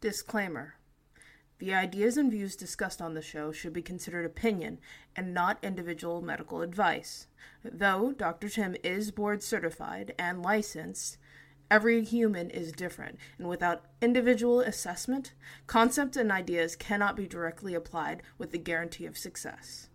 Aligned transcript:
Disclaimer 0.00 0.74
The 1.58 1.74
ideas 1.74 2.16
and 2.16 2.30
views 2.30 2.54
discussed 2.54 3.02
on 3.02 3.14
the 3.14 3.22
show 3.22 3.50
should 3.50 3.72
be 3.72 3.82
considered 3.82 4.24
opinion 4.24 4.78
and 5.16 5.34
not 5.34 5.58
individual 5.60 6.22
medical 6.22 6.62
advice. 6.62 7.26
Though 7.64 8.12
Dr. 8.12 8.48
Tim 8.48 8.76
is 8.84 9.10
board 9.10 9.42
certified 9.42 10.14
and 10.16 10.40
licensed, 10.40 11.18
every 11.68 12.04
human 12.04 12.48
is 12.50 12.70
different, 12.70 13.18
and 13.38 13.48
without 13.48 13.86
individual 14.00 14.60
assessment, 14.60 15.34
concepts 15.66 16.16
and 16.16 16.30
ideas 16.30 16.76
cannot 16.76 17.16
be 17.16 17.26
directly 17.26 17.74
applied 17.74 18.22
with 18.38 18.52
the 18.52 18.58
guarantee 18.58 19.04
of 19.04 19.18
success. 19.18 19.88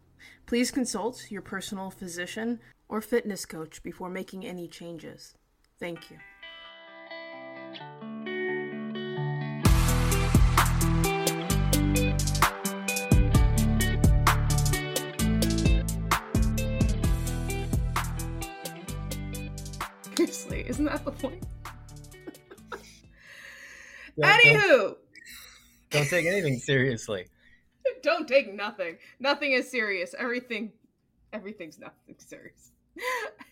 Please 0.46 0.70
consult 0.70 1.32
your 1.32 1.42
personal 1.42 1.90
physician 1.90 2.60
or 2.90 3.00
fitness 3.00 3.46
coach 3.46 3.82
before 3.82 4.10
making 4.10 4.46
any 4.46 4.68
changes. 4.68 5.34
Thank 5.80 6.12
you. 6.12 6.18
Isn't 20.74 20.86
that 20.86 21.06
the 21.06 21.12
point? 21.12 21.44
Don't- 24.20 24.32
Anywho, 24.32 24.68
Don't, 24.70 24.98
don't 25.92 26.10
take 26.10 26.26
anything 26.26 26.58
seriously. 26.58 27.28
don't 28.04 28.28
take 28.28 28.52
nothing. 28.52 28.98
Nothing 29.20 29.52
is 29.52 29.70
serious. 29.70 30.16
Everything, 30.18 30.72
everything's 31.32 31.78
nothing 31.78 32.16
serious. 32.18 32.72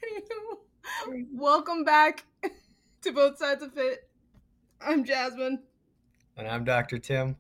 Anywho, 0.03 1.25
welcome 1.31 1.83
back 1.83 2.25
to 3.03 3.11
both 3.11 3.37
sides 3.37 3.61
of 3.61 3.77
it. 3.77 4.09
I'm 4.83 5.03
Jasmine. 5.05 5.61
And 6.37 6.47
I'm 6.47 6.63
Dr. 6.63 6.97
Tim. 6.97 7.35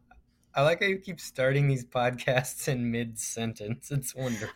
I 0.53 0.61
like 0.61 0.81
how 0.81 0.87
you 0.87 0.99
keep 0.99 1.19
starting 1.19 1.67
these 1.67 1.85
podcasts 1.85 2.67
in 2.67 2.91
mid 2.91 3.17
sentence. 3.19 3.89
It's 3.89 4.13
wonderful. 4.13 4.49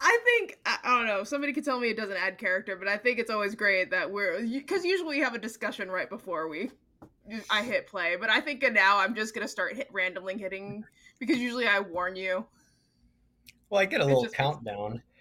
I 0.00 0.18
think 0.24 0.58
I, 0.66 0.78
I 0.84 0.98
don't 0.98 1.06
know. 1.06 1.24
Somebody 1.24 1.52
could 1.52 1.64
tell 1.64 1.80
me 1.80 1.88
it 1.90 1.96
doesn't 1.96 2.16
add 2.16 2.38
character, 2.38 2.76
but 2.76 2.88
I 2.88 2.96
think 2.96 3.18
it's 3.18 3.30
always 3.30 3.54
great 3.54 3.90
that 3.90 4.10
we're 4.10 4.40
because 4.42 4.84
usually 4.84 5.16
we 5.16 5.22
have 5.22 5.34
a 5.34 5.38
discussion 5.38 5.90
right 5.90 6.08
before 6.08 6.48
we 6.48 6.70
I 7.50 7.62
hit 7.62 7.86
play. 7.86 8.16
But 8.16 8.30
I 8.30 8.40
think 8.40 8.62
now 8.72 8.98
I'm 8.98 9.14
just 9.14 9.34
gonna 9.34 9.48
start 9.48 9.76
hit 9.76 9.88
randomly 9.92 10.38
hitting 10.38 10.84
because 11.18 11.38
usually 11.38 11.66
I 11.66 11.80
warn 11.80 12.16
you. 12.16 12.46
Well, 13.70 13.80
I 13.80 13.86
get 13.86 14.00
a 14.00 14.04
little 14.04 14.28
countdown. 14.28 15.02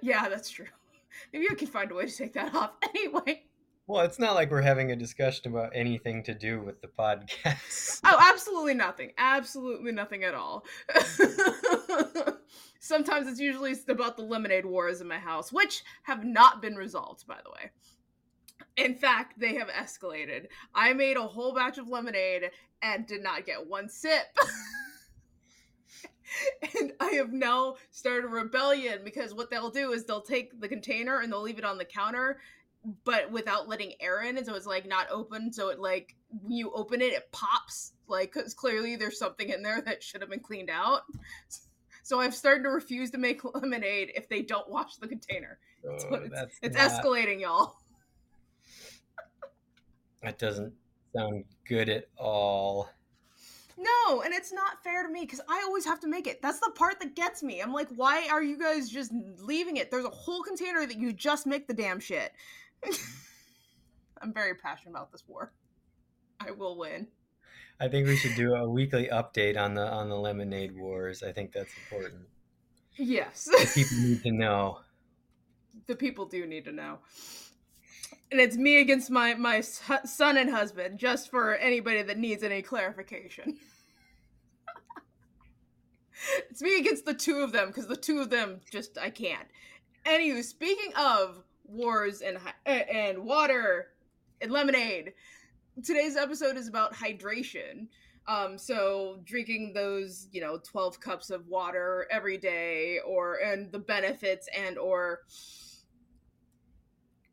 Yeah, 0.00 0.28
that's 0.28 0.50
true. 0.50 0.66
Maybe 1.32 1.46
I 1.50 1.54
can 1.54 1.66
find 1.66 1.90
a 1.90 1.94
way 1.96 2.06
to 2.06 2.16
take 2.16 2.34
that 2.34 2.54
off. 2.54 2.72
Anyway. 2.90 3.42
Well, 3.88 4.02
it's 4.02 4.20
not 4.20 4.34
like 4.34 4.52
we're 4.52 4.62
having 4.62 4.92
a 4.92 4.96
discussion 4.96 5.50
about 5.50 5.72
anything 5.74 6.22
to 6.24 6.34
do 6.34 6.60
with 6.60 6.80
the 6.80 6.86
podcast. 6.86 8.00
Oh, 8.04 8.16
absolutely 8.20 8.74
nothing. 8.74 9.12
Absolutely 9.18 9.90
nothing 9.90 10.22
at 10.22 10.34
all. 10.34 10.64
Sometimes 12.84 13.26
it's 13.26 13.40
usually 13.40 13.74
about 13.88 14.18
the 14.18 14.22
lemonade 14.22 14.66
wars 14.66 15.00
in 15.00 15.08
my 15.08 15.16
house, 15.18 15.50
which 15.50 15.82
have 16.02 16.22
not 16.22 16.60
been 16.60 16.74
resolved, 16.74 17.26
by 17.26 17.38
the 17.42 17.50
way. 17.50 17.70
In 18.76 18.94
fact, 18.94 19.40
they 19.40 19.54
have 19.54 19.68
escalated. 19.68 20.48
I 20.74 20.92
made 20.92 21.16
a 21.16 21.22
whole 21.22 21.54
batch 21.54 21.78
of 21.78 21.88
lemonade 21.88 22.50
and 22.82 23.06
did 23.06 23.22
not 23.22 23.46
get 23.46 23.66
one 23.66 23.88
sip. 23.88 24.26
and 26.78 26.92
I 27.00 27.12
have 27.12 27.32
now 27.32 27.76
started 27.90 28.26
a 28.26 28.28
rebellion 28.28 29.00
because 29.02 29.32
what 29.32 29.48
they'll 29.48 29.70
do 29.70 29.92
is 29.92 30.04
they'll 30.04 30.20
take 30.20 30.60
the 30.60 30.68
container 30.68 31.20
and 31.20 31.32
they'll 31.32 31.40
leave 31.40 31.58
it 31.58 31.64
on 31.64 31.78
the 31.78 31.86
counter 31.86 32.38
but 33.04 33.30
without 33.30 33.66
letting 33.66 33.94
air 33.98 34.24
in 34.24 34.36
and 34.36 34.44
so 34.44 34.54
it's 34.54 34.66
like 34.66 34.86
not 34.86 35.06
open 35.10 35.50
so 35.50 35.70
it 35.70 35.80
like 35.80 36.16
when 36.42 36.52
you 36.52 36.70
open 36.74 37.00
it 37.00 37.14
it 37.14 37.32
pops 37.32 37.92
like 38.08 38.30
because 38.34 38.52
clearly 38.52 38.94
there's 38.94 39.18
something 39.18 39.48
in 39.48 39.62
there 39.62 39.80
that 39.80 40.02
should 40.02 40.20
have 40.20 40.28
been 40.28 40.38
cleaned 40.38 40.68
out 40.68 41.00
so 42.04 42.20
i've 42.20 42.34
started 42.34 42.62
to 42.62 42.68
refuse 42.70 43.10
to 43.10 43.18
make 43.18 43.42
lemonade 43.54 44.12
if 44.14 44.28
they 44.28 44.42
don't 44.42 44.68
wash 44.70 44.94
the 44.96 45.08
container. 45.08 45.58
Oh, 45.84 45.90
what 46.08 46.22
it's- 46.22 46.30
that's 46.32 46.58
it's 46.62 46.76
not- 46.76 47.02
escalating 47.04 47.40
y'all. 47.40 47.76
That 50.22 50.38
doesn't 50.38 50.72
sound 51.14 51.44
good 51.68 51.88
at 51.88 52.06
all. 52.16 52.88
no 53.76 54.20
and 54.22 54.32
it's 54.32 54.52
not 54.52 54.82
fair 54.82 55.02
to 55.02 55.08
me 55.12 55.20
because 55.22 55.40
i 55.48 55.62
always 55.66 55.84
have 55.84 56.00
to 56.00 56.08
make 56.08 56.26
it. 56.26 56.40
That's 56.40 56.60
the 56.60 56.70
part 56.74 57.00
that 57.00 57.14
gets 57.16 57.42
me. 57.42 57.60
I'm 57.60 57.72
like 57.72 57.88
why 57.96 58.28
are 58.30 58.42
you 58.42 58.58
guys 58.58 58.88
just 58.88 59.12
leaving 59.38 59.76
it? 59.76 59.90
There's 59.90 60.04
a 60.04 60.10
whole 60.10 60.42
container 60.42 60.86
that 60.86 60.96
you 60.98 61.12
just 61.12 61.46
make 61.46 61.66
the 61.66 61.74
damn 61.74 62.00
shit. 62.00 62.32
I'm 64.22 64.32
very 64.32 64.54
passionate 64.54 64.92
about 64.92 65.12
this 65.12 65.24
war. 65.26 65.52
I 66.40 66.50
will 66.52 66.78
win 66.78 67.08
I 67.80 67.88
think 67.88 68.06
we 68.06 68.16
should 68.16 68.36
do 68.36 68.54
a 68.54 68.68
weekly 68.68 69.08
update 69.12 69.58
on 69.58 69.74
the 69.74 69.86
on 69.86 70.08
the 70.08 70.16
lemonade 70.16 70.76
wars. 70.76 71.22
I 71.22 71.32
think 71.32 71.52
that's 71.52 71.72
important. 71.84 72.22
yes 72.96 73.48
People 73.74 73.98
need 73.98 74.22
to 74.22 74.32
know. 74.32 74.78
the 75.86 75.96
people 75.96 76.26
do 76.26 76.46
need 76.46 76.64
to 76.64 76.72
know. 76.72 76.98
And 78.30 78.40
it's 78.40 78.56
me 78.56 78.80
against 78.80 79.10
my 79.10 79.34
my 79.34 79.60
son 79.60 80.36
and 80.36 80.50
husband, 80.50 80.98
just 80.98 81.30
for 81.30 81.54
anybody 81.56 82.02
that 82.02 82.18
needs 82.18 82.42
any 82.42 82.62
clarification. 82.62 83.58
it's 86.50 86.62
me 86.62 86.78
against 86.78 87.04
the 87.04 87.14
two 87.14 87.38
of 87.38 87.52
them 87.52 87.68
because 87.68 87.86
the 87.86 87.96
two 87.96 88.20
of 88.20 88.30
them 88.30 88.60
just 88.70 88.98
I 88.98 89.10
can't. 89.10 89.48
Anywho, 90.06 90.42
speaking 90.42 90.92
of 90.96 91.42
wars 91.64 92.22
and 92.22 92.38
and 92.66 93.24
water 93.24 93.88
and 94.40 94.50
lemonade, 94.50 95.14
today's 95.82 96.16
episode 96.16 96.56
is 96.56 96.68
about 96.68 96.94
hydration. 96.94 97.88
Um, 98.26 98.56
so 98.56 99.20
drinking 99.24 99.72
those, 99.74 100.28
you 100.32 100.40
know, 100.40 100.58
12 100.58 100.98
cups 101.00 101.30
of 101.30 101.46
water 101.46 102.06
every 102.10 102.38
day 102.38 103.00
or 103.06 103.36
and 103.36 103.70
the 103.70 103.78
benefits 103.78 104.48
and 104.56 104.78
or 104.78 105.20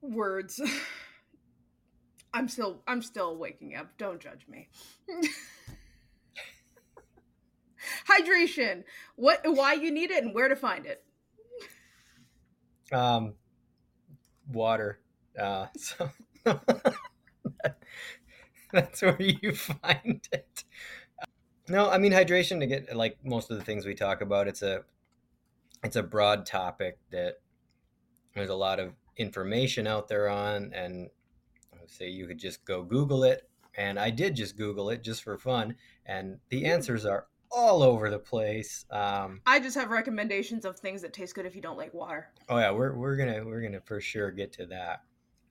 words. 0.01 0.61
I'm 2.33 2.47
still 2.47 2.81
I'm 2.87 3.01
still 3.01 3.37
waking 3.37 3.75
up. 3.75 3.97
Don't 3.97 4.19
judge 4.19 4.47
me. 4.47 4.69
Hydration. 8.09 8.83
What 9.15 9.41
why 9.43 9.73
you 9.73 9.91
need 9.91 10.11
it 10.11 10.23
and 10.23 10.33
where 10.33 10.47
to 10.47 10.55
find 10.55 10.85
it. 10.85 11.03
Um, 12.91 13.33
water. 14.51 14.99
Uh, 15.39 15.67
so 15.77 16.09
that's 18.73 19.01
where 19.01 19.21
you 19.21 19.53
find 19.53 20.27
it. 20.31 20.63
No, 21.67 21.89
I 21.89 21.97
mean 21.97 22.11
hydration 22.11 22.59
to 22.59 22.67
get 22.67 22.95
like 22.95 23.17
most 23.23 23.51
of 23.51 23.57
the 23.57 23.63
things 23.63 23.85
we 23.85 23.95
talk 23.95 24.21
about. 24.21 24.47
It's 24.47 24.61
a 24.61 24.83
it's 25.83 25.95
a 25.95 26.03
broad 26.03 26.45
topic 26.45 26.97
that 27.11 27.39
there's 28.35 28.49
a 28.49 28.55
lot 28.55 28.79
of 28.79 28.93
information 29.17 29.87
out 29.87 30.07
there 30.07 30.29
on, 30.29 30.71
and 30.73 31.09
say 31.91 32.09
you 32.09 32.27
could 32.27 32.39
just 32.39 32.63
go 32.65 32.83
Google 32.83 33.23
it. 33.23 33.47
And 33.77 33.97
I 33.99 34.09
did 34.09 34.35
just 34.35 34.57
Google 34.57 34.89
it 34.89 35.03
just 35.03 35.23
for 35.23 35.37
fun, 35.37 35.75
and 36.05 36.39
the 36.49 36.65
answers 36.65 37.05
are 37.05 37.27
all 37.49 37.83
over 37.83 38.09
the 38.09 38.19
place. 38.19 38.85
Um, 38.91 39.41
I 39.45 39.59
just 39.59 39.77
have 39.77 39.91
recommendations 39.91 40.65
of 40.65 40.77
things 40.77 41.01
that 41.03 41.13
taste 41.13 41.35
good 41.35 41.45
if 41.45 41.55
you 41.55 41.61
don't 41.61 41.77
like 41.77 41.93
water. 41.93 42.29
oh 42.49 42.57
yeah, 42.57 42.71
we're 42.71 42.93
we're 42.93 43.15
gonna 43.15 43.45
we're 43.45 43.61
gonna 43.61 43.81
for 43.81 44.01
sure 44.01 44.31
get 44.31 44.51
to 44.53 44.65
that. 44.67 45.03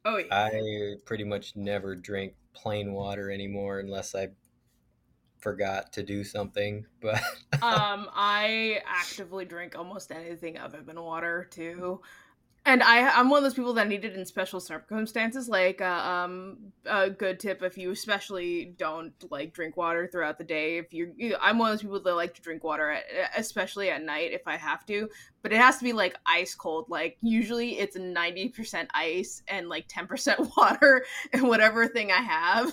Oh 0.04 0.18
yeah. 0.18 0.26
I 0.30 0.94
pretty 1.06 1.24
much 1.24 1.56
never 1.56 1.94
drink 1.94 2.34
plain 2.52 2.92
water 2.92 3.30
anymore 3.30 3.80
unless 3.80 4.14
I 4.14 4.28
forgot 5.38 5.92
to 5.94 6.02
do 6.02 6.24
something. 6.24 6.86
But 7.00 7.22
um, 7.62 8.08
I 8.12 8.80
actively 8.86 9.44
drink 9.44 9.76
almost 9.76 10.12
anything 10.12 10.58
other 10.58 10.82
than 10.82 11.00
water 11.00 11.48
too. 11.50 12.00
And 12.70 12.84
I, 12.84 13.08
I'm 13.08 13.28
one 13.28 13.38
of 13.38 13.42
those 13.42 13.54
people 13.54 13.72
that 13.74 13.88
need 13.88 14.04
it 14.04 14.14
in 14.14 14.24
special 14.24 14.60
circumstances. 14.60 15.48
Like, 15.48 15.80
uh, 15.80 15.86
um, 15.86 16.58
a 16.86 17.10
good 17.10 17.40
tip 17.40 17.64
if 17.64 17.76
you 17.76 17.90
especially 17.90 18.76
don't 18.78 19.12
like 19.28 19.52
drink 19.52 19.76
water 19.76 20.06
throughout 20.06 20.38
the 20.38 20.44
day. 20.44 20.78
If 20.78 20.94
you're, 20.94 21.08
you 21.16 21.34
I'm 21.40 21.58
one 21.58 21.72
of 21.72 21.78
those 21.78 21.82
people 21.82 21.98
that 22.00 22.14
like 22.14 22.32
to 22.34 22.40
drink 22.40 22.62
water, 22.62 22.92
at, 22.92 23.02
especially 23.36 23.90
at 23.90 24.04
night 24.04 24.30
if 24.30 24.42
I 24.46 24.56
have 24.56 24.86
to. 24.86 25.08
But 25.42 25.52
it 25.52 25.56
has 25.56 25.78
to 25.78 25.84
be 25.84 25.92
like 25.92 26.14
ice 26.26 26.54
cold. 26.54 26.86
Like 26.88 27.18
usually 27.22 27.76
it's 27.80 27.96
90% 27.96 28.86
ice 28.94 29.42
and 29.48 29.68
like 29.68 29.88
10% 29.88 30.52
water 30.56 31.04
and 31.32 31.48
whatever 31.48 31.88
thing 31.88 32.12
I 32.12 32.22
have. 32.22 32.72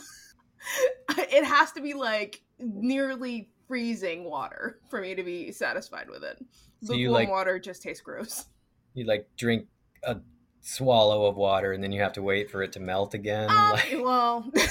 it 1.17 1.43
has 1.43 1.71
to 1.71 1.81
be 1.81 1.95
like 1.95 2.43
nearly 2.59 3.49
freezing 3.67 4.25
water 4.25 4.79
for 4.89 5.01
me 5.01 5.15
to 5.15 5.23
be 5.23 5.51
satisfied 5.51 6.07
with 6.07 6.23
it. 6.23 6.37
So 6.83 6.93
Lukewarm 6.93 7.13
like- 7.13 7.29
water 7.29 7.57
just 7.57 7.81
tastes 7.81 8.03
gross. 8.03 8.45
you 8.93 9.03
like 9.03 9.27
drink 9.37 9.65
a 10.03 10.17
swallow 10.61 11.25
of 11.25 11.35
water 11.35 11.71
and 11.71 11.83
then 11.83 11.91
you 11.91 12.01
have 12.01 12.13
to 12.13 12.21
wait 12.21 12.49
for 12.51 12.61
it 12.61 12.71
to 12.73 12.79
melt 12.79 13.13
again. 13.13 13.49
Um, 13.49 13.71
like, 13.71 13.93
well, 13.93 14.51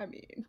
I 0.00 0.06
mean, 0.06 0.46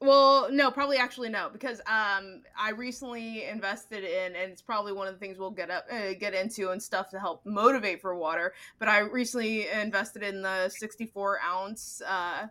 well, 0.00 0.48
no, 0.52 0.70
probably 0.70 0.96
actually 0.96 1.28
no, 1.28 1.50
because 1.52 1.80
um, 1.80 2.42
I 2.56 2.70
recently 2.70 3.44
invested 3.44 4.04
in, 4.04 4.36
and 4.36 4.52
it's 4.52 4.62
probably 4.62 4.92
one 4.92 5.08
of 5.08 5.14
the 5.14 5.18
things 5.18 5.38
we'll 5.38 5.50
get 5.50 5.70
up, 5.70 5.86
uh, 5.90 6.12
get 6.18 6.34
into, 6.34 6.70
and 6.70 6.80
stuff 6.80 7.10
to 7.10 7.18
help 7.18 7.44
motivate 7.44 8.00
for 8.00 8.14
water. 8.14 8.54
But 8.78 8.88
I 8.88 9.00
recently 9.00 9.68
invested 9.68 10.22
in 10.22 10.42
the 10.42 10.68
64 10.68 11.40
ounce 11.44 12.00
uh, 12.06 12.46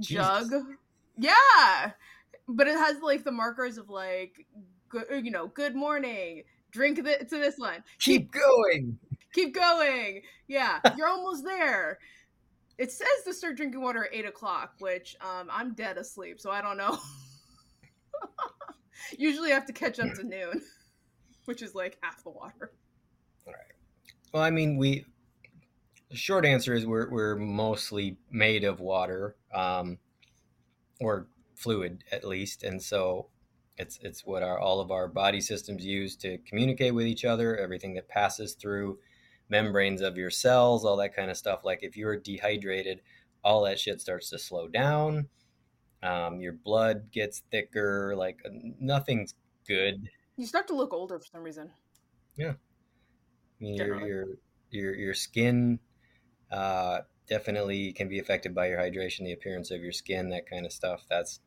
jug. 0.00 0.52
Yeah, 1.16 1.92
but 2.48 2.66
it 2.66 2.76
has 2.76 3.00
like 3.00 3.22
the 3.22 3.32
markers 3.32 3.78
of 3.78 3.88
like, 3.88 4.46
good, 4.88 5.04
you 5.24 5.30
know, 5.30 5.46
good 5.46 5.76
morning. 5.76 6.42
Drink 6.72 7.04
th- 7.04 7.20
to 7.20 7.38
this 7.38 7.58
one. 7.58 7.84
Keep 8.00 8.32
going. 8.32 8.98
Keep 9.34 9.54
going. 9.54 10.22
Yeah, 10.48 10.80
you're 10.96 11.08
almost 11.08 11.44
there. 11.44 11.98
It 12.78 12.90
says 12.90 13.08
to 13.26 13.34
start 13.34 13.56
drinking 13.56 13.82
water 13.82 14.04
at 14.04 14.14
eight 14.14 14.26
o'clock, 14.26 14.74
which 14.78 15.14
um, 15.20 15.48
I'm 15.50 15.74
dead 15.74 15.98
asleep, 15.98 16.40
so 16.40 16.50
I 16.50 16.62
don't 16.62 16.76
know. 16.76 16.98
Usually, 19.18 19.52
I 19.52 19.54
have 19.54 19.66
to 19.66 19.72
catch 19.72 20.00
up 20.00 20.14
to 20.14 20.24
noon, 20.24 20.62
which 21.44 21.62
is 21.62 21.74
like 21.74 21.98
half 22.02 22.22
the 22.24 22.30
water. 22.30 22.72
All 23.46 23.52
right. 23.52 23.72
Well, 24.32 24.42
I 24.42 24.50
mean, 24.50 24.76
we. 24.76 25.04
The 26.10 26.16
short 26.16 26.44
answer 26.44 26.74
is 26.74 26.86
we're 26.86 27.10
we're 27.10 27.36
mostly 27.36 28.18
made 28.30 28.64
of 28.64 28.80
water, 28.80 29.36
um, 29.54 29.98
or 31.00 31.26
fluid 31.54 32.04
at 32.10 32.24
least, 32.24 32.62
and 32.62 32.82
so 32.82 33.28
it's 33.76 33.98
it's 34.02 34.24
what 34.24 34.42
our 34.42 34.58
all 34.58 34.80
of 34.80 34.90
our 34.90 35.08
body 35.08 35.40
systems 35.40 35.84
use 35.84 36.16
to 36.16 36.38
communicate 36.38 36.94
with 36.94 37.06
each 37.06 37.24
other. 37.24 37.56
Everything 37.56 37.94
that 37.94 38.08
passes 38.08 38.54
through 38.54 38.98
membranes 39.48 40.00
of 40.00 40.16
your 40.16 40.30
cells, 40.30 40.84
all 40.84 40.96
that 40.96 41.14
kind 41.14 41.30
of 41.30 41.36
stuff. 41.36 41.64
Like 41.64 41.80
if 41.82 41.96
you're 41.96 42.16
dehydrated, 42.16 43.00
all 43.44 43.62
that 43.64 43.78
shit 43.78 44.00
starts 44.00 44.30
to 44.30 44.38
slow 44.38 44.68
down. 44.68 45.28
Um, 46.02 46.40
your 46.40 46.52
blood 46.52 47.10
gets 47.12 47.42
thicker. 47.50 48.14
Like 48.16 48.38
nothing's 48.80 49.34
good. 49.66 50.08
You 50.36 50.46
start 50.46 50.66
to 50.68 50.74
look 50.74 50.92
older 50.92 51.18
for 51.18 51.26
some 51.26 51.42
reason. 51.42 51.70
Yeah, 52.36 52.52
I 52.52 53.60
mean, 53.60 53.74
your 53.76 54.06
your 54.06 54.26
your 54.70 54.94
your 54.94 55.14
skin 55.14 55.78
uh, 56.50 57.00
definitely 57.28 57.92
can 57.92 58.08
be 58.08 58.18
affected 58.18 58.54
by 58.54 58.68
your 58.68 58.78
hydration, 58.78 59.24
the 59.24 59.32
appearance 59.32 59.70
of 59.70 59.82
your 59.82 59.92
skin, 59.92 60.30
that 60.30 60.48
kind 60.48 60.66
of 60.66 60.72
stuff. 60.72 61.04
That's 61.08 61.40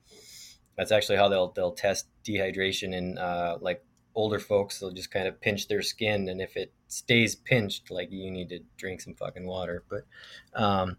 that's 0.77 0.91
actually 0.91 1.17
how 1.17 1.29
they'll 1.29 1.51
they'll 1.51 1.71
test 1.71 2.07
dehydration 2.23 2.93
in 2.93 3.17
uh, 3.17 3.57
like 3.61 3.83
older 4.15 4.39
folks. 4.39 4.79
They'll 4.79 4.91
just 4.91 5.11
kind 5.11 5.27
of 5.27 5.39
pinch 5.41 5.67
their 5.67 5.81
skin, 5.81 6.29
and 6.29 6.41
if 6.41 6.55
it 6.57 6.71
stays 6.87 7.35
pinched, 7.35 7.91
like 7.91 8.11
you 8.11 8.31
need 8.31 8.49
to 8.49 8.59
drink 8.77 9.01
some 9.01 9.13
fucking 9.15 9.45
water. 9.45 9.83
But 9.89 10.05
um, 10.53 10.97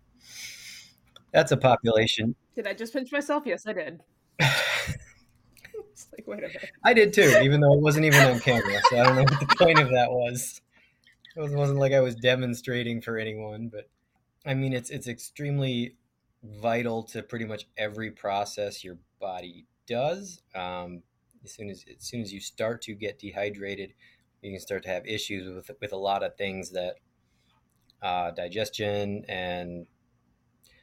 that's 1.32 1.52
a 1.52 1.56
population. 1.56 2.34
Did 2.54 2.66
I 2.66 2.74
just 2.74 2.92
pinch 2.92 3.12
myself? 3.12 3.44
Yes, 3.46 3.66
I 3.66 3.72
did. 3.72 4.02
It's 5.92 6.08
like, 6.12 6.26
wait 6.26 6.44
a 6.44 6.48
minute. 6.48 6.70
I 6.84 6.92
did 6.92 7.14
too, 7.14 7.40
even 7.42 7.60
though 7.60 7.72
it 7.72 7.80
wasn't 7.80 8.04
even 8.04 8.20
on 8.20 8.38
camera. 8.38 8.80
So 8.90 8.98
I 9.00 9.04
don't 9.04 9.16
know 9.16 9.22
what 9.22 9.40
the 9.40 9.54
point 9.58 9.78
of 9.78 9.88
that 9.92 10.10
was. 10.10 10.60
It 11.34 11.40
wasn't- 11.40 11.58
wasn't 11.58 11.78
like 11.78 11.92
I 11.92 12.00
was 12.00 12.14
demonstrating 12.16 13.00
for 13.00 13.16
anyone, 13.16 13.68
but 13.68 13.88
I 14.44 14.52
mean, 14.52 14.74
it's 14.74 14.90
it's 14.90 15.08
extremely 15.08 15.96
vital 16.42 17.02
to 17.04 17.22
pretty 17.22 17.46
much 17.46 17.66
every 17.78 18.10
process 18.10 18.84
your 18.84 18.98
body 19.20 19.66
does. 19.86 20.42
Um, 20.54 21.02
as 21.44 21.52
soon 21.52 21.70
as 21.70 21.84
as 21.88 22.04
soon 22.04 22.20
as 22.20 22.32
you 22.32 22.40
start 22.40 22.82
to 22.82 22.94
get 22.94 23.18
dehydrated, 23.18 23.94
you 24.42 24.52
can 24.52 24.60
start 24.60 24.82
to 24.84 24.88
have 24.88 25.06
issues 25.06 25.54
with 25.54 25.70
with 25.80 25.92
a 25.92 25.96
lot 25.96 26.22
of 26.22 26.36
things 26.36 26.70
that 26.70 26.96
uh, 28.02 28.30
digestion 28.30 29.24
and 29.28 29.86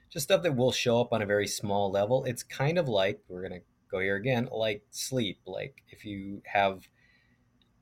just 0.09 0.25
stuff 0.25 0.43
that 0.43 0.55
will 0.55 0.71
show 0.71 1.01
up 1.01 1.11
on 1.11 1.21
a 1.21 1.25
very 1.25 1.47
small 1.47 1.91
level. 1.91 2.23
It's 2.23 2.43
kind 2.43 2.77
of 2.77 2.87
like 2.87 3.19
we're 3.27 3.41
gonna 3.41 3.61
go 3.89 3.99
here 3.99 4.15
again, 4.15 4.49
like 4.51 4.83
sleep. 4.91 5.39
Like 5.45 5.83
if 5.89 6.05
you 6.05 6.41
have, 6.45 6.87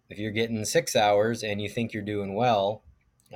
if 0.09 0.17
you're 0.17 0.31
getting 0.31 0.63
six 0.65 0.95
hours 0.95 1.43
and 1.43 1.61
you 1.61 1.69
think 1.69 1.93
you're 1.93 2.03
doing 2.03 2.35
well, 2.35 2.83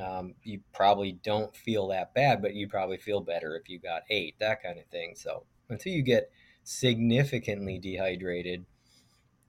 um, 0.01 0.35
you 0.43 0.61
probably 0.73 1.13
don't 1.13 1.55
feel 1.55 1.87
that 1.87 2.13
bad, 2.13 2.41
but 2.41 2.53
you 2.53 2.67
probably 2.67 2.97
feel 2.97 3.21
better 3.21 3.55
if 3.55 3.69
you 3.69 3.79
got 3.79 4.03
eight, 4.09 4.35
that 4.39 4.61
kind 4.61 4.77
of 4.79 4.85
thing. 4.87 5.13
So 5.15 5.45
until 5.69 5.93
you 5.93 6.01
get 6.01 6.29
significantly 6.65 7.79
dehydrated, 7.79 8.65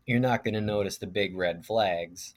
you're 0.07 0.21
not 0.21 0.45
going 0.45 0.55
to 0.55 0.61
notice 0.61 0.99
the 0.99 1.07
big 1.07 1.37
red 1.37 1.67
flags. 1.67 2.35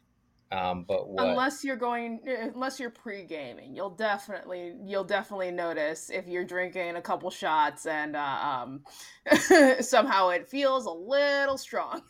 Um, 0.52 0.84
but 0.88 1.08
what? 1.08 1.28
Unless 1.28 1.64
you're 1.64 1.76
going, 1.76 2.22
unless 2.26 2.80
you're 2.80 2.90
pre-gaming, 2.90 3.76
you'll 3.76 3.92
definitely 3.92 4.74
you'll 4.84 5.04
definitely 5.04 5.52
notice 5.52 6.10
if 6.10 6.28
you're 6.28 6.44
drinking 6.44 6.96
a 6.96 7.02
couple 7.02 7.30
shots 7.30 7.86
and 7.86 8.16
uh, 8.16 8.64
um, 8.66 8.82
somehow 9.80 10.30
it 10.30 10.50
feels 10.50 10.88
a 10.88 10.92
little 10.92 11.58
strong. 11.58 12.02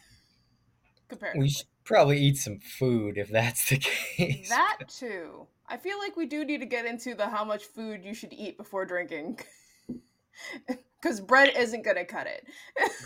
Comparatively, 1.09 1.43
we 1.43 1.49
should 1.49 1.67
probably 1.83 2.19
eat 2.19 2.37
some 2.37 2.59
food 2.59 3.17
if 3.17 3.29
that's 3.29 3.67
the 3.67 3.77
case. 4.15 4.47
that 4.47 4.77
too. 4.87 5.45
I 5.67 5.75
feel 5.75 5.99
like 5.99 6.15
we 6.15 6.25
do 6.25 6.45
need 6.45 6.61
to 6.61 6.65
get 6.65 6.85
into 6.85 7.15
the 7.15 7.27
how 7.27 7.43
much 7.43 7.65
food 7.65 8.05
you 8.05 8.13
should 8.13 8.31
eat 8.31 8.57
before 8.57 8.85
drinking, 8.85 9.39
because 11.01 11.21
bread 11.21 11.53
isn't 11.57 11.83
gonna 11.83 12.05
cut 12.05 12.27
it. 12.27 12.45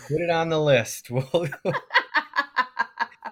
Put 0.08 0.20
it 0.20 0.30
on 0.30 0.48
the 0.48 0.60
list. 0.60 1.10
We'll, 1.10 1.48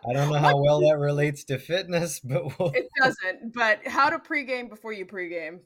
I 0.05 0.13
don't 0.13 0.33
know 0.33 0.39
how 0.39 0.61
well 0.61 0.81
that 0.81 0.99
relates 0.99 1.45
to 1.45 1.59
fitness, 1.59 2.19
but 2.25 2.59
we'll, 2.59 2.71
It 2.71 2.89
doesn't, 3.01 3.55
but 3.55 3.87
how 3.87 4.11
to 4.11 4.19
pregame 4.19 4.69
before 4.69 4.93
you 4.93 5.07
pregame. 5.07 5.61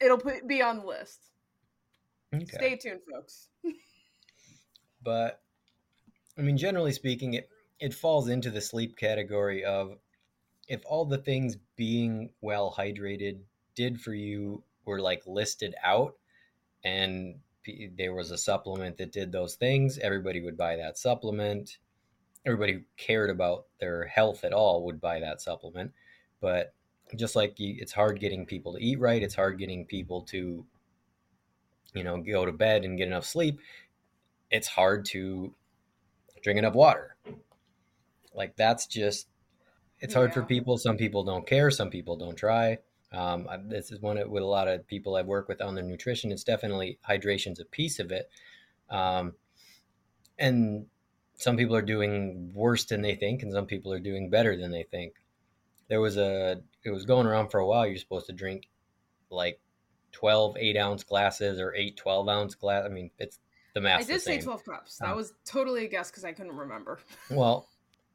It'll 0.00 0.18
put, 0.18 0.46
be 0.48 0.62
on 0.62 0.80
the 0.80 0.86
list. 0.86 1.20
okay. 2.34 2.44
Stay 2.46 2.76
tuned, 2.76 3.00
folks. 3.10 3.48
But 5.02 5.40
I 6.38 6.42
mean, 6.42 6.56
generally 6.56 6.92
speaking, 6.92 7.34
it 7.34 7.48
it 7.78 7.94
falls 7.94 8.28
into 8.28 8.50
the 8.50 8.60
sleep 8.60 8.96
category 8.96 9.64
of 9.64 9.96
if 10.68 10.82
all 10.86 11.04
the 11.04 11.18
things 11.18 11.56
being 11.76 12.30
well 12.40 12.74
hydrated 12.76 13.40
did 13.74 14.00
for 14.00 14.14
you 14.14 14.62
were 14.84 15.00
like 15.00 15.22
listed 15.26 15.74
out, 15.82 16.14
and 16.84 17.36
there 17.96 18.14
was 18.14 18.30
a 18.30 18.38
supplement 18.38 18.98
that 18.98 19.12
did 19.12 19.32
those 19.32 19.54
things, 19.54 19.98
everybody 19.98 20.40
would 20.40 20.56
buy 20.56 20.76
that 20.76 20.98
supplement. 20.98 21.78
Everybody 22.44 22.72
who 22.72 22.80
cared 22.96 23.30
about 23.30 23.66
their 23.78 24.04
health 24.06 24.42
at 24.42 24.52
all 24.52 24.84
would 24.84 25.00
buy 25.00 25.20
that 25.20 25.40
supplement. 25.40 25.92
But 26.40 26.74
just 27.14 27.36
like 27.36 27.60
you, 27.60 27.76
it's 27.78 27.92
hard 27.92 28.18
getting 28.18 28.46
people 28.46 28.72
to 28.72 28.84
eat 28.84 28.98
right, 28.98 29.22
it's 29.22 29.34
hard 29.34 29.58
getting 29.58 29.86
people 29.86 30.22
to, 30.22 30.64
you 31.94 32.02
know, 32.02 32.16
go 32.20 32.44
to 32.44 32.52
bed 32.52 32.84
and 32.84 32.98
get 32.98 33.06
enough 33.06 33.26
sleep. 33.26 33.60
It's 34.50 34.66
hard 34.66 35.04
to 35.06 35.54
drink 36.42 36.58
enough 36.58 36.74
water. 36.74 37.16
Like 38.34 38.56
that's 38.56 38.86
just, 38.86 39.28
it's 40.00 40.14
hard 40.14 40.34
for 40.34 40.42
people. 40.42 40.78
Some 40.78 40.96
people 40.96 41.22
don't 41.22 41.46
care. 41.46 41.70
Some 41.70 41.90
people 41.90 42.16
don't 42.16 42.34
try. 42.34 42.78
Um, 43.12 43.46
I- 43.48 43.58
this 43.58 43.90
is 43.92 44.00
one 44.00 44.16
with 44.30 44.42
a 44.42 44.46
lot 44.46 44.68
of 44.68 44.86
people 44.86 45.16
I've 45.16 45.26
worked 45.26 45.48
with 45.48 45.60
on 45.60 45.74
their 45.74 45.84
nutrition. 45.84 46.32
It's 46.32 46.44
definitely 46.44 46.98
hydration's 47.02 47.60
a 47.60 47.64
piece 47.64 47.98
of 47.98 48.10
it. 48.10 48.30
Um, 48.88 49.34
and 50.38 50.86
some 51.34 51.56
people 51.56 51.76
are 51.76 51.82
doing 51.82 52.52
worse 52.54 52.84
than 52.84 53.02
they 53.02 53.14
think, 53.14 53.42
and 53.42 53.52
some 53.52 53.66
people 53.66 53.92
are 53.92 53.98
doing 54.00 54.30
better 54.30 54.56
than 54.56 54.70
they 54.70 54.84
think. 54.84 55.14
There 55.88 56.00
was 56.00 56.16
a, 56.16 56.62
it 56.84 56.90
was 56.90 57.04
going 57.04 57.26
around 57.26 57.50
for 57.50 57.58
a 57.60 57.66
while. 57.66 57.86
You're 57.86 57.96
supposed 57.98 58.26
to 58.26 58.32
drink 58.32 58.68
like 59.30 59.60
12 60.12 60.56
eight 60.58 60.76
ounce 60.76 61.04
glasses 61.04 61.60
or 61.60 61.74
eight 61.74 61.96
12 61.96 62.28
ounce 62.28 62.54
glass. 62.54 62.84
I 62.84 62.88
mean, 62.88 63.10
it's 63.18 63.38
the 63.74 63.80
mass. 63.80 63.96
I 63.96 63.98
math. 64.00 64.06
did 64.08 64.20
say 64.22 64.40
12 64.40 64.64
cups. 64.64 64.98
That 64.98 65.10
Um, 65.10 65.16
was 65.16 65.32
totally 65.44 65.84
a 65.84 65.88
guess 65.88 66.10
because 66.10 66.24
I 66.24 66.32
couldn't 66.32 66.56
remember. 66.56 66.98
Well, 67.30 67.68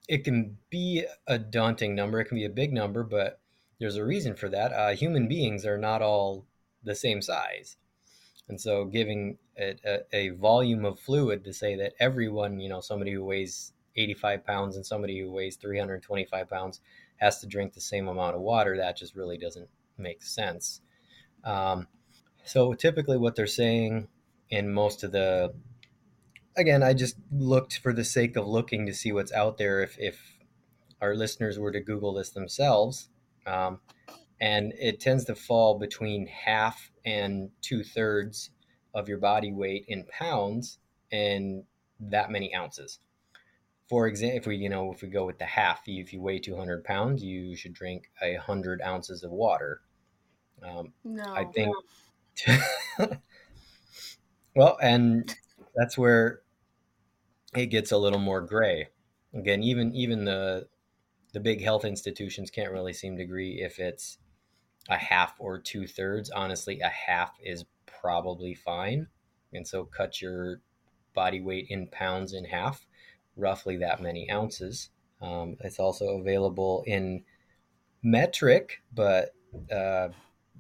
it 0.08 0.24
can 0.24 0.58
be 0.70 1.06
a 1.28 1.38
daunting 1.38 1.94
number. 1.96 2.20
It 2.20 2.26
can 2.26 2.38
be 2.38 2.46
a 2.46 2.50
big 2.50 2.72
number, 2.74 3.04
but 3.04 3.42
there's 3.80 3.96
a 3.96 4.06
reason 4.06 4.36
for 4.36 4.50
that. 4.50 4.72
Uh, 4.74 4.96
human 4.96 5.28
beings 5.28 5.66
are 5.66 5.78
not 5.78 6.02
all 6.02 6.46
the 6.84 6.96
same 6.96 7.22
size. 7.22 7.78
And 8.50 8.60
so 8.60 8.86
giving 8.86 9.38
a, 9.60 9.76
a, 9.86 10.00
a 10.14 10.30
volume 10.30 10.86
of 10.86 11.00
fluid 11.00 11.44
to 11.44 11.54
say 11.54 11.76
that 11.76 11.94
everyone, 12.00 12.60
you 12.60 12.70
know, 12.70 12.82
somebody 12.82 13.12
who 13.12 13.24
weighs 13.24 13.74
85 13.96 14.46
pounds 14.46 14.76
and 14.76 14.86
somebody 14.86 15.20
who 15.20 15.32
weighs 15.32 15.58
325 15.58 16.50
pounds 16.50 16.80
has 17.18 17.40
to 17.40 17.48
drink 17.48 17.74
the 17.74 17.82
same 17.82 18.08
amount 18.08 18.36
of 18.36 18.42
water, 18.42 18.78
that 18.78 18.98
just 18.98 19.16
really 19.16 19.38
doesn't 19.38 19.70
make 19.98 20.24
sense. 20.24 20.82
Um, 21.44 21.88
so 22.46 22.74
typically 22.74 23.18
what 23.18 23.36
they're 23.36 23.48
saying 23.48 24.08
in 24.50 24.72
most 24.74 25.04
of 25.04 25.12
the 25.12 25.54
again, 26.56 26.82
I 26.82 26.94
just 26.94 27.16
looked 27.32 27.78
for 27.78 27.94
the 27.94 28.04
sake 28.04 28.36
of 28.36 28.48
looking 28.48 28.86
to 28.88 28.94
see 28.94 29.12
what's 29.12 29.32
out 29.32 29.58
there. 29.58 29.82
If, 29.82 29.98
if 30.00 30.20
our 31.02 31.16
listeners 31.16 31.60
were 31.60 31.72
to 31.72 31.80
Google 31.80 32.14
this 32.14 32.32
themselves, 32.32 33.10
um, 33.48 33.80
and 34.40 34.74
it 34.80 35.00
tends 35.00 35.26
to 35.26 35.36
fall 35.36 35.80
between 35.80 36.28
half 36.28 36.92
and 37.06 37.50
two 37.62 37.84
thirds 37.84 38.52
of 38.94 39.08
your 39.08 39.18
body 39.18 39.52
weight 39.52 39.86
in 39.88 40.06
pounds 40.06 40.80
and 41.12 41.64
that 42.00 42.30
many 42.30 42.54
ounces. 42.56 43.00
For 43.90 44.08
example, 44.08 44.38
if 44.38 44.48
we 44.48 44.58
you 44.58 44.70
know 44.70 44.92
if 44.92 45.02
we 45.02 45.08
go 45.08 45.26
with 45.26 45.40
the 45.40 45.46
half, 45.46 45.82
if 45.88 46.12
you 46.12 46.22
weigh 46.22 46.40
200 46.40 46.84
pounds, 46.84 47.24
you 47.24 47.56
should 47.56 47.74
drink 47.74 48.12
a 48.22 48.36
hundred 48.36 48.82
ounces 48.82 49.24
of 49.24 49.32
water. 49.32 49.82
Um, 50.62 50.94
No. 51.04 51.34
I 51.34 51.46
think 51.46 51.74
well, 54.56 54.78
and 54.82 55.34
that's 55.76 55.98
where 55.98 56.42
it 57.56 57.68
gets 57.68 57.92
a 57.92 57.98
little 57.98 58.20
more 58.20 58.42
gray. 58.42 58.90
Again, 59.34 59.64
even 59.64 59.94
even 59.96 60.26
the 60.26 60.68
the 61.34 61.40
big 61.40 61.62
health 61.62 61.86
institutions 61.86 62.50
can't 62.50 62.72
really 62.72 62.94
seem 62.94 63.18
to 63.18 63.24
agree 63.24 63.62
if 63.62 63.80
it's 63.80 64.18
a 64.90 64.98
half 64.98 65.36
or 65.40 65.60
two 65.60 65.86
thirds. 65.88 66.30
Honestly, 66.30 66.80
a 66.80 66.90
half 66.90 67.38
is 67.44 67.66
probably 67.86 68.54
fine. 68.54 69.08
and 69.54 69.68
so 69.68 69.86
cut 69.86 70.22
your 70.22 70.62
body 71.14 71.42
weight 71.42 71.68
in 71.70 71.88
pounds 71.88 72.34
in 72.34 72.46
half, 72.46 72.86
roughly 73.36 73.78
that 73.78 74.02
many 74.02 74.30
ounces. 74.30 74.90
Um, 75.22 75.58
it's 75.62 75.80
also 75.80 76.20
available 76.20 76.84
in 76.86 77.24
metric, 78.04 78.82
but 78.94 79.34
uh, 79.72 80.10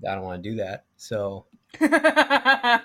I 0.08 0.16
don't 0.16 0.24
want 0.24 0.44
to 0.44 0.50
do 0.50 0.56
that. 0.58 0.86
So, 0.96 1.46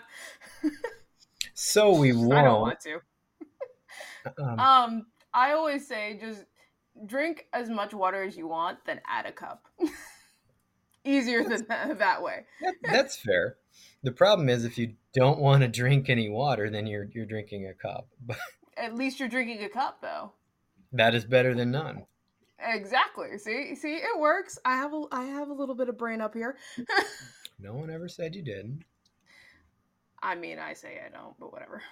so 1.55 1.97
we 1.97 2.13
won't. 2.13 2.33
I 2.35 2.43
don't 2.43 2.61
want 2.61 2.81
to. 2.81 3.01
Um, 4.39 4.59
Um, 4.59 5.07
I 5.35 5.53
always 5.53 5.87
say 5.89 6.19
just 6.21 6.45
drink 7.07 7.47
as 7.53 7.69
much 7.69 7.93
water 7.95 8.23
as 8.23 8.37
you 8.37 8.47
want, 8.49 8.79
then 8.87 9.01
add 9.09 9.27
a 9.27 9.33
cup. 9.33 9.67
Easier 11.05 11.43
than 11.43 11.65
that, 11.69 11.99
that 11.99 12.23
way. 12.23 12.45
that- 12.61 12.75
that's 12.85 13.17
fair. 13.17 13.57
The 14.05 14.13
problem 14.13 14.49
is 14.49 14.65
if 14.65 14.79
you 14.79 14.95
don't 15.15 15.39
want 15.41 15.63
to 15.63 15.69
drink 15.69 16.09
any 16.11 16.29
water, 16.29 16.69
then 16.71 16.87
you're 16.87 17.09
you're 17.13 17.27
drinking 17.27 17.67
a 17.67 17.75
cup. 17.75 18.09
But 18.27 18.37
At 18.77 18.95
least 18.95 19.19
you're 19.21 19.29
drinking 19.29 19.63
a 19.65 19.69
cup, 19.69 20.01
though. 20.03 20.33
that 20.93 21.15
is 21.15 21.25
better 21.25 21.55
than 21.55 21.71
none. 21.71 22.07
Exactly. 22.65 23.39
See, 23.39 23.75
see, 23.75 23.95
it 23.97 24.19
works. 24.21 24.59
I 24.65 24.77
have 24.77 24.93
a, 24.93 25.03
I 25.11 25.25
have 25.25 25.49
a 25.49 25.53
little 25.53 25.75
bit 25.75 25.89
of 25.89 25.99
brain 25.99 26.21
up 26.21 26.35
here. 26.35 26.57
No 27.59 27.75
one 27.75 27.91
ever 27.91 28.09
said 28.09 28.35
you 28.37 28.43
didn't. 28.43 28.85
I 30.23 30.37
mean, 30.37 30.59
I 30.61 30.75
say 30.75 31.01
I 31.05 31.09
don't, 31.11 31.37
but 31.41 31.53
whatever. 31.53 31.83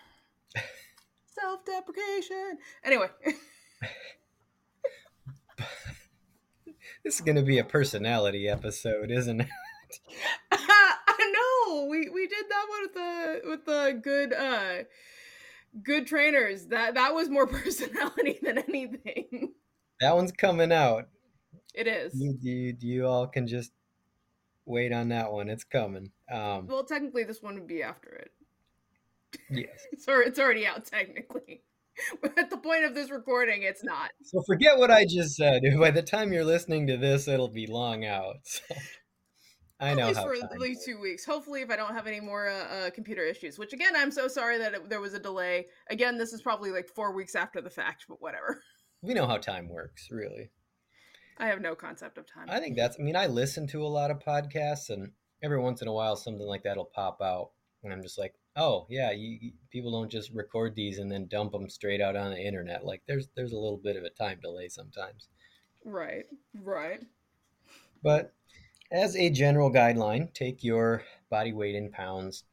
Self-deprecation. 1.34 2.58
Anyway, 2.84 3.08
This 7.02 7.14
is 7.14 7.20
going 7.22 7.36
to 7.36 7.42
be 7.42 7.58
a 7.58 7.64
personality 7.64 8.46
episode, 8.46 9.10
isn't 9.10 9.40
it? 9.40 9.48
I 10.52 11.32
know 11.32 11.86
we 11.86 12.10
we 12.10 12.26
did 12.26 12.44
that 12.48 12.66
one 12.68 12.82
with 12.82 12.94
the 12.94 13.40
with 13.48 13.64
the 13.64 14.00
good 14.02 14.32
uh 14.34 14.84
good 15.82 16.06
trainers. 16.06 16.66
That 16.66 16.94
that 16.94 17.14
was 17.14 17.30
more 17.30 17.46
personality 17.58 18.38
than 18.42 18.58
anything. 18.58 19.52
That 20.00 20.14
one's 20.14 20.32
coming 20.32 20.72
out. 20.72 21.08
It 21.74 21.86
is. 21.86 22.12
You, 22.14 22.36
you, 22.42 22.76
you 22.80 23.06
all 23.06 23.26
can 23.26 23.46
just 23.46 23.72
wait 24.66 24.92
on 24.92 25.08
that 25.08 25.32
one. 25.32 25.48
It's 25.48 25.64
coming. 25.64 26.10
Um, 26.30 26.66
Well, 26.66 26.84
technically, 26.84 27.24
this 27.24 27.42
one 27.42 27.54
would 27.54 27.66
be 27.66 27.82
after 27.82 28.08
it. 28.10 28.30
yes. 29.50 29.68
It's 29.92 30.04
it's 30.08 30.38
already 30.38 30.66
out 30.66 30.84
technically. 30.84 31.62
At 32.36 32.50
the 32.50 32.56
point 32.56 32.84
of 32.84 32.94
this 32.94 33.10
recording, 33.10 33.62
it's 33.62 33.84
not. 33.84 34.10
So 34.22 34.42
forget 34.46 34.78
what 34.78 34.90
I 34.90 35.04
just 35.04 35.36
said. 35.36 35.62
By 35.78 35.90
the 35.90 36.02
time 36.02 36.32
you're 36.32 36.44
listening 36.44 36.86
to 36.88 36.96
this, 36.96 37.28
it'll 37.28 37.48
be 37.48 37.66
long 37.66 38.04
out. 38.04 38.36
So 39.80 39.86
I 39.86 39.92
at 39.92 39.96
know 39.96 40.02
At 40.02 40.08
least 40.08 40.18
how 40.18 40.24
for 40.26 40.34
at 40.34 40.60
least 40.60 40.84
two 40.84 41.00
weeks. 41.00 41.24
Hopefully, 41.24 41.62
if 41.62 41.70
I 41.70 41.76
don't 41.76 41.94
have 41.94 42.06
any 42.06 42.20
more 42.20 42.50
uh, 42.50 42.64
uh, 42.64 42.90
computer 42.90 43.24
issues. 43.24 43.58
Which 43.58 43.72
again, 43.72 43.94
I'm 43.96 44.10
so 44.10 44.28
sorry 44.28 44.58
that 44.58 44.74
it, 44.74 44.90
there 44.90 45.00
was 45.00 45.14
a 45.14 45.18
delay. 45.18 45.68
Again, 45.88 46.18
this 46.18 46.34
is 46.34 46.42
probably 46.42 46.70
like 46.70 46.86
four 46.86 47.14
weeks 47.14 47.34
after 47.34 47.62
the 47.62 47.70
fact, 47.70 48.04
but 48.06 48.20
whatever. 48.20 48.60
We 49.00 49.14
know 49.14 49.26
how 49.26 49.38
time 49.38 49.70
works, 49.70 50.08
really. 50.10 50.50
I 51.38 51.46
have 51.46 51.62
no 51.62 51.74
concept 51.74 52.18
of 52.18 52.26
time. 52.26 52.44
I 52.50 52.60
think 52.60 52.76
that's. 52.76 52.98
I 53.00 53.02
mean, 53.02 53.16
I 53.16 53.26
listen 53.26 53.66
to 53.68 53.82
a 53.82 53.88
lot 53.88 54.10
of 54.10 54.18
podcasts, 54.18 54.90
and 54.90 55.12
every 55.42 55.58
once 55.58 55.80
in 55.80 55.88
a 55.88 55.92
while, 55.94 56.14
something 56.16 56.46
like 56.46 56.64
that'll 56.64 56.90
pop 56.94 57.22
out, 57.22 57.52
and 57.82 57.90
I'm 57.90 58.02
just 58.02 58.18
like, 58.18 58.34
oh 58.56 58.86
yeah, 58.88 59.10
you, 59.12 59.52
people 59.70 59.92
don't 59.92 60.10
just 60.10 60.30
record 60.32 60.74
these 60.74 60.98
and 60.98 61.10
then 61.10 61.26
dump 61.26 61.52
them 61.52 61.68
straight 61.68 62.00
out 62.00 62.16
on 62.16 62.30
the 62.30 62.40
internet. 62.40 62.84
Like 62.84 63.02
there's 63.06 63.28
there's 63.34 63.52
a 63.52 63.58
little 63.58 63.78
bit 63.78 63.96
of 63.96 64.04
a 64.04 64.10
time 64.10 64.38
delay 64.40 64.68
sometimes. 64.68 65.28
right, 65.84 66.24
right. 66.62 67.00
But 68.02 68.32
as 68.92 69.16
a 69.16 69.30
general 69.30 69.72
guideline, 69.72 70.32
take 70.34 70.64
your 70.64 71.02
body 71.30 71.52
weight 71.52 71.74
in 71.74 71.90
pounds, 71.90 72.44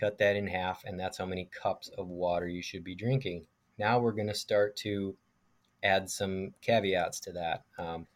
cut 0.00 0.18
that 0.18 0.36
in 0.36 0.46
half, 0.46 0.82
and 0.84 0.98
that's 0.98 1.18
how 1.18 1.26
many 1.26 1.48
cups 1.62 1.88
of 1.96 2.08
water 2.08 2.48
you 2.48 2.62
should 2.62 2.84
be 2.84 2.94
drinking. 2.94 3.46
Now 3.78 3.98
we're 3.98 4.12
going 4.12 4.28
to 4.28 4.34
start 4.34 4.76
to 4.78 5.16
add 5.82 6.08
some 6.10 6.54
caveats 6.62 7.20
to 7.20 7.32
that. 7.32 7.64
Um, 7.78 8.06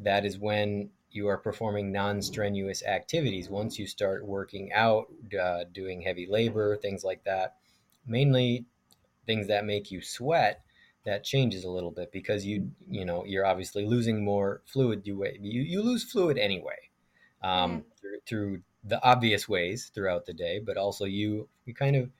that 0.00 0.24
is 0.24 0.38
when 0.38 0.90
you 1.14 1.28
are 1.28 1.38
performing 1.38 1.92
non 1.92 2.22
strenuous 2.22 2.82
activities. 2.84 3.48
Once 3.48 3.78
you 3.78 3.86
start 3.86 4.24
working 4.24 4.72
out, 4.72 5.06
uh, 5.40 5.64
doing 5.72 6.02
heavy 6.02 6.26
labor, 6.26 6.76
things 6.76 7.04
like 7.04 7.24
that, 7.24 7.56
mainly 8.06 8.66
things 9.26 9.48
that 9.48 9.64
make 9.64 9.90
you 9.90 10.00
sweat, 10.00 10.62
that 11.04 11.24
changes 11.24 11.64
a 11.64 11.70
little 11.70 11.90
bit 11.90 12.12
because 12.12 12.44
you 12.46 12.70
you 12.88 13.04
know 13.04 13.24
you're 13.24 13.46
obviously 13.46 13.84
losing 13.86 14.24
more 14.24 14.62
fluid. 14.66 15.06
You 15.06 15.24
you, 15.40 15.62
you 15.62 15.82
lose 15.82 16.04
fluid 16.04 16.38
anyway 16.38 16.78
um, 17.42 17.84
through, 18.00 18.18
through 18.26 18.62
the 18.84 19.02
obvious 19.04 19.48
ways 19.48 19.90
throughout 19.94 20.26
the 20.26 20.32
day 20.32 20.58
but 20.58 20.76
also 20.76 21.04
you 21.04 21.48
you 21.66 21.74
kind 21.74 21.94
of 21.96 22.10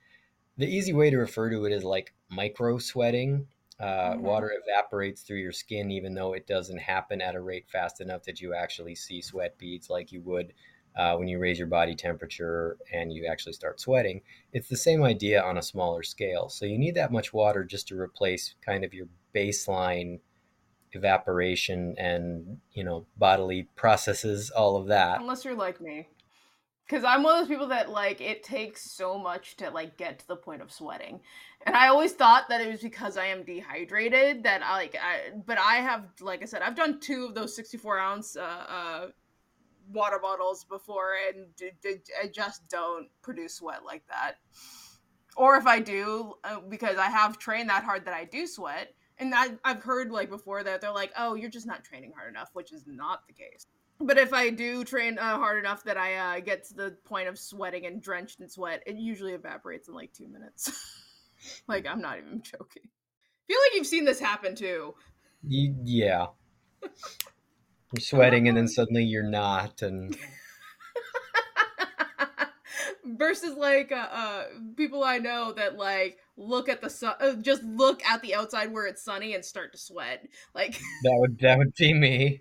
the 0.59 0.67
easy 0.67 0.93
way 0.93 1.11
to 1.11 1.17
refer 1.17 1.51
to 1.51 1.65
it 1.65 1.73
is 1.73 1.85
like 1.85 2.13
micro 2.29 2.79
sweating 2.79 3.47
uh, 3.83 4.15
Mhm. 4.15 4.21
water 4.21 4.53
evaporates 4.65 5.23
through 5.23 5.39
your 5.39 5.53
skin 5.53 5.91
even 5.91 6.15
though 6.15 6.33
it 6.33 6.47
doesn't 6.47 6.79
happen 6.79 7.21
at 7.21 7.35
a 7.35 7.41
rate 7.41 7.69
fast 7.69 8.01
enough 8.01 8.23
that 8.23 8.41
you 8.41 8.55
actually 8.55 8.95
see 8.95 9.21
sweat 9.21 9.59
beads 9.59 9.91
like 9.91 10.13
you 10.13 10.23
would 10.23 10.53
uh, 10.95 11.17
when 11.17 11.27
you 11.27 11.39
raise 11.39 11.59
your 11.59 11.67
body 11.67 11.95
temperature 11.95 12.77
and 12.93 13.13
you 13.13 13.27
actually 13.27 13.53
start 13.53 13.81
sweating 13.81 14.23
it's 14.53 14.69
the 14.69 14.77
same 14.77 15.03
idea 15.03 15.43
on 15.43 15.57
a 15.57 15.63
smaller 15.63 16.03
scale. 16.03 16.49
So 16.49 16.67
you 16.67 16.79
need 16.79 16.95
that 16.95 17.11
much 17.11 17.33
water 17.33 17.65
just 17.65 17.89
to 17.89 17.99
replace 17.99 18.55
kind 18.65 18.85
of 18.85 18.93
your 18.93 19.07
baseline 19.35 20.21
evaporation 20.93 21.95
and, 21.99 22.61
you 22.73 22.85
know, 22.85 23.07
bodily 23.17 23.69
processes, 23.77 24.51
all 24.51 24.77
of 24.77 24.89
that. 24.89 25.21
Unless 25.21 25.45
you're 25.45 25.55
like 25.55 25.81
me. 25.81 26.09
Because 26.87 27.05
I'm 27.05 27.23
one 27.23 27.35
of 27.35 27.41
those 27.41 27.49
people 27.49 27.69
that, 27.69 27.91
like, 27.91 28.21
it 28.21 28.43
takes 28.43 28.91
so 28.91 29.19
much 29.19 29.57
to, 29.57 29.71
like, 29.71 29.97
get 29.97 30.19
to 30.19 30.29
the 30.29 30.37
point 30.37 30.63
of 30.63 30.71
sweating. 30.71 31.21
And 31.65 31.77
I 31.77 31.89
always 31.89 32.13
thought 32.13 32.49
that 32.49 32.61
it 32.61 32.71
was 32.71 32.81
because 32.81 33.17
I 33.17 33.27
am 33.27 33.45
dehydrated 33.45 34.43
that 34.43 34.63
I, 34.63 34.73
like, 34.75 34.97
I, 35.01 35.31
but 35.47 35.59
I 35.59 35.77
have, 35.77 36.07
like 36.21 36.43
I 36.43 36.47
said, 36.47 36.61
I've 36.61 36.75
done 36.75 37.01
two 37.01 37.25
of 37.25 37.35
those 37.35 37.55
64 37.57 37.99
ounce, 37.99 38.37
uh, 38.37 38.41
uh, 38.69 39.07
water 39.91 40.19
bottles 40.21 40.65
before 40.65 41.15
and 41.29 41.55
d- 41.57 41.71
d- 41.83 41.97
I 42.23 42.29
just 42.29 42.69
don't 42.69 43.09
produce 43.23 43.55
sweat 43.57 43.85
like 43.85 44.07
that. 44.09 44.35
Or 45.37 45.57
if 45.57 45.67
I 45.67 45.81
do, 45.81 46.35
uh, 46.45 46.61
because 46.61 46.99
I 46.99 47.07
have 47.07 47.39
trained 47.39 47.71
that 47.71 47.85
hard 47.85 48.05
that 48.05 48.15
I 48.15 48.25
do 48.25 48.47
sweat. 48.47 48.95
And 49.19 49.35
I, 49.35 49.51
I've 49.65 49.83
heard 49.83 50.11
like 50.11 50.31
before 50.31 50.63
that 50.63 50.81
they're 50.81 50.93
like, 50.93 51.13
oh, 51.17 51.35
you're 51.35 51.51
just 51.51 51.67
not 51.67 51.85
training 51.85 52.13
hard 52.17 52.31
enough, 52.31 52.51
which 52.53 52.73
is 52.73 52.85
not 52.87 53.27
the 53.27 53.33
case. 53.33 53.67
But 54.01 54.19
if 54.19 54.33
I 54.33 54.51
do 54.51 54.85
train 54.85 55.19
uh, 55.19 55.39
hard 55.39 55.59
enough 55.59 55.85
that 55.85 55.97
I 55.97 56.17
uh, 56.17 56.41
get 56.41 56.65
to 56.69 56.75
the 56.75 56.97
point 57.05 57.29
of 57.29 57.39
sweating 57.39 57.87
and 57.87 58.03
drenched 58.03 58.41
in 58.41 58.49
sweat, 58.49 58.83
it 58.87 58.97
usually 58.97 59.33
evaporates 59.33 59.89
in 59.89 59.95
like 59.95 60.13
two 60.13 60.29
minutes. 60.29 60.71
like 61.69 61.87
I'm 61.87 62.01
not 62.01 62.19
even 62.19 62.43
joking. 62.43 62.83
feel 63.47 63.59
like 63.67 63.77
you've 63.77 63.87
seen 63.87 64.05
this 64.05 64.19
happen 64.19 64.55
too. 64.55 64.95
Y- 65.45 65.75
yeah. 65.85 66.27
You're 67.93 68.01
sweating 68.01 68.49
and 68.49 68.57
then 68.57 68.69
suddenly 68.69 69.05
you're 69.05 69.23
not. 69.23 69.83
And 69.83 70.17
Versus 73.05 73.55
like 73.55 73.93
uh, 73.93 74.09
uh, 74.11 74.45
people 74.77 75.05
I 75.05 75.19
know 75.19 75.53
that 75.53 75.77
like 75.77 76.17
look 76.39 76.71
at 76.71 76.81
the 76.81 76.89
sun, 76.89 77.15
uh, 77.21 77.35
just 77.35 77.63
look 77.65 78.03
at 78.07 78.23
the 78.23 78.35
outside 78.35 78.73
where 78.73 78.87
it's 78.87 79.03
sunny 79.03 79.35
and 79.35 79.45
start 79.45 79.73
to 79.73 79.79
sweat. 79.79 80.27
Like 80.55 80.73
that 80.73 81.17
would, 81.19 81.39
that 81.41 81.59
would 81.59 81.75
be 81.75 81.93
me. 81.93 82.41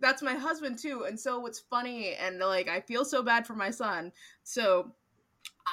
That's 0.00 0.22
my 0.22 0.34
husband 0.34 0.78
too 0.78 1.04
and 1.04 1.18
so 1.18 1.38
what's 1.38 1.58
funny 1.58 2.14
and 2.14 2.38
like 2.38 2.68
i 2.68 2.80
feel 2.80 3.04
so 3.04 3.22
bad 3.22 3.46
for 3.46 3.54
my 3.54 3.70
son 3.70 4.12
so 4.42 4.92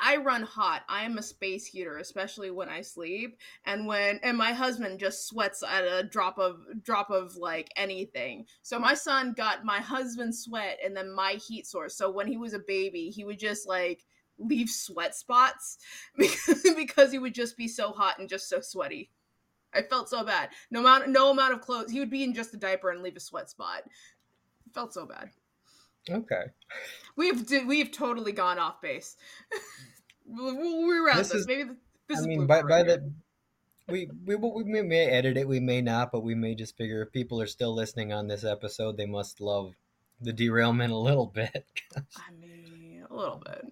i 0.03 0.17
run 0.17 0.43
hot 0.43 0.83
i 0.89 1.03
am 1.03 1.17
a 1.17 1.23
space 1.23 1.65
heater 1.65 1.97
especially 1.97 2.51
when 2.51 2.69
i 2.69 2.81
sleep 2.81 3.37
and 3.65 3.85
when 3.87 4.19
and 4.23 4.37
my 4.37 4.51
husband 4.51 4.99
just 4.99 5.27
sweats 5.27 5.63
at 5.63 5.83
a 5.83 6.03
drop 6.03 6.37
of 6.37 6.59
drop 6.83 7.09
of 7.09 7.35
like 7.35 7.69
anything 7.75 8.45
so 8.61 8.79
my 8.79 8.93
son 8.93 9.33
got 9.33 9.63
my 9.63 9.77
husband's 9.77 10.43
sweat 10.43 10.77
and 10.83 10.95
then 10.95 11.11
my 11.11 11.33
heat 11.47 11.65
source 11.67 11.95
so 11.95 12.09
when 12.09 12.27
he 12.27 12.37
was 12.37 12.53
a 12.53 12.59
baby 12.59 13.09
he 13.09 13.23
would 13.23 13.39
just 13.39 13.67
like 13.67 14.05
leave 14.37 14.69
sweat 14.69 15.15
spots 15.15 15.77
because, 16.17 16.65
because 16.75 17.11
he 17.11 17.19
would 17.19 17.33
just 17.33 17.55
be 17.55 17.67
so 17.67 17.91
hot 17.91 18.19
and 18.19 18.27
just 18.27 18.49
so 18.49 18.59
sweaty 18.59 19.09
I 19.75 19.81
felt 19.81 20.09
so 20.09 20.23
bad. 20.23 20.49
No 20.71 20.79
amount, 20.79 21.09
no 21.09 21.31
amount 21.31 21.53
of 21.53 21.61
clothes. 21.61 21.91
He 21.91 21.99
would 21.99 22.09
be 22.09 22.23
in 22.23 22.33
just 22.33 22.53
a 22.53 22.57
diaper 22.57 22.91
and 22.91 23.03
leave 23.03 23.17
a 23.17 23.19
sweat 23.19 23.49
spot. 23.49 23.83
Felt 24.75 24.93
so 24.93 25.05
bad. 25.07 25.31
Okay. 26.09 26.43
We've 27.15 27.49
we've 27.65 27.91
totally 27.91 28.31
gone 28.33 28.59
off 28.59 28.81
base. 28.81 29.15
we 30.27 30.51
we 30.51 30.99
were 30.99 31.09
at 31.09 31.17
This 31.17 31.29
this. 31.29 31.41
is- 31.41 31.47
Maybe 31.47 31.63
th- 31.63 31.75
this 32.07 32.17
I 32.19 32.21
is 32.21 32.27
mean, 32.27 32.45
by, 32.45 32.61
by 32.61 32.83
here. 32.83 32.85
the. 32.97 33.13
We, 33.87 34.09
we, 34.25 34.35
we 34.35 34.63
may- 34.63 34.81
may 34.81 35.05
edit 35.05 35.37
it, 35.37 35.47
we 35.47 35.59
may 35.59 35.79
not, 35.81 36.11
but 36.11 36.23
we 36.23 36.33
may 36.35 36.55
just 36.55 36.75
figure 36.75 37.01
if 37.03 37.11
people 37.11 37.39
are 37.41 37.45
still 37.47 37.73
listening 37.73 38.11
on 38.11 38.27
this 38.27 38.43
episode, 38.43 38.97
they 38.97 39.05
must 39.05 39.39
love 39.39 39.73
the 40.19 40.33
derailment 40.33 40.91
a 40.91 40.97
little 40.97 41.27
bit. 41.27 41.65
I 41.95 42.31
mean, 42.39 43.05
a 43.09 43.13
little 43.15 43.41
bit. 43.45 43.65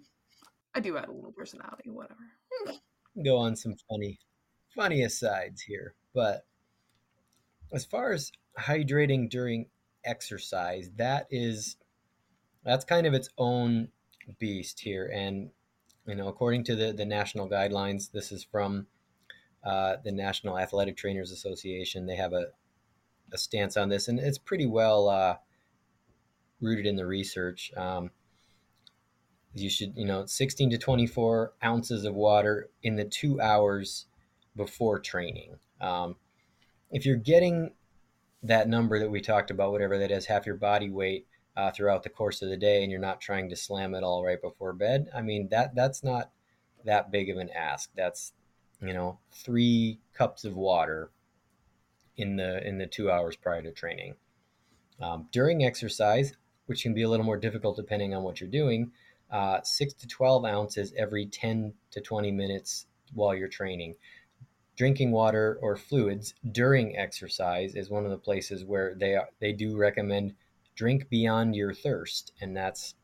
I 0.76 0.80
do 0.80 0.98
add 0.98 1.10
a 1.10 1.12
little 1.12 1.32
personality. 1.32 1.90
Whatever. 1.90 2.20
go 3.24 3.38
on 3.38 3.56
some 3.56 3.76
funny 3.90 4.20
funny 4.76 5.04
asides 5.04 5.62
here 5.62 5.94
but 6.16 6.46
as 7.72 7.86
far 7.86 8.12
as 8.12 8.32
hydrating 8.60 9.30
during 9.30 9.68
exercise 10.06 10.90
that 10.98 11.28
is 11.30 11.78
that's 12.64 12.86
kind 12.86 13.06
of 13.06 13.14
its 13.14 13.30
own 13.38 13.90
beast 14.40 14.80
here 14.80 15.12
and 15.14 15.50
you 16.06 16.16
know, 16.16 16.28
according 16.28 16.64
to 16.66 16.76
the, 16.76 16.92
the 16.92 17.06
national 17.06 17.50
guidelines, 17.50 18.12
this 18.12 18.32
is 18.32 18.44
from 18.44 18.88
uh, 19.64 19.98
the 20.04 20.12
National 20.12 20.60
Athletic 20.60 20.98
Trainers 20.98 21.32
Association. 21.32 22.06
They 22.06 22.18
have 22.18 22.34
a, 22.34 22.48
a 23.32 23.38
stance 23.38 23.78
on 23.78 23.90
this, 23.90 24.08
and 24.08 24.20
it's 24.20 24.38
pretty 24.38 24.66
well 24.66 25.08
uh, 25.08 25.38
rooted 26.60 26.86
in 26.86 26.98
the 26.98 27.06
research. 27.06 27.72
Um, 27.78 28.12
you 29.54 29.70
should, 29.70 29.94
you 29.96 30.06
know, 30.06 30.26
16 30.26 30.72
to 30.72 30.78
24 30.78 31.54
ounces 31.64 32.06
of 32.06 32.16
water 32.16 32.70
in 32.82 32.96
the 32.96 33.06
two 33.06 33.40
hours 33.40 34.08
before 34.56 35.00
training. 35.00 35.56
Um, 35.80 36.16
if 36.92 37.06
you're 37.06 37.16
getting 37.16 37.72
that 38.44 38.68
number 38.68 39.00
that 39.00 39.10
we 39.10 39.22
talked 39.22 39.52
about, 39.52 39.72
whatever 39.72 39.98
that 39.98 40.12
is, 40.12 40.26
half 40.26 40.46
your 40.46 40.56
body 40.56 40.90
weight 40.90 41.28
uh, 41.56 41.72
throughout 41.72 42.04
the 42.04 42.10
course 42.10 42.42
of 42.42 42.50
the 42.50 42.58
day, 42.58 42.84
and 42.84 42.92
you're 42.92 43.00
not 43.00 43.22
trying 43.22 43.50
to 43.50 43.56
slam 43.56 43.96
it 43.96 44.04
all 44.04 44.24
right 44.24 44.42
before 44.42 44.74
bed, 44.74 45.10
I 45.16 45.22
mean 45.22 45.50
that 45.50 45.76
that's 45.76 46.04
not 46.04 46.32
that 46.86 47.12
big 47.12 47.30
of 47.30 47.38
an 47.38 47.50
ask. 47.50 47.90
That's 47.96 48.34
you 48.82 48.94
know 48.94 49.20
three 49.32 50.00
cups 50.14 50.44
of 50.44 50.56
water 50.56 51.12
in 52.18 52.36
the 52.36 52.66
in 52.68 52.78
the 52.78 52.88
two 52.88 53.10
hours 53.10 53.36
prior 53.36 53.62
to 53.62 53.72
training. 53.72 54.16
Um, 55.00 55.28
during 55.32 55.66
exercise, 55.66 56.34
which 56.68 56.84
can 56.84 56.94
be 56.94 57.04
a 57.04 57.10
little 57.10 57.26
more 57.26 57.38
difficult 57.38 57.76
depending 57.76 58.14
on 58.14 58.24
what 58.24 58.40
you're 58.40 58.50
doing, 58.50 58.92
uh, 59.32 59.60
six 59.64 59.94
to 59.96 60.08
12 60.08 60.46
ounces 60.46 60.94
every 60.98 61.26
10 61.26 61.74
to 61.92 62.02
20 62.02 62.32
minutes 62.32 62.86
while 63.14 63.36
you're 63.36 63.48
training. 63.48 63.96
Drinking 64.76 65.12
water 65.12 65.60
or 65.62 65.76
fluids 65.76 66.34
during 66.52 66.98
exercise 66.98 67.76
is 67.76 67.90
one 67.90 68.06
of 68.06 68.12
the 68.12 68.18
places 68.18 68.66
where 68.66 68.96
they 68.96 69.16
are, 69.16 69.30
they 69.40 69.54
do 69.54 69.78
recommend 69.78 70.34
drink 70.76 71.10
beyond 71.10 71.56
your 71.56 71.74
thirst, 71.74 72.34
and 72.42 72.58
that's 72.58 72.96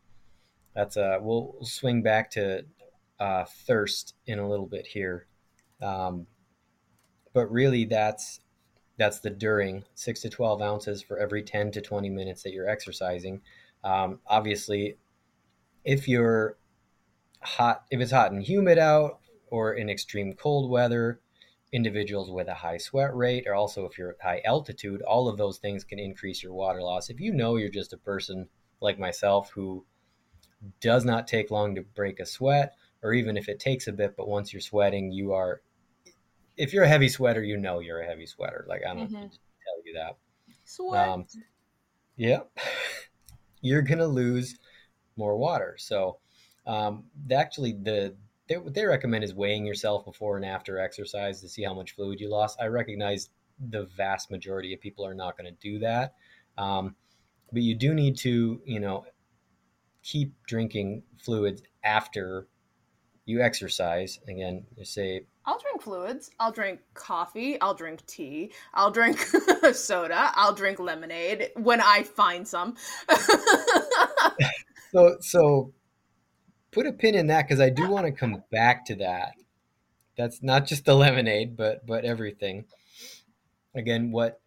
that's 0.75 0.97
a 0.97 1.15
uh, 1.15 1.19
we'll 1.21 1.57
swing 1.61 2.01
back 2.01 2.31
to 2.31 2.65
uh, 3.19 3.45
thirst 3.67 4.15
in 4.25 4.39
a 4.39 4.49
little 4.49 4.65
bit 4.65 4.87
here, 4.87 5.27
um, 5.81 6.25
but 7.33 7.51
really 7.51 7.85
that's 7.85 8.39
that's 8.97 9.19
the 9.21 9.29
during 9.29 9.83
six 9.95 10.21
to 10.21 10.29
12 10.29 10.61
ounces 10.61 11.01
for 11.01 11.17
every 11.17 11.41
10 11.41 11.71
to 11.71 11.81
20 11.81 12.09
minutes 12.09 12.43
that 12.43 12.51
you're 12.51 12.69
exercising. 12.69 13.41
Um, 13.83 14.19
obviously, 14.27 14.97
if 15.85 16.07
you're 16.07 16.57
hot, 17.41 17.85
if 17.89 18.01
it's 18.01 18.11
hot 18.11 18.33
and 18.33 18.43
humid 18.43 18.77
out 18.77 19.19
or 19.47 19.73
in 19.73 19.89
extreme 19.89 20.33
cold 20.33 20.69
weather, 20.69 21.21
individuals 21.71 22.31
with 22.31 22.47
a 22.47 22.53
high 22.53 22.77
sweat 22.77 23.15
rate, 23.15 23.45
or 23.47 23.53
also 23.53 23.85
if 23.85 23.97
you're 23.97 24.11
at 24.11 24.21
high 24.21 24.41
altitude, 24.45 25.01
all 25.01 25.27
of 25.27 25.37
those 25.37 25.57
things 25.57 25.83
can 25.83 25.99
increase 25.99 26.41
your 26.41 26.53
water 26.53 26.81
loss. 26.81 27.09
If 27.09 27.19
you 27.19 27.31
know 27.33 27.55
you're 27.57 27.69
just 27.69 27.93
a 27.93 27.97
person 27.97 28.47
like 28.81 28.97
myself 28.97 29.51
who 29.51 29.85
does 30.81 31.05
not 31.05 31.27
take 31.27 31.51
long 31.51 31.75
to 31.75 31.81
break 31.81 32.19
a 32.19 32.25
sweat, 32.25 32.75
or 33.01 33.13
even 33.13 33.37
if 33.37 33.47
it 33.47 33.59
takes 33.59 33.87
a 33.87 33.93
bit, 33.93 34.15
but 34.17 34.27
once 34.27 34.51
you're 34.51 34.61
sweating, 34.61 35.11
you 35.11 35.33
are, 35.33 35.61
if 36.57 36.73
you're 36.73 36.83
a 36.83 36.89
heavy 36.89 37.07
sweater, 37.07 37.43
you 37.43 37.57
know 37.57 37.79
you're 37.79 38.01
a 38.01 38.05
heavy 38.05 38.25
sweater. 38.25 38.65
Like, 38.67 38.81
I 38.85 38.93
don't 38.93 39.07
mm-hmm. 39.07 39.15
tell 39.15 39.85
you 39.85 39.93
that. 39.93 40.17
Sweat. 40.65 41.07
Um, 41.07 41.25
yep. 42.17 42.51
you're 43.61 43.81
going 43.81 43.99
to 43.99 44.07
lose 44.07 44.57
more 45.15 45.37
water. 45.37 45.75
So, 45.77 46.17
um, 46.65 47.05
actually, 47.31 47.73
the 47.73 48.15
they, 48.49 48.57
what 48.57 48.73
they 48.73 48.85
recommend 48.85 49.23
is 49.23 49.33
weighing 49.33 49.65
yourself 49.65 50.03
before 50.03 50.35
and 50.35 50.45
after 50.45 50.79
exercise 50.79 51.39
to 51.41 51.47
see 51.47 51.63
how 51.63 51.73
much 51.73 51.95
fluid 51.95 52.19
you 52.19 52.29
lost. 52.29 52.59
I 52.59 52.65
recognize 52.65 53.29
the 53.69 53.85
vast 53.95 54.31
majority 54.31 54.73
of 54.73 54.81
people 54.81 55.05
are 55.05 55.13
not 55.13 55.37
going 55.37 55.53
to 55.53 55.59
do 55.61 55.79
that, 55.79 56.15
um, 56.57 56.95
but 57.53 57.61
you 57.61 57.75
do 57.75 57.93
need 57.93 58.17
to, 58.17 58.59
you 58.65 58.79
know, 58.79 59.05
keep 60.01 60.33
drinking 60.47 61.03
fluids 61.23 61.61
after 61.83 62.47
you 63.25 63.41
exercise. 63.41 64.19
Again, 64.27 64.65
you 64.75 64.83
say 64.83 65.25
I'll 65.45 65.59
drink 65.59 65.81
fluids. 65.81 66.31
I'll 66.39 66.51
drink 66.51 66.79
coffee. 66.93 67.59
I'll 67.61 67.73
drink 67.73 68.05
tea. 68.05 68.51
I'll 68.73 68.91
drink 68.91 69.19
soda. 69.73 70.31
I'll 70.35 70.53
drink 70.53 70.79
lemonade 70.79 71.51
when 71.55 71.81
I 71.81 72.03
find 72.03 72.47
some. 72.47 72.75
so 74.91 75.17
so 75.21 75.73
put 76.71 76.85
a 76.85 76.93
pin 76.93 77.15
in 77.15 77.27
that 77.27 77.47
because 77.47 77.59
I 77.59 77.69
do 77.69 77.89
want 77.89 78.05
to 78.05 78.11
come 78.11 78.43
back 78.51 78.85
to 78.85 78.95
that. 78.95 79.33
That's 80.17 80.43
not 80.43 80.65
just 80.65 80.85
the 80.85 80.95
lemonade, 80.95 81.55
but 81.55 81.85
but 81.85 82.05
everything. 82.05 82.65
Again, 83.73 84.11
what 84.11 84.41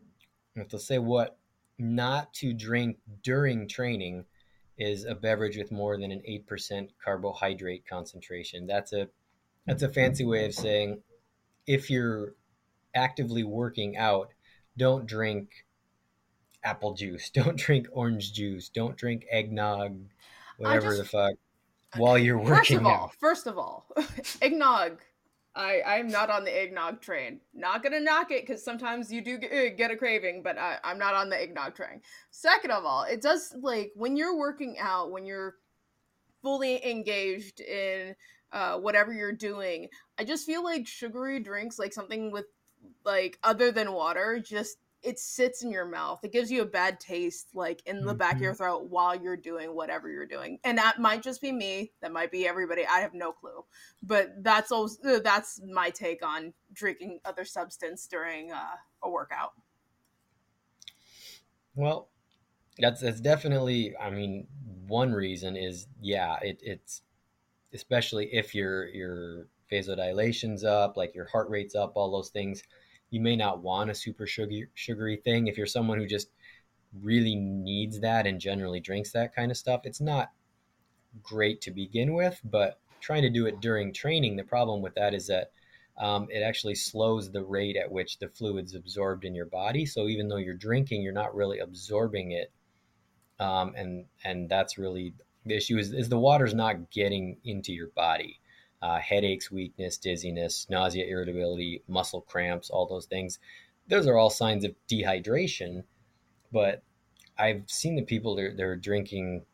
to 0.69 0.79
say 0.79 0.99
what 0.99 1.39
not 1.79 2.35
to 2.35 2.53
drink 2.53 2.99
during 3.23 3.69
training 3.69 4.27
is 4.79 5.05
a 5.05 5.15
beverage 5.15 5.57
with 5.57 5.73
more 5.73 5.97
than 5.97 6.13
an 6.13 6.23
eight 6.25 6.47
percent 6.47 6.91
carbohydrate 7.03 7.87
concentration. 7.89 8.67
That's 8.67 8.93
a 8.93 9.09
that's 9.67 9.83
a 9.83 9.89
fancy 9.89 10.25
way 10.25 10.45
of 10.47 10.55
saying 10.55 11.03
if 11.67 11.89
you're 11.91 12.35
actively 12.95 13.45
working 13.45 13.97
out, 13.97 14.33
don't 14.77 15.07
drink 15.07 15.49
apple 16.63 16.95
juice, 16.95 17.31
don't 17.35 17.57
drink 17.57 17.87
orange 17.93 18.33
juice, 18.33 18.69
don't 18.69 18.97
drink 18.97 19.25
eggnog, 19.31 19.99
whatever 20.59 20.97
just, 20.97 20.99
the 20.99 21.05
fuck 21.05 21.35
while 21.97 22.19
you're 22.19 22.39
working 22.39 22.55
first 22.57 22.71
of 22.73 22.87
out. 22.87 22.87
all 22.87 23.13
first 23.19 23.47
of 23.47 23.59
all 23.59 23.87
eggnog. 24.43 25.01
I 25.55 25.83
i'm 25.87 26.09
not 26.09 26.31
on 26.31 26.45
the 26.45 26.51
eggnog 26.51 27.01
train. 27.01 27.41
Not 27.53 27.83
gonna 27.83 28.01
knock 28.01 28.31
it 28.31 28.47
because 28.47 28.65
sometimes 28.65 29.13
you 29.13 29.23
do 29.23 29.37
get, 29.39 29.53
uh, 29.53 29.77
get 29.77 29.91
a 29.91 29.97
craving 29.97 30.43
but 30.43 30.57
I, 30.59 30.79
i'm 30.85 30.99
not 30.99 31.15
on 31.15 31.29
the 31.29 31.41
eggnog 31.41 31.75
train. 31.75 32.01
Second 32.31 32.71
of 32.71 32.85
all 32.85 33.05
it 33.05 33.21
does 33.21 33.55
like 33.61 33.93
when 33.95 34.17
you're 34.17 34.37
working 34.37 34.77
out 34.79 35.11
when 35.11 35.27
you're 35.27 35.57
fully 36.43 36.85
engaged 36.85 37.61
in 37.61 38.15
uh, 38.53 38.77
whatever 38.77 39.13
you're 39.13 39.33
doing 39.33 39.89
i 40.19 40.25
just 40.25 40.45
feel 40.45 40.63
like 40.63 40.87
sugary 40.87 41.41
drinks 41.41 41.79
like 41.79 41.93
something 41.93 42.31
with 42.31 42.47
like 43.05 43.39
other 43.43 43.71
than 43.71 43.93
water 43.93 44.43
just 44.45 44.77
it 45.03 45.19
sits 45.19 45.63
in 45.63 45.71
your 45.71 45.85
mouth. 45.85 46.21
It 46.23 46.33
gives 46.33 46.51
you 46.51 46.63
a 46.63 46.67
bad 46.67 47.01
taste, 47.01 47.49
like 47.55 47.83
in 47.87 48.05
the 48.05 48.11
mm-hmm. 48.11 48.19
back 48.19 48.37
of 48.37 48.41
your 48.41 48.53
mm-hmm. 48.53 48.63
throat 48.63 48.87
while 48.89 49.15
you're 49.15 49.37
doing 49.37 49.75
whatever 49.75 50.09
you're 50.09 50.27
doing. 50.27 50.59
And 50.65 50.79
that 50.79 51.01
might 51.01 51.23
just 51.23 51.41
be 51.41 51.51
me. 51.51 51.93
That 52.01 52.13
might 52.13 52.31
be 52.31 52.47
everybody. 52.47 52.87
I 52.87 53.01
have 53.01 53.15
no 53.15 53.33
clue. 53.33 53.65
But 54.03 54.43
that's 54.43 54.71
also 54.71 55.21
that's 55.21 55.61
my 55.67 55.91
take 55.91 56.25
on 56.25 56.53
drinking 56.73 57.21
other 57.25 57.45
substance 57.45 58.07
during 58.07 58.53
uh, 58.53 58.77
a 59.03 59.11
workout. 59.11 59.53
Well, 61.75 62.09
that's 62.79 63.01
that's 63.01 63.21
definitely. 63.21 63.95
I 64.01 64.11
mean, 64.11 64.47
one 64.87 65.13
reason 65.13 65.57
is 65.57 65.87
yeah, 66.01 66.37
it, 66.43 66.61
it's 66.63 67.03
especially 67.73 68.29
if 68.33 68.55
your 68.55 68.89
your 68.89 69.49
vasodilation's 69.71 70.65
up, 70.65 70.97
like 70.97 71.15
your 71.15 71.27
heart 71.27 71.49
rate's 71.51 71.75
up, 71.75 71.93
all 71.97 72.13
those 72.13 72.29
things 72.29 72.63
you 73.13 73.21
may 73.21 73.37
not 73.37 73.63
want 73.63 73.91
a 73.91 73.95
super 73.95 74.27
sugary, 74.27 74.69
sugary 74.75 75.17
thing. 75.17 75.47
If 75.47 75.59
you're 75.59 75.67
someone 75.67 75.99
who 75.99 76.07
just 76.07 76.31
really 77.03 77.37
needs 77.37 78.01
that 78.01 78.27
and 78.27 78.41
generally 78.41 78.81
drinks 78.81 79.13
that 79.13 79.35
kind 79.35 79.51
of 79.51 79.57
stuff, 79.59 79.83
it's 79.85 80.01
not 80.01 80.31
great 81.23 81.61
to 81.61 81.71
begin 81.71 82.15
with. 82.15 82.41
But 82.43 82.81
trying 83.01 83.23
to 83.23 83.31
do 83.31 83.45
it 83.47 83.61
during 83.61 83.93
training, 83.93 84.37
the 84.37 84.45
problem 84.45 84.81
with 84.81 84.95
that 84.95 85.13
is 85.13 85.27
that 85.27 85.53
um, 85.99 86.27
it 86.31 86.41
actually 86.41 86.75
slows 86.75 87.31
the 87.31 87.45
rate 87.45 87.77
at 87.77 87.93
which 87.93 88.19
the 88.19 88.29
fluid's 88.29 88.75
absorbed 88.75 89.27
in 89.27 89.35
your 89.35 89.45
body. 89.45 89.85
So 89.85 90.09
even 90.09 90.29
though 90.29 90.39
you're 90.39 90.55
drinking, 90.55 91.03
you're 91.03 91.13
not 91.13 91.35
really 91.35 91.59
absorbing 91.59 92.33
it, 92.33 92.51
um, 93.39 93.75
and 93.77 94.07
and 94.25 94.49
that's 94.49 94.79
really 94.79 95.13
the 95.45 95.55
issue 95.55 95.77
is, 95.77 95.93
is 95.93 96.09
the 96.09 96.19
water's 96.19 96.55
not 96.55 96.91
getting 96.91 97.37
into 97.45 97.73
your 97.75 97.89
body 97.89 98.41
uh, 98.83 98.99
headaches, 98.99 99.51
weakness, 99.51 99.97
dizziness, 99.97 100.67
nausea, 100.69 101.07
irritability, 101.07 101.83
muscle 101.87 102.21
cramps, 102.23 102.69
all 102.69 102.87
those 102.87 103.07
things. 103.07 103.39
Those 103.89 104.07
are 104.09 104.17
all 104.17 104.31
signs 104.31 104.65
of 104.65 104.75
dehydration. 104.91 105.85
But 106.51 106.83
I've 107.39 107.63
seen 107.67 107.97
the 107.97 108.03
people 108.03 108.35
that 108.37 108.45
are, 108.45 108.55
they're 108.55 108.77
drinking, 108.77 109.45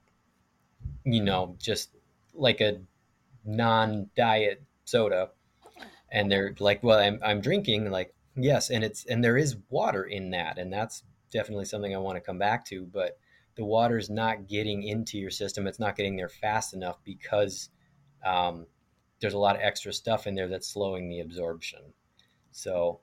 you 1.05 1.23
know, 1.23 1.57
just 1.59 1.91
like 2.35 2.61
a 2.61 2.81
non-diet 3.45 4.63
soda, 4.85 5.31
and 6.11 6.33
they're 6.33 6.55
like, 6.59 6.83
"Well, 6.83 6.99
I'm 6.99 7.21
I'm 7.23 7.41
drinking." 7.41 7.91
Like, 7.91 8.15
yes, 8.35 8.71
and 8.71 8.83
it's 8.83 9.05
and 9.07 9.23
there 9.23 9.37
is 9.37 9.57
water 9.69 10.05
in 10.05 10.31
that, 10.31 10.59
and 10.59 10.73
that's 10.73 11.05
definitely 11.31 11.67
something 11.67 11.95
I 11.95 11.99
want 11.99 12.17
to 12.17 12.21
come 12.21 12.39
back 12.39 12.65
to. 12.67 12.85
But 12.87 13.19
the 13.57 13.65
water's 13.65 14.09
not 14.09 14.49
getting 14.49 14.83
into 14.83 15.19
your 15.19 15.31
system; 15.31 15.67
it's 15.67 15.79
not 15.79 15.97
getting 15.97 16.17
there 16.17 16.29
fast 16.29 16.75
enough 16.75 16.99
because 17.05 17.71
um, 18.25 18.67
there's 19.21 19.35
a 19.35 19.39
lot 19.39 19.57
of 19.57 19.63
extra 19.63 19.93
stuff 19.93 20.27
in 20.27 20.35
there 20.35 20.49
that's 20.49 20.69
slowing 20.69 21.09
the 21.09 21.21
absorption. 21.21 21.81
So, 22.51 23.01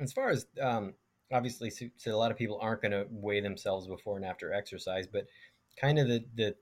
as 0.00 0.12
far 0.12 0.30
as 0.30 0.46
um, 0.60 0.94
obviously, 1.32 1.70
so, 1.70 1.86
so 1.96 2.14
a 2.14 2.16
lot 2.16 2.30
of 2.30 2.36
people 2.36 2.58
aren't 2.60 2.82
going 2.82 2.92
to 2.92 3.06
weigh 3.10 3.40
themselves 3.40 3.86
before 3.86 4.16
and 4.16 4.24
after 4.24 4.52
exercise, 4.52 5.06
but 5.06 5.26
kind 5.80 5.98
of 5.98 6.08
the, 6.08 6.24
the 6.34 6.54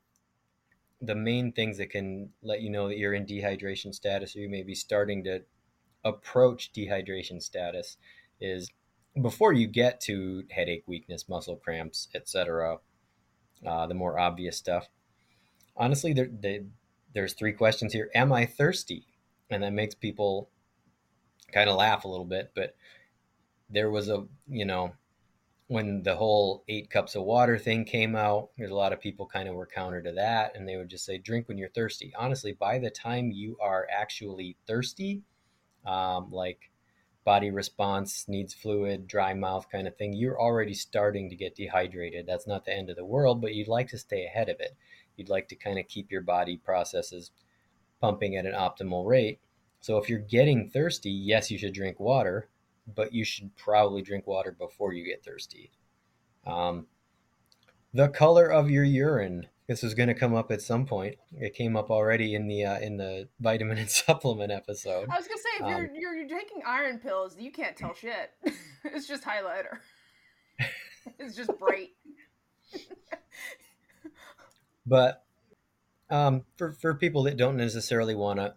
the 1.02 1.14
main 1.14 1.50
things 1.52 1.78
that 1.78 1.90
can 1.90 2.28
let 2.42 2.60
you 2.60 2.68
know 2.68 2.88
that 2.88 2.98
you're 2.98 3.14
in 3.14 3.24
dehydration 3.24 3.94
status 3.94 4.36
or 4.36 4.40
you 4.40 4.50
may 4.50 4.62
be 4.62 4.74
starting 4.74 5.24
to 5.24 5.40
approach 6.04 6.72
dehydration 6.74 7.42
status 7.42 7.96
is 8.38 8.70
before 9.20 9.52
you 9.52 9.66
get 9.66 10.00
to 10.00 10.44
headache, 10.50 10.84
weakness, 10.86 11.28
muscle 11.28 11.56
cramps, 11.56 12.08
etc. 12.14 12.78
Uh, 13.66 13.86
the 13.86 13.94
more 13.94 14.18
obvious 14.18 14.56
stuff. 14.56 14.88
Honestly, 15.76 16.12
they 16.12 16.64
there's 17.14 17.34
three 17.34 17.52
questions 17.52 17.92
here. 17.92 18.10
Am 18.14 18.32
I 18.32 18.46
thirsty? 18.46 19.06
And 19.50 19.62
that 19.62 19.72
makes 19.72 19.94
people 19.94 20.48
kind 21.52 21.68
of 21.68 21.76
laugh 21.76 22.04
a 22.04 22.08
little 22.08 22.24
bit, 22.24 22.52
but 22.54 22.76
there 23.68 23.90
was 23.90 24.08
a, 24.08 24.26
you 24.48 24.64
know, 24.64 24.92
when 25.66 26.02
the 26.02 26.16
whole 26.16 26.64
eight 26.68 26.90
cups 26.90 27.14
of 27.14 27.22
water 27.22 27.56
thing 27.56 27.84
came 27.84 28.16
out, 28.16 28.50
there's 28.58 28.72
a 28.72 28.74
lot 28.74 28.92
of 28.92 29.00
people 29.00 29.26
kind 29.26 29.48
of 29.48 29.54
were 29.54 29.66
counter 29.66 30.02
to 30.02 30.12
that 30.12 30.56
and 30.56 30.68
they 30.68 30.76
would 30.76 30.88
just 30.88 31.04
say, 31.04 31.16
drink 31.16 31.48
when 31.48 31.58
you're 31.58 31.68
thirsty. 31.68 32.12
Honestly, 32.18 32.52
by 32.52 32.78
the 32.78 32.90
time 32.90 33.30
you 33.30 33.56
are 33.62 33.86
actually 33.88 34.56
thirsty, 34.66 35.22
um, 35.86 36.28
like 36.30 36.70
body 37.24 37.50
response 37.50 38.26
needs 38.26 38.52
fluid, 38.52 39.06
dry 39.06 39.32
mouth 39.32 39.68
kind 39.70 39.86
of 39.86 39.96
thing, 39.96 40.12
you're 40.12 40.40
already 40.40 40.74
starting 40.74 41.30
to 41.30 41.36
get 41.36 41.54
dehydrated. 41.54 42.26
That's 42.26 42.48
not 42.48 42.64
the 42.64 42.76
end 42.76 42.90
of 42.90 42.96
the 42.96 43.04
world, 43.04 43.40
but 43.40 43.54
you'd 43.54 43.68
like 43.68 43.88
to 43.88 43.98
stay 43.98 44.24
ahead 44.24 44.48
of 44.48 44.58
it. 44.58 44.76
You'd 45.20 45.28
like 45.28 45.48
to 45.48 45.54
kind 45.54 45.78
of 45.78 45.86
keep 45.86 46.10
your 46.10 46.22
body 46.22 46.56
processes 46.56 47.30
pumping 48.00 48.36
at 48.36 48.46
an 48.46 48.54
optimal 48.54 49.06
rate. 49.06 49.38
So 49.80 49.98
if 49.98 50.08
you're 50.08 50.18
getting 50.18 50.70
thirsty, 50.70 51.10
yes, 51.10 51.50
you 51.50 51.58
should 51.58 51.74
drink 51.74 52.00
water, 52.00 52.48
but 52.94 53.12
you 53.12 53.22
should 53.22 53.54
probably 53.54 54.00
drink 54.00 54.26
water 54.26 54.50
before 54.50 54.94
you 54.94 55.04
get 55.04 55.22
thirsty. 55.22 55.72
Um, 56.46 56.86
the 57.92 58.08
color 58.08 58.46
of 58.46 58.70
your 58.70 58.84
urine. 58.84 59.48
This 59.66 59.84
is 59.84 59.92
going 59.92 60.08
to 60.08 60.14
come 60.14 60.34
up 60.34 60.50
at 60.50 60.62
some 60.62 60.86
point. 60.86 61.16
It 61.32 61.52
came 61.54 61.76
up 61.76 61.90
already 61.90 62.34
in 62.34 62.48
the 62.48 62.64
uh, 62.64 62.78
in 62.80 62.96
the 62.96 63.28
vitamin 63.40 63.76
and 63.76 63.90
supplement 63.90 64.50
episode. 64.50 65.08
I 65.10 65.18
was 65.18 65.28
gonna 65.28 65.38
say 65.38 65.56
if 65.58 65.62
Um, 65.62 65.68
you're, 65.68 65.94
you're 65.94 66.14
you're 66.14 66.38
taking 66.40 66.62
iron 66.66 66.98
pills, 66.98 67.36
you 67.38 67.52
can't 67.52 67.76
tell 67.76 67.94
shit. 67.94 68.32
it's 68.84 69.06
just 69.06 69.22
highlighter. 69.22 69.78
it's 71.18 71.36
just 71.36 71.50
bright. 71.58 71.90
But 74.86 75.24
um, 76.10 76.44
for 76.56 76.72
for 76.72 76.94
people 76.94 77.22
that 77.24 77.36
don't 77.36 77.56
necessarily 77.56 78.14
want 78.14 78.38
to 78.38 78.54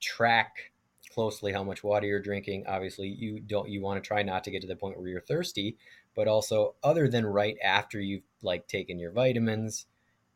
track 0.00 0.72
closely 1.12 1.52
how 1.52 1.64
much 1.64 1.82
water 1.82 2.06
you're 2.06 2.20
drinking, 2.20 2.64
obviously 2.66 3.08
you 3.08 3.40
don't 3.40 3.68
you 3.68 3.80
want 3.80 4.02
to 4.02 4.06
try 4.06 4.22
not 4.22 4.44
to 4.44 4.50
get 4.50 4.60
to 4.62 4.68
the 4.68 4.76
point 4.76 4.98
where 4.98 5.08
you're 5.08 5.20
thirsty. 5.20 5.76
But 6.14 6.28
also, 6.28 6.74
other 6.82 7.08
than 7.08 7.26
right 7.26 7.56
after 7.62 8.00
you've 8.00 8.22
like 8.42 8.68
taken 8.68 8.98
your 8.98 9.12
vitamins, 9.12 9.86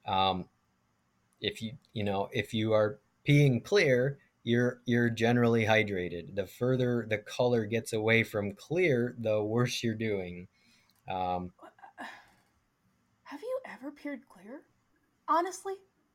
um, 0.07 0.47
if 1.41 1.63
you 1.63 1.73
you 1.93 2.05
know 2.05 2.29
if 2.33 2.55
you 2.55 2.73
are 2.73 2.99
peeing 3.27 3.63
clear, 3.63 4.19
you're 4.43 4.81
you're 4.87 5.11
generally 5.11 5.65
hydrated. 5.65 6.35
The 6.35 6.47
further 6.47 7.07
the 7.09 7.19
color 7.19 7.67
gets 7.67 7.93
away 7.93 8.23
from 8.23 8.53
clear, 8.53 9.15
the 9.19 9.43
worse 9.43 9.83
you're 9.83 9.95
doing. 9.95 10.49
Um, 11.09 11.53
Have 13.25 13.43
you 13.43 13.61
ever 13.65 13.91
peered 13.91 14.21
clear? 14.29 14.63
Honestly, 15.31 15.75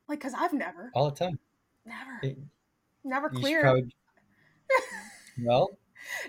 like, 0.10 0.20
cause 0.20 0.34
I've 0.38 0.54
never, 0.54 0.92
all 0.94 1.10
the 1.10 1.16
time. 1.16 1.40
never, 1.86 2.20
It- 2.22 2.38
never 3.04 3.30
clear. 3.30 3.62
probably- 3.62 3.96
well, 5.44 5.78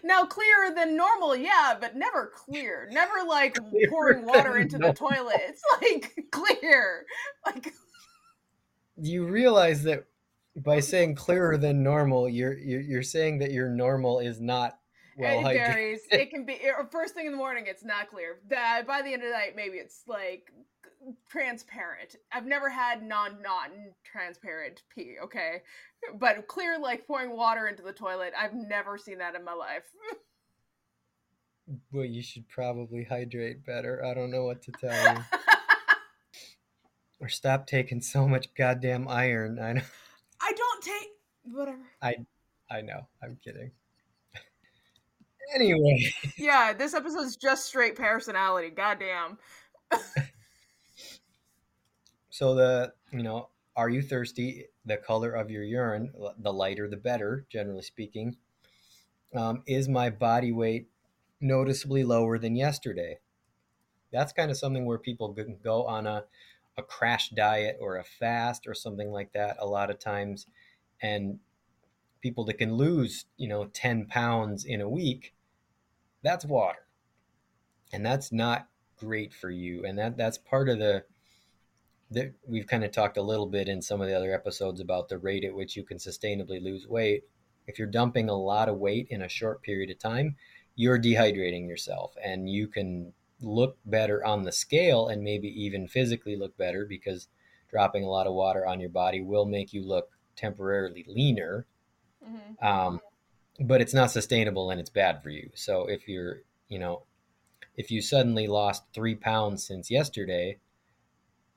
Now 0.04 0.24
clearer 0.24 0.72
than 0.74 0.96
normal, 0.96 1.34
yeah, 1.36 1.76
but 1.78 1.96
never 1.96 2.32
clear. 2.34 2.88
Never 2.92 3.24
like 3.28 3.54
Clearer 3.70 3.90
pouring 3.90 4.24
water 4.24 4.56
into 4.58 4.78
the 4.78 4.92
toilet. 4.92 5.40
It's 5.40 5.62
like 5.82 6.28
clear. 6.30 7.04
Like 7.44 7.74
you 8.96 9.26
realize 9.26 9.82
that 9.82 10.04
by 10.56 10.80
saying 10.80 11.16
clearer 11.16 11.58
than 11.58 11.82
normal, 11.82 12.28
you're 12.28 12.56
you're, 12.56 12.80
you're 12.80 13.02
saying 13.02 13.38
that 13.40 13.50
your 13.52 13.68
normal 13.68 14.20
is 14.20 14.40
not 14.40 14.78
well 15.18 15.40
it 15.40 15.42
hydrated. 15.44 15.66
varies. 15.74 16.00
It 16.10 16.30
can 16.30 16.46
be 16.46 16.58
or 16.64 16.86
first 16.90 17.14
thing 17.14 17.26
in 17.26 17.32
the 17.32 17.38
morning. 17.38 17.64
It's 17.66 17.84
not 17.84 18.08
clear. 18.10 18.38
That 18.48 18.86
by 18.86 19.02
the 19.02 19.12
end 19.12 19.22
of 19.22 19.28
the 19.28 19.34
night, 19.34 19.54
maybe 19.56 19.76
it's 19.76 20.02
like 20.06 20.50
transparent. 21.28 22.16
I've 22.32 22.46
never 22.46 22.68
had 22.68 23.02
non 23.02 23.42
non 23.42 23.70
transparent 24.04 24.82
pee. 24.94 25.16
Okay, 25.22 25.62
but 26.18 26.46
clear 26.48 26.78
like 26.78 27.06
pouring 27.06 27.36
water 27.36 27.66
into 27.68 27.82
the 27.82 27.92
toilet. 27.92 28.32
I've 28.38 28.54
never 28.54 28.98
seen 28.98 29.18
that 29.18 29.34
in 29.34 29.44
my 29.44 29.54
life. 29.54 29.84
Well, 31.92 32.04
you 32.04 32.22
should 32.22 32.48
probably 32.48 33.02
hydrate 33.02 33.66
better. 33.66 34.04
I 34.04 34.14
don't 34.14 34.30
know 34.30 34.44
what 34.44 34.62
to 34.62 34.70
tell 34.72 35.14
you. 35.14 35.20
or 37.18 37.28
stop 37.28 37.66
taking 37.66 38.00
so 38.00 38.28
much 38.28 38.54
goddamn 38.54 39.08
iron. 39.08 39.58
I 39.58 39.72
know. 39.72 39.82
I 40.40 40.52
don't 40.52 40.82
take 40.84 41.08
whatever. 41.42 41.82
I 42.00 42.14
I 42.70 42.82
know. 42.82 43.08
I'm 43.20 43.36
kidding. 43.42 43.72
Anyway, 45.54 46.12
Yeah, 46.36 46.72
this 46.72 46.92
episode's 46.94 47.36
just 47.36 47.66
straight 47.66 47.94
personality. 47.96 48.70
Goddamn. 48.70 49.38
so 52.36 52.54
the 52.54 52.92
you 53.12 53.22
know, 53.22 53.48
are 53.76 53.88
you 53.88 54.02
thirsty? 54.02 54.66
The 54.84 54.98
color 54.98 55.32
of 55.32 55.50
your 55.50 55.62
urine, 55.62 56.12
the 56.38 56.52
lighter 56.52 56.86
the 56.86 56.98
better, 56.98 57.46
generally 57.48 57.80
speaking. 57.80 58.36
Um, 59.34 59.62
is 59.66 59.88
my 59.88 60.10
body 60.10 60.52
weight 60.52 60.86
noticeably 61.40 62.04
lower 62.04 62.38
than 62.38 62.54
yesterday? 62.54 63.20
That's 64.12 64.34
kind 64.34 64.50
of 64.50 64.58
something 64.58 64.84
where 64.84 64.98
people 64.98 65.32
can 65.32 65.56
go 65.64 65.86
on 65.86 66.06
a, 66.06 66.24
a 66.76 66.82
crash 66.82 67.30
diet 67.30 67.78
or 67.80 67.96
a 67.96 68.04
fast 68.04 68.66
or 68.66 68.74
something 68.74 69.10
like 69.10 69.32
that 69.32 69.56
a 69.58 69.66
lot 69.66 69.88
of 69.88 69.98
times. 69.98 70.46
And 71.00 71.38
people 72.20 72.44
that 72.44 72.58
can 72.58 72.74
lose, 72.74 73.24
you 73.38 73.48
know, 73.48 73.64
10 73.64 74.08
pounds 74.08 74.66
in 74.66 74.82
a 74.82 74.88
week, 74.90 75.32
that's 76.22 76.44
water. 76.44 76.86
And 77.94 78.04
that's 78.04 78.30
not 78.30 78.68
great 78.98 79.32
for 79.32 79.48
you. 79.48 79.86
And 79.86 79.98
that, 79.98 80.18
that's 80.18 80.36
part 80.36 80.68
of 80.68 80.78
the, 80.78 81.04
that 82.10 82.32
we've 82.46 82.66
kind 82.66 82.84
of 82.84 82.92
talked 82.92 83.16
a 83.16 83.22
little 83.22 83.46
bit 83.46 83.68
in 83.68 83.82
some 83.82 84.00
of 84.00 84.08
the 84.08 84.16
other 84.16 84.32
episodes 84.34 84.80
about 84.80 85.08
the 85.08 85.18
rate 85.18 85.44
at 85.44 85.54
which 85.54 85.76
you 85.76 85.84
can 85.84 85.98
sustainably 85.98 86.62
lose 86.62 86.86
weight. 86.86 87.24
If 87.66 87.78
you're 87.78 87.88
dumping 87.88 88.28
a 88.28 88.36
lot 88.36 88.68
of 88.68 88.78
weight 88.78 89.08
in 89.10 89.22
a 89.22 89.28
short 89.28 89.62
period 89.62 89.90
of 89.90 89.98
time, 89.98 90.36
you're 90.76 91.00
dehydrating 91.00 91.66
yourself 91.66 92.14
and 92.22 92.48
you 92.48 92.68
can 92.68 93.12
look 93.40 93.76
better 93.84 94.24
on 94.24 94.42
the 94.42 94.52
scale 94.52 95.08
and 95.08 95.22
maybe 95.22 95.48
even 95.48 95.88
physically 95.88 96.36
look 96.36 96.56
better 96.56 96.86
because 96.86 97.28
dropping 97.70 98.04
a 98.04 98.08
lot 98.08 98.26
of 98.26 98.34
water 98.34 98.66
on 98.66 98.80
your 98.80 98.90
body 98.90 99.20
will 99.20 99.44
make 99.44 99.72
you 99.72 99.84
look 99.84 100.10
temporarily 100.36 101.04
leaner 101.08 101.66
Mm-hmm. 102.24 102.66
um, 102.66 103.00
but 103.60 103.80
it's 103.80 103.94
not 103.94 104.10
sustainable 104.10 104.70
and 104.70 104.80
it's 104.80 104.90
bad 104.90 105.22
for 105.22 105.30
you 105.30 105.50
so 105.54 105.86
if 105.86 106.08
you're 106.08 106.42
you 106.68 106.78
know 106.78 107.02
if 107.76 107.90
you 107.90 108.02
suddenly 108.02 108.46
lost 108.46 108.84
three 108.92 109.14
pounds 109.14 109.64
since 109.66 109.90
yesterday 109.90 110.58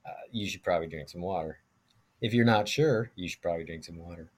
uh, 0.09 0.13
you 0.31 0.47
should 0.47 0.63
probably 0.63 0.87
drink 0.87 1.09
some 1.09 1.21
water 1.21 1.59
if 2.21 2.33
you're 2.33 2.45
not 2.45 2.67
sure 2.67 3.11
you 3.15 3.27
should 3.27 3.41
probably 3.41 3.63
drink 3.65 3.83
some 3.83 3.97
water 3.97 4.31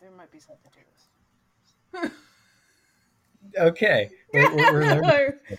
There 0.00 0.10
might 0.10 0.30
be 0.30 0.38
something 0.38 0.70
to 0.72 2.02
this. 2.02 2.10
okay 3.58 4.10
we're, 4.32 4.54
we're, 4.54 5.40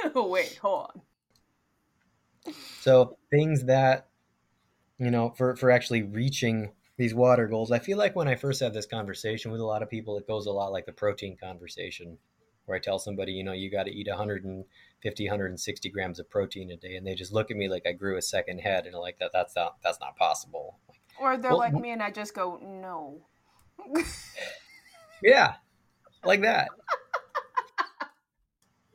wait, 0.14 0.58
hold 0.60 0.90
on. 2.46 2.54
So 2.80 3.16
things 3.30 3.64
that 3.64 4.08
you 4.98 5.10
know 5.10 5.30
for 5.30 5.56
for 5.56 5.70
actually 5.70 6.02
reaching 6.02 6.72
these 6.98 7.14
water 7.14 7.46
goals. 7.46 7.70
I 7.70 7.78
feel 7.78 7.98
like 7.98 8.14
when 8.14 8.28
I 8.28 8.34
first 8.34 8.60
have 8.60 8.74
this 8.74 8.86
conversation 8.86 9.50
with 9.50 9.60
a 9.60 9.64
lot 9.64 9.82
of 9.82 9.90
people, 9.90 10.18
it 10.18 10.26
goes 10.26 10.46
a 10.46 10.52
lot 10.52 10.72
like 10.72 10.86
the 10.86 10.92
protein 10.92 11.36
conversation, 11.36 12.18
where 12.66 12.76
I 12.76 12.80
tell 12.80 12.98
somebody, 12.98 13.32
you 13.32 13.44
know, 13.44 13.52
you 13.52 13.70
got 13.70 13.84
to 13.84 13.92
eat 13.92 14.08
150, 14.08 15.24
160 15.24 15.90
grams 15.90 16.18
of 16.18 16.30
protein 16.30 16.70
a 16.70 16.76
day, 16.76 16.96
and 16.96 17.06
they 17.06 17.14
just 17.14 17.32
look 17.32 17.50
at 17.50 17.56
me 17.56 17.68
like 17.68 17.86
I 17.86 17.92
grew 17.92 18.16
a 18.16 18.22
second 18.22 18.58
head, 18.60 18.86
and 18.86 18.94
like 18.96 19.18
that 19.18 19.30
that's 19.32 19.56
not 19.56 19.76
that's 19.82 20.00
not 20.00 20.16
possible. 20.16 20.78
Or 21.20 21.36
they're 21.36 21.50
Well, 21.50 21.58
like 21.58 21.74
me, 21.74 21.90
and 21.90 22.02
I 22.02 22.10
just 22.10 22.34
go 22.34 22.58
no. 22.62 23.22
Yeah, 25.22 25.54
like 26.24 26.42
that. 26.42 26.68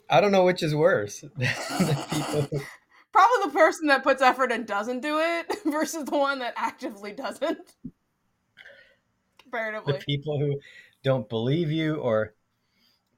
I 0.09 0.21
don't 0.21 0.31
know 0.31 0.45
which 0.45 0.63
is 0.63 0.75
worse. 0.75 1.21
People 1.21 1.41
Probably 3.13 3.45
the 3.45 3.51
person 3.53 3.87
that 3.87 4.03
puts 4.03 4.21
effort 4.21 4.51
and 4.51 4.67
doesn't 4.67 4.99
do 4.99 5.19
it 5.19 5.57
versus 5.65 6.05
the 6.05 6.17
one 6.17 6.39
that 6.39 6.53
actively 6.55 7.13
doesn't. 7.13 7.75
Comparatively, 9.39 9.93
the 9.93 9.99
people 9.99 10.39
who 10.39 10.59
don't 11.03 11.27
believe 11.27 11.71
you 11.71 11.95
or 11.95 12.33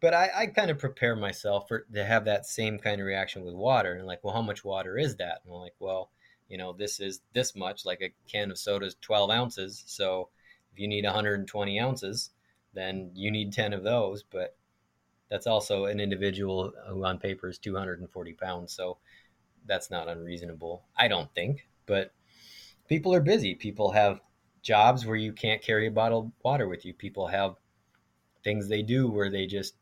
but 0.01 0.13
I, 0.13 0.29
I 0.35 0.45
kind 0.47 0.71
of 0.71 0.79
prepare 0.79 1.15
myself 1.15 1.67
for 1.67 1.85
to 1.93 2.03
have 2.03 2.25
that 2.25 2.45
same 2.45 2.79
kind 2.79 3.01
of 3.01 3.07
reaction 3.07 3.43
with 3.43 3.53
water 3.53 3.93
and 3.93 4.07
like 4.07 4.23
well 4.23 4.33
how 4.33 4.41
much 4.41 4.63
water 4.63 4.97
is 4.97 5.15
that? 5.17 5.41
And 5.45 5.53
I'm 5.53 5.59
like 5.59 5.75
well 5.79 6.11
you 6.47 6.57
know 6.57 6.73
this 6.73 6.99
is 6.99 7.21
this 7.33 7.55
much 7.55 7.85
like 7.85 8.01
a 8.01 8.13
can 8.29 8.51
of 8.51 8.57
soda 8.57 8.85
is 8.85 8.95
12 9.01 9.29
ounces 9.29 9.83
so 9.87 10.29
if 10.71 10.79
you 10.79 10.87
need 10.87 11.05
120 11.05 11.79
ounces 11.79 12.31
then 12.73 13.11
you 13.13 13.31
need 13.31 13.53
10 13.53 13.73
of 13.73 13.83
those. 13.83 14.23
But 14.23 14.55
that's 15.29 15.47
also 15.47 15.85
an 15.85 15.99
individual 15.99 16.71
who 16.87 17.03
on 17.05 17.19
paper 17.19 17.49
is 17.49 17.57
240 17.57 18.33
pounds 18.33 18.73
so 18.73 18.97
that's 19.65 19.91
not 19.91 20.07
unreasonable 20.07 20.83
i 20.97 21.07
don't 21.07 21.33
think. 21.35 21.67
But 21.85 22.13
people 22.89 23.13
are 23.13 23.21
busy. 23.21 23.55
People 23.55 23.91
have 23.91 24.19
jobs 24.61 25.05
where 25.05 25.15
you 25.15 25.31
can't 25.31 25.61
carry 25.61 25.87
a 25.87 25.91
bottle 25.91 26.19
of 26.19 26.31
water 26.43 26.67
with 26.67 26.85
you. 26.85 26.93
People 26.93 27.27
have 27.27 27.55
things 28.43 28.67
they 28.67 28.81
do 28.81 29.09
where 29.09 29.29
they 29.29 29.45
just 29.45 29.75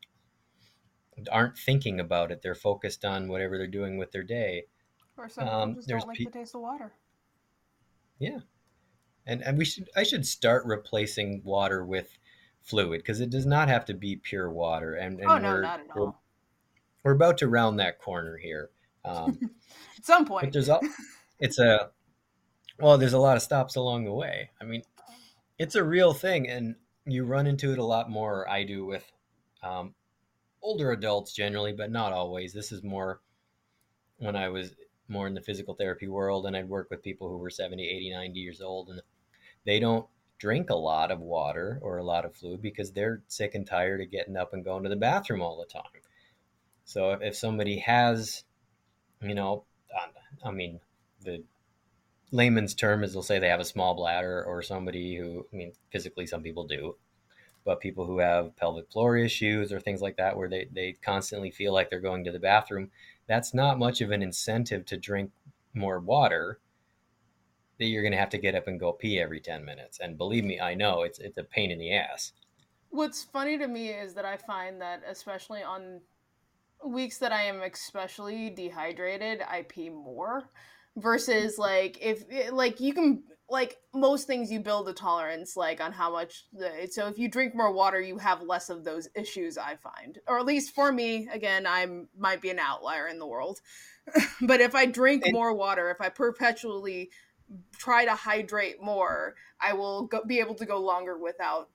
aren't 1.30 1.58
thinking 1.58 2.00
about 2.00 2.30
it. 2.30 2.42
They're 2.42 2.54
focused 2.54 3.04
on 3.04 3.28
whatever 3.28 3.58
they're 3.58 3.66
doing 3.66 3.98
with 3.98 4.12
their 4.12 4.22
day. 4.22 4.66
Or 5.16 5.28
some 5.28 5.48
Um, 5.48 5.74
just 5.74 5.88
don't 5.88 6.06
like 6.06 6.18
pe- 6.18 6.24
the 6.24 6.30
taste 6.30 6.54
of 6.54 6.60
water. 6.60 6.92
Yeah, 8.18 8.40
and 9.26 9.42
and 9.42 9.58
we 9.58 9.64
should 9.64 9.88
I 9.96 10.02
should 10.02 10.26
start 10.26 10.64
replacing 10.66 11.42
water 11.44 11.84
with 11.84 12.18
fluid 12.62 13.00
because 13.00 13.20
it 13.20 13.30
does 13.30 13.46
not 13.46 13.68
have 13.68 13.84
to 13.86 13.94
be 13.94 14.16
pure 14.16 14.50
water. 14.50 14.94
And, 14.94 15.20
and 15.20 15.30
oh 15.30 15.38
no, 15.38 15.52
we're, 15.54 15.62
not 15.62 15.80
at 15.80 15.96
we're, 15.96 16.02
all. 16.02 16.22
we're 17.02 17.12
about 17.12 17.38
to 17.38 17.48
round 17.48 17.78
that 17.78 17.98
corner 17.98 18.36
here. 18.36 18.70
Um, 19.04 19.38
At 19.96 20.04
some 20.04 20.24
but 20.24 20.28
point. 20.30 20.52
there's 20.52 20.68
all 20.68 20.80
it's 21.40 21.58
a 21.58 21.90
well, 22.80 22.98
there's 22.98 23.12
a 23.12 23.18
lot 23.18 23.36
of 23.36 23.42
stops 23.42 23.76
along 23.76 24.04
the 24.04 24.12
way. 24.12 24.50
I 24.60 24.64
mean, 24.64 24.82
it's 25.58 25.74
a 25.74 25.82
real 25.82 26.12
thing, 26.12 26.48
and 26.48 26.76
you 27.06 27.24
run 27.24 27.46
into 27.46 27.72
it 27.72 27.78
a 27.78 27.84
lot 27.84 28.08
more. 28.10 28.48
I 28.48 28.62
do 28.62 28.84
with 28.84 29.10
um, 29.62 29.94
older 30.62 30.92
adults 30.92 31.32
generally, 31.32 31.72
but 31.72 31.90
not 31.90 32.12
always. 32.12 32.52
This 32.52 32.72
is 32.72 32.82
more 32.82 33.20
when 34.18 34.36
I 34.36 34.48
was 34.48 34.74
more 35.08 35.26
in 35.26 35.34
the 35.34 35.40
physical 35.40 35.74
therapy 35.74 36.08
world 36.08 36.46
and 36.46 36.56
I'd 36.56 36.68
work 36.68 36.88
with 36.90 37.02
people 37.02 37.28
who 37.28 37.38
were 37.38 37.50
70, 37.50 37.82
80, 37.82 38.10
90 38.10 38.40
years 38.40 38.60
old 38.60 38.90
and 38.90 39.00
they 39.64 39.80
don't 39.80 40.06
drink 40.38 40.70
a 40.70 40.76
lot 40.76 41.10
of 41.10 41.20
water 41.20 41.78
or 41.82 41.98
a 41.98 42.04
lot 42.04 42.24
of 42.24 42.36
fluid 42.36 42.62
because 42.62 42.92
they're 42.92 43.22
sick 43.28 43.54
and 43.54 43.66
tired 43.66 44.00
of 44.00 44.10
getting 44.10 44.36
up 44.36 44.52
and 44.52 44.64
going 44.64 44.82
to 44.82 44.88
the 44.88 44.96
bathroom 44.96 45.42
all 45.42 45.58
the 45.58 45.72
time. 45.72 46.02
So 46.84 47.12
if, 47.12 47.22
if 47.22 47.36
somebody 47.36 47.78
has, 47.80 48.44
you 49.22 49.34
know, 49.34 49.64
um, 49.96 50.10
I 50.44 50.50
mean, 50.50 50.80
the 51.22 51.42
layman's 52.30 52.74
term 52.74 53.02
is 53.02 53.12
they'll 53.12 53.22
say 53.22 53.38
they 53.38 53.48
have 53.48 53.60
a 53.60 53.64
small 53.64 53.94
bladder 53.94 54.44
or 54.44 54.62
somebody 54.62 55.16
who, 55.16 55.46
I 55.52 55.56
mean, 55.56 55.72
physically 55.90 56.26
some 56.26 56.42
people 56.42 56.66
do, 56.66 56.96
but 57.68 57.80
people 57.80 58.06
who 58.06 58.18
have 58.18 58.56
pelvic 58.56 58.90
floor 58.90 59.18
issues 59.18 59.74
or 59.74 59.78
things 59.78 60.00
like 60.00 60.16
that 60.16 60.34
where 60.34 60.48
they, 60.48 60.66
they 60.72 60.96
constantly 61.02 61.50
feel 61.50 61.70
like 61.74 61.90
they're 61.90 62.00
going 62.00 62.24
to 62.24 62.32
the 62.32 62.38
bathroom, 62.38 62.90
that's 63.26 63.52
not 63.52 63.78
much 63.78 64.00
of 64.00 64.10
an 64.10 64.22
incentive 64.22 64.86
to 64.86 64.96
drink 64.96 65.30
more 65.74 66.00
water 66.00 66.60
that 67.78 67.84
you're 67.84 68.00
going 68.00 68.12
to 68.12 68.18
have 68.18 68.30
to 68.30 68.38
get 68.38 68.54
up 68.54 68.68
and 68.68 68.80
go 68.80 68.90
pee 68.92 69.20
every 69.20 69.38
10 69.38 69.66
minutes. 69.66 70.00
And 70.00 70.16
believe 70.16 70.44
me, 70.44 70.58
I 70.58 70.72
know 70.72 71.02
it's, 71.02 71.18
it's 71.18 71.36
a 71.36 71.44
pain 71.44 71.70
in 71.70 71.78
the 71.78 71.92
ass. 71.92 72.32
What's 72.88 73.22
funny 73.22 73.58
to 73.58 73.68
me 73.68 73.90
is 73.90 74.14
that 74.14 74.24
I 74.24 74.38
find 74.38 74.80
that 74.80 75.02
especially 75.06 75.62
on 75.62 76.00
weeks 76.82 77.18
that 77.18 77.32
I 77.32 77.42
am 77.42 77.60
especially 77.60 78.48
dehydrated, 78.48 79.42
I 79.46 79.66
pee 79.68 79.90
more 79.90 80.48
versus 80.96 81.58
like 81.58 81.98
if 82.00 82.24
like 82.50 82.80
you 82.80 82.94
can 82.94 83.24
like 83.50 83.76
most 83.94 84.26
things 84.26 84.50
you 84.50 84.60
build 84.60 84.88
a 84.88 84.92
tolerance 84.92 85.56
like 85.56 85.80
on 85.80 85.92
how 85.92 86.12
much 86.12 86.44
the, 86.52 86.88
so 86.90 87.06
if 87.06 87.18
you 87.18 87.28
drink 87.28 87.54
more 87.54 87.72
water 87.72 88.00
you 88.00 88.18
have 88.18 88.42
less 88.42 88.68
of 88.68 88.84
those 88.84 89.08
issues 89.14 89.56
i 89.56 89.76
find. 89.76 90.18
Or 90.26 90.38
at 90.38 90.46
least 90.46 90.74
for 90.74 90.92
me 90.92 91.28
again 91.32 91.66
i 91.66 91.86
might 92.16 92.40
be 92.40 92.50
an 92.50 92.58
outlier 92.58 93.06
in 93.08 93.18
the 93.18 93.26
world. 93.26 93.60
But 94.40 94.60
if 94.60 94.74
i 94.74 94.86
drink 94.86 95.24
more 95.30 95.52
water 95.54 95.90
if 95.90 96.00
i 96.00 96.08
perpetually 96.08 97.10
try 97.78 98.04
to 98.04 98.14
hydrate 98.14 98.82
more 98.82 99.34
i 99.60 99.72
will 99.72 100.06
go, 100.06 100.22
be 100.24 100.40
able 100.40 100.54
to 100.56 100.66
go 100.66 100.78
longer 100.78 101.16
without 101.18 101.70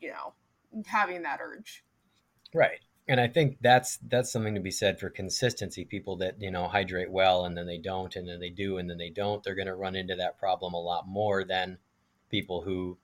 you 0.00 0.10
know 0.10 0.34
having 0.86 1.22
that 1.22 1.40
urge. 1.42 1.84
Right. 2.54 2.80
And 3.10 3.20
I 3.20 3.26
think 3.26 3.58
that's 3.60 3.96
that's 3.96 4.30
something 4.30 4.54
to 4.54 4.60
be 4.60 4.70
said 4.70 5.00
for 5.00 5.10
consistency. 5.10 5.84
People 5.84 6.14
that 6.18 6.40
you 6.40 6.48
know 6.48 6.68
hydrate 6.68 7.10
well 7.10 7.44
and 7.44 7.58
then 7.58 7.66
they 7.66 7.76
don't, 7.76 8.14
and 8.14 8.28
then 8.28 8.38
they 8.38 8.50
do, 8.50 8.78
and 8.78 8.88
then 8.88 8.98
they 8.98 9.10
don't. 9.10 9.42
They're 9.42 9.56
going 9.56 9.66
to 9.66 9.74
run 9.74 9.96
into 9.96 10.14
that 10.14 10.38
problem 10.38 10.74
a 10.74 10.80
lot 10.80 11.08
more 11.08 11.42
than 11.42 11.78
people 12.30 12.62
who, 12.62 12.98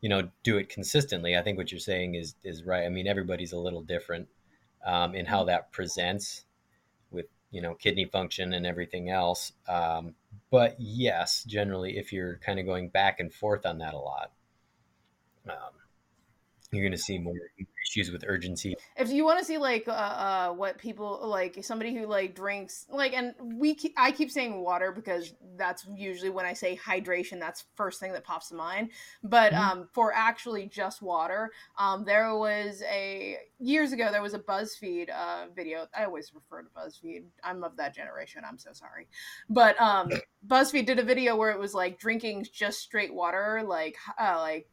you 0.00 0.08
know, 0.08 0.30
do 0.42 0.58
it 0.58 0.68
consistently. 0.68 1.36
I 1.36 1.42
think 1.42 1.56
what 1.56 1.70
you're 1.70 1.78
saying 1.78 2.16
is 2.16 2.34
is 2.42 2.64
right. 2.64 2.84
I 2.84 2.88
mean, 2.88 3.06
everybody's 3.06 3.52
a 3.52 3.60
little 3.60 3.80
different 3.80 4.26
um, 4.84 5.14
in 5.14 5.24
how 5.24 5.44
that 5.44 5.70
presents 5.70 6.44
with 7.12 7.26
you 7.52 7.62
know 7.62 7.74
kidney 7.74 8.06
function 8.06 8.52
and 8.52 8.66
everything 8.66 9.08
else. 9.08 9.52
Um, 9.68 10.16
but 10.50 10.74
yes, 10.80 11.44
generally, 11.44 11.96
if 11.96 12.12
you're 12.12 12.40
kind 12.44 12.58
of 12.58 12.66
going 12.66 12.88
back 12.88 13.20
and 13.20 13.32
forth 13.32 13.64
on 13.66 13.78
that 13.78 13.94
a 13.94 13.98
lot, 13.98 14.32
um, 15.48 15.74
you're 16.72 16.82
going 16.82 16.90
to 16.90 16.98
see 16.98 17.18
more 17.18 17.36
issues 17.88 18.10
with 18.10 18.24
urgency. 18.26 18.74
if 18.96 19.10
you 19.10 19.24
want 19.24 19.38
to 19.38 19.44
see 19.44 19.58
like 19.58 19.86
uh, 19.88 19.92
uh 19.92 20.48
what 20.52 20.78
people 20.78 21.20
like 21.24 21.58
somebody 21.64 21.94
who 21.94 22.06
like 22.06 22.34
drinks 22.34 22.86
like 22.90 23.12
and 23.14 23.34
we 23.42 23.74
keep, 23.74 23.94
i 23.96 24.10
keep 24.10 24.30
saying 24.30 24.60
water 24.60 24.92
because 24.92 25.32
that's 25.56 25.86
usually 25.96 26.30
when 26.30 26.44
i 26.46 26.52
say 26.52 26.76
hydration 26.76 27.38
that's 27.40 27.64
first 27.76 28.00
thing 28.00 28.12
that 28.12 28.24
pops 28.24 28.48
to 28.48 28.54
mind. 28.54 28.90
But 29.22 29.52
Mhm. 29.52 29.58
um 29.58 29.88
for 29.92 30.12
actually 30.14 30.66
just 30.66 31.02
water 31.02 31.50
um 31.78 32.04
there 32.04 32.34
was 32.36 32.82
a 32.82 33.38
years 33.58 33.92
ago 33.92 34.08
there 34.10 34.22
was 34.22 34.34
a 34.34 34.38
buzzfeed 34.38 35.10
uh 35.10 35.46
video. 35.54 35.86
I 35.96 36.04
always 36.04 36.32
refer 36.34 36.62
to 36.62 36.68
buzzfeed. 36.76 37.24
I'm 37.42 37.64
of 37.64 37.76
that 37.76 37.94
generation. 37.94 38.42
I'm 38.46 38.58
so 38.58 38.72
sorry. 38.72 39.08
But 39.48 39.80
um 39.80 40.10
buzzfeed 40.46 40.86
did 40.86 40.98
a 40.98 41.02
video 41.02 41.36
where 41.36 41.50
it 41.50 41.58
was 41.58 41.74
like 41.74 41.98
drinking 41.98 42.46
just 42.52 42.80
straight 42.80 43.12
water 43.14 43.62
like 43.66 43.96
uh 44.20 44.38
like 44.38 44.68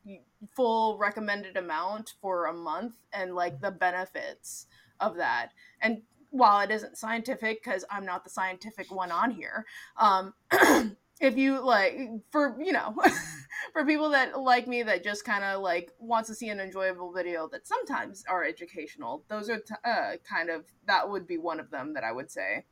full 0.55 0.97
recommended 0.97 1.57
amount 1.57 2.13
for 2.21 2.45
a 2.47 2.53
month 2.53 2.93
and 3.13 3.35
like 3.35 3.59
the 3.61 3.71
benefits 3.71 4.67
of 4.99 5.15
that. 5.17 5.49
And 5.81 6.01
while 6.29 6.61
it 6.61 6.71
isn't 6.71 6.97
scientific, 6.97 7.63
because 7.63 7.85
I'm 7.89 8.05
not 8.05 8.23
the 8.23 8.29
scientific 8.29 8.93
one 8.93 9.11
on 9.11 9.31
here, 9.31 9.65
um, 9.97 10.33
if 11.21 11.37
you 11.37 11.63
like, 11.63 11.97
for 12.31 12.57
you 12.61 12.71
know, 12.71 12.95
for 13.73 13.85
people 13.85 14.09
that 14.11 14.39
like 14.39 14.67
me 14.67 14.83
that 14.83 15.03
just 15.03 15.25
kind 15.25 15.43
of 15.43 15.61
like 15.61 15.91
wants 15.99 16.29
to 16.29 16.35
see 16.35 16.49
an 16.49 16.59
enjoyable 16.59 17.11
video 17.11 17.47
that 17.51 17.67
sometimes 17.67 18.23
are 18.29 18.43
educational, 18.43 19.23
those 19.29 19.49
are 19.49 19.59
t- 19.59 19.73
uh, 19.85 20.13
kind 20.29 20.49
of 20.49 20.65
that 20.85 21.09
would 21.09 21.25
be 21.27 21.37
one 21.37 21.59
of 21.59 21.71
them 21.71 21.93
that 21.93 22.03
I 22.03 22.11
would 22.11 22.29
say 22.29 22.65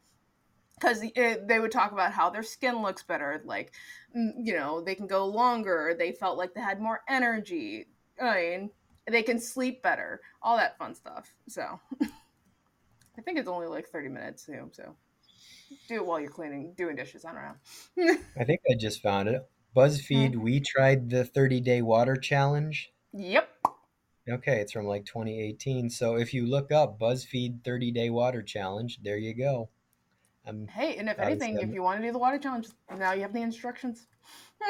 because 0.79 1.01
they 1.01 1.59
would 1.59 1.71
talk 1.71 1.91
about 1.91 2.11
how 2.11 2.29
their 2.29 2.43
skin 2.43 2.81
looks 2.81 3.03
better 3.03 3.41
like 3.45 3.71
mm, 4.15 4.31
you 4.43 4.53
know 4.53 4.81
they 4.81 4.95
can 4.95 5.07
go 5.07 5.25
longer 5.25 5.95
they 5.97 6.11
felt 6.11 6.37
like 6.37 6.53
they 6.53 6.61
had 6.61 6.81
more 6.81 7.01
energy 7.07 7.85
i 8.21 8.35
mean 8.35 8.69
they 9.13 9.23
can 9.23 9.39
sleep 9.39 9.81
better 9.81 10.21
all 10.41 10.57
that 10.57 10.77
fun 10.77 10.95
stuff 10.95 11.33
so 11.47 11.79
i 13.17 13.21
think 13.21 13.37
it's 13.37 13.47
only 13.47 13.67
like 13.67 13.87
30 13.87 14.09
minutes 14.09 14.45
too 14.45 14.69
so 14.71 14.95
do 15.87 15.95
it 15.95 16.05
while 16.05 16.19
you're 16.19 16.29
cleaning 16.29 16.73
doing 16.77 16.95
dishes 16.95 17.25
i 17.25 17.31
don't 17.31 17.41
know 17.41 18.17
I 18.39 18.43
think 18.43 18.61
I 18.69 18.75
just 18.75 19.01
found 19.01 19.29
it. 19.29 19.47
BuzzFeed, 19.75 20.35
we 20.35 20.59
tried 20.59 21.09
the 21.09 21.25
30 21.25 21.61
day 21.61 21.81
water 21.81 22.15
challenge. 22.15 22.91
yep 23.13 23.49
Okay, 24.27 24.59
it's 24.59 24.71
from 24.71 24.85
like 24.85 25.05
2018. 25.05 25.89
So 25.89 26.15
if 26.15 26.33
you 26.33 26.45
look 26.45 26.71
up 26.71 26.99
BuzzFeed 26.99 27.63
30 27.63 27.91
day 27.91 28.09
water 28.09 28.41
challenge, 28.41 28.99
there 29.03 29.17
you 29.17 29.33
go. 29.33 29.69
I'm, 30.47 30.67
hey 30.67 30.95
and 30.97 31.09
if 31.09 31.17
anything 31.17 31.57
if 31.59 31.73
you 31.73 31.81
want 31.81 31.99
to 31.99 32.05
do 32.05 32.11
the 32.11 32.19
water 32.19 32.37
challenge 32.37 32.67
now 32.99 33.13
you 33.13 33.23
have 33.23 33.33
the 33.33 33.41
instructions 33.41 34.05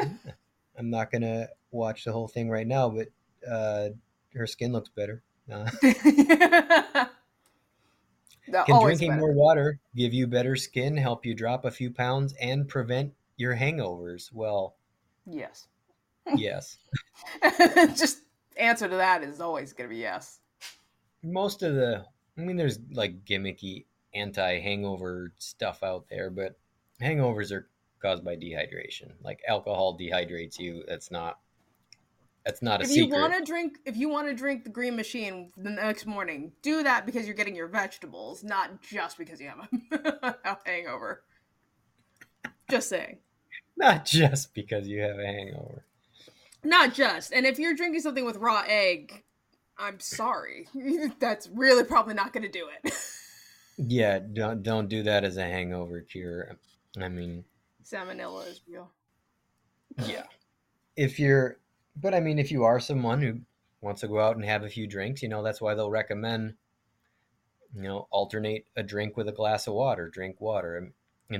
I'm 0.77 0.89
not 0.89 1.11
going 1.11 1.23
to 1.23 1.49
watch 1.71 2.05
the 2.05 2.11
whole 2.11 2.27
thing 2.27 2.49
right 2.49 2.67
now, 2.67 2.89
but 2.89 3.07
uh, 3.49 3.89
her 4.35 4.47
skin 4.47 4.71
looks 4.71 4.89
better. 4.89 5.23
Uh, 5.51 5.69
can 8.65 8.81
drinking 8.81 9.09
better. 9.09 9.21
more 9.21 9.33
water 9.33 9.79
give 9.95 10.13
you 10.13 10.27
better 10.27 10.55
skin, 10.55 10.97
help 10.97 11.25
you 11.25 11.33
drop 11.33 11.65
a 11.65 11.71
few 11.71 11.91
pounds, 11.91 12.33
and 12.41 12.67
prevent 12.67 13.13
your 13.37 13.55
hangovers? 13.55 14.31
Well, 14.33 14.75
yes 15.25 15.67
yes. 16.35 16.77
just 17.95 18.19
answer 18.57 18.87
to 18.87 18.95
that 18.95 19.23
is 19.23 19.41
always 19.41 19.73
going 19.73 19.89
to 19.89 19.93
be 19.93 20.01
yes 20.01 20.39
most 21.23 21.61
of 21.61 21.75
the 21.75 22.05
i 22.37 22.41
mean 22.41 22.55
there's 22.55 22.79
like 22.93 23.25
gimmicky 23.25 23.83
anti-hangover 24.13 25.33
stuff 25.39 25.83
out 25.83 26.05
there 26.09 26.29
but 26.29 26.57
hangovers 27.01 27.51
are 27.51 27.67
caused 28.01 28.23
by 28.23 28.35
dehydration 28.35 29.11
like 29.21 29.41
alcohol 29.47 29.97
dehydrates 29.99 30.57
you 30.57 30.83
that's 30.87 31.11
not 31.11 31.39
that's 32.45 32.61
not 32.61 32.81
a 32.81 32.83
if 32.83 32.95
you 32.95 33.09
want 33.09 33.33
to 33.33 33.43
drink 33.43 33.79
if 33.85 33.97
you 33.97 34.07
want 34.07 34.27
to 34.27 34.33
drink 34.35 34.63
the 34.63 34.69
green 34.69 34.95
machine 34.95 35.51
the 35.57 35.71
next 35.71 36.05
morning 36.05 36.51
do 36.61 36.83
that 36.83 37.05
because 37.05 37.25
you're 37.25 37.35
getting 37.35 37.55
your 37.55 37.67
vegetables 37.67 38.43
not 38.43 38.81
just 38.83 39.17
because 39.17 39.41
you 39.41 39.49
have 39.49 39.67
a, 39.91 40.35
a 40.45 40.57
hangover. 40.65 41.23
Just 42.69 42.89
saying. 42.89 43.17
Not 43.77 44.05
just 44.05 44.53
because 44.53 44.87
you 44.87 45.01
have 45.01 45.17
a 45.19 45.25
hangover. 45.25 45.85
Not 46.63 46.93
just. 46.93 47.31
And 47.31 47.45
if 47.45 47.59
you're 47.59 47.75
drinking 47.75 48.01
something 48.01 48.25
with 48.25 48.37
raw 48.37 48.63
egg 48.67 49.23
i'm 49.77 49.99
sorry. 49.99 50.67
That's 51.19 51.49
really 51.49 51.83
probably 51.83 52.13
not 52.13 52.31
going 52.31 52.43
to 52.43 52.51
do 52.51 52.67
it. 52.83 52.93
Yeah 53.77 54.19
don't 54.19 54.63
don't 54.63 54.87
do 54.87 55.03
that 55.03 55.25
as 55.25 55.35
a 55.35 55.43
hangover 55.43 55.99
cure. 55.99 56.55
I 56.97 57.09
mean 57.09 57.43
salmonella 57.83 58.47
is 58.47 58.61
real. 58.69 58.91
Yeah. 60.07 60.23
If 60.95 61.19
you're 61.19 61.57
but 61.95 62.13
i 62.13 62.19
mean 62.19 62.39
if 62.39 62.51
you 62.51 62.63
are 62.63 62.79
someone 62.79 63.21
who 63.21 63.39
wants 63.81 64.01
to 64.01 64.07
go 64.07 64.19
out 64.19 64.35
and 64.35 64.45
have 64.45 64.63
a 64.63 64.69
few 64.69 64.87
drinks 64.87 65.21
you 65.21 65.29
know 65.29 65.43
that's 65.43 65.61
why 65.61 65.73
they'll 65.73 65.89
recommend 65.89 66.55
you 67.75 67.83
know 67.83 68.07
alternate 68.11 68.65
a 68.75 68.83
drink 68.83 69.17
with 69.17 69.27
a 69.27 69.33
glass 69.33 69.67
of 69.67 69.73
water 69.73 70.09
drink 70.09 70.39
water 70.39 70.77
in- 70.77 70.93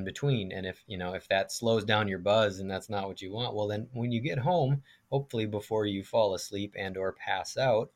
between. 0.04 0.52
And 0.52 0.66
if 0.66 0.84
you 0.88 0.98
know 0.98 1.14
if 1.14 1.28
that 1.28 1.52
slows 1.52 1.86
down 1.86 2.08
your 2.08 2.18
buzz 2.18 2.60
and 2.60 2.70
that's 2.70 2.90
not 2.90 3.08
what 3.08 3.22
you 3.22 3.32
want 3.32 3.54
well 3.54 3.68
then 3.68 3.88
when 3.94 4.12
you 4.12 4.20
get 4.20 4.40
home 4.40 4.82
hopefully 5.12 5.46
before 5.46 5.86
you 5.86 6.04
fall 6.04 6.34
asleep 6.34 6.74
and 6.76 6.98
or 6.98 7.12
pass 7.14 7.56
out 7.56 7.92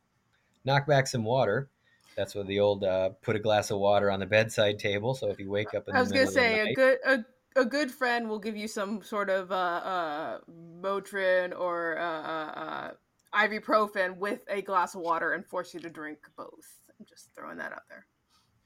knock 0.66 0.88
back 0.88 1.08
some 1.08 1.24
water. 1.24 1.70
That's 2.16 2.36
what 2.36 2.48
the 2.48 2.60
old 2.60 2.84
uh, 2.84 3.10
put 3.22 3.36
a 3.36 3.40
glass 3.40 3.72
of 3.72 3.80
water 3.80 4.12
on 4.12 4.20
the 4.20 4.26
bedside 4.26 4.78
table. 4.78 5.14
So 5.14 5.30
if 5.30 5.40
you 5.40 5.50
wake 5.50 5.74
up 5.74 5.88
in 5.88 5.96
i 5.96 6.00
the 6.00 6.04
was 6.04 6.12
going 6.12 6.28
to 6.28 6.32
say 6.32 6.72
a 6.72 6.74
good 6.74 6.98
a, 7.06 7.26
a 7.60 7.66
good 7.66 7.92
friend 7.92 8.30
will 8.30 8.40
give 8.40 8.56
you 8.56 8.68
some 8.68 9.02
sort 9.04 9.30
of 9.30 9.52
uh, 9.52 9.56
uh, 9.56 10.38
Motrin 10.82 11.58
or 11.58 11.98
uh, 11.98 12.22
uh, 12.22 12.60
uh, 12.60 12.92
ibuprofen 13.34 14.18
with 14.18 14.42
a 14.50 14.62
glass 14.62 14.96
of 14.96 15.02
water 15.02 15.34
and 15.34 15.46
force 15.46 15.74
you 15.74 15.80
to 15.82 15.90
drink 15.90 16.20
both. 16.38 16.82
I'm 17.00 17.06
just 17.08 17.30
throwing 17.36 17.58
that 17.58 17.72
out 17.72 17.84
there. 17.90 18.06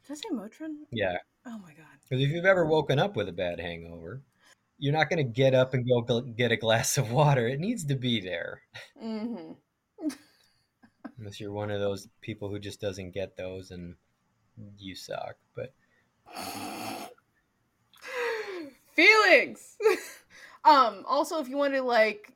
Did 0.08 0.14
I 0.14 0.16
say 0.16 0.30
Motrin? 0.32 0.76
Yeah. 0.92 1.18
Oh 1.46 1.58
my 1.60 1.74
god. 1.74 1.86
Because 2.08 2.24
if 2.24 2.30
you've 2.30 2.46
ever 2.46 2.66
woken 2.66 3.00
up 3.00 3.16
with 3.16 3.30
a 3.30 3.34
bad 3.34 3.60
hangover, 3.60 4.22
you're 4.78 4.94
not 4.94 5.10
going 5.10 5.18
to 5.18 5.24
get 5.24 5.54
up 5.54 5.74
and 5.74 5.88
go 5.88 6.22
get 6.22 6.52
a 6.52 6.58
glass 6.58 6.98
of 6.98 7.12
water. 7.12 7.48
It 7.48 7.60
needs 7.60 7.86
to 7.86 7.96
be 7.96 8.22
there. 8.22 8.62
Mm-hmm. 9.02 10.08
Unless 11.18 11.40
you're 11.40 11.52
one 11.52 11.72
of 11.72 11.80
those 11.80 12.08
people 12.22 12.50
who 12.50 12.60
just 12.60 12.82
doesn't 12.82 13.12
get 13.12 13.38
those 13.38 13.72
and 13.72 13.96
you 14.78 14.96
suck. 14.96 15.36
But 15.56 15.74
feelings. 18.96 19.78
um. 20.66 21.04
Also, 21.08 21.40
if 21.40 21.48
you 21.50 21.58
want 21.58 21.74
to 21.74 21.82
like 21.82 22.34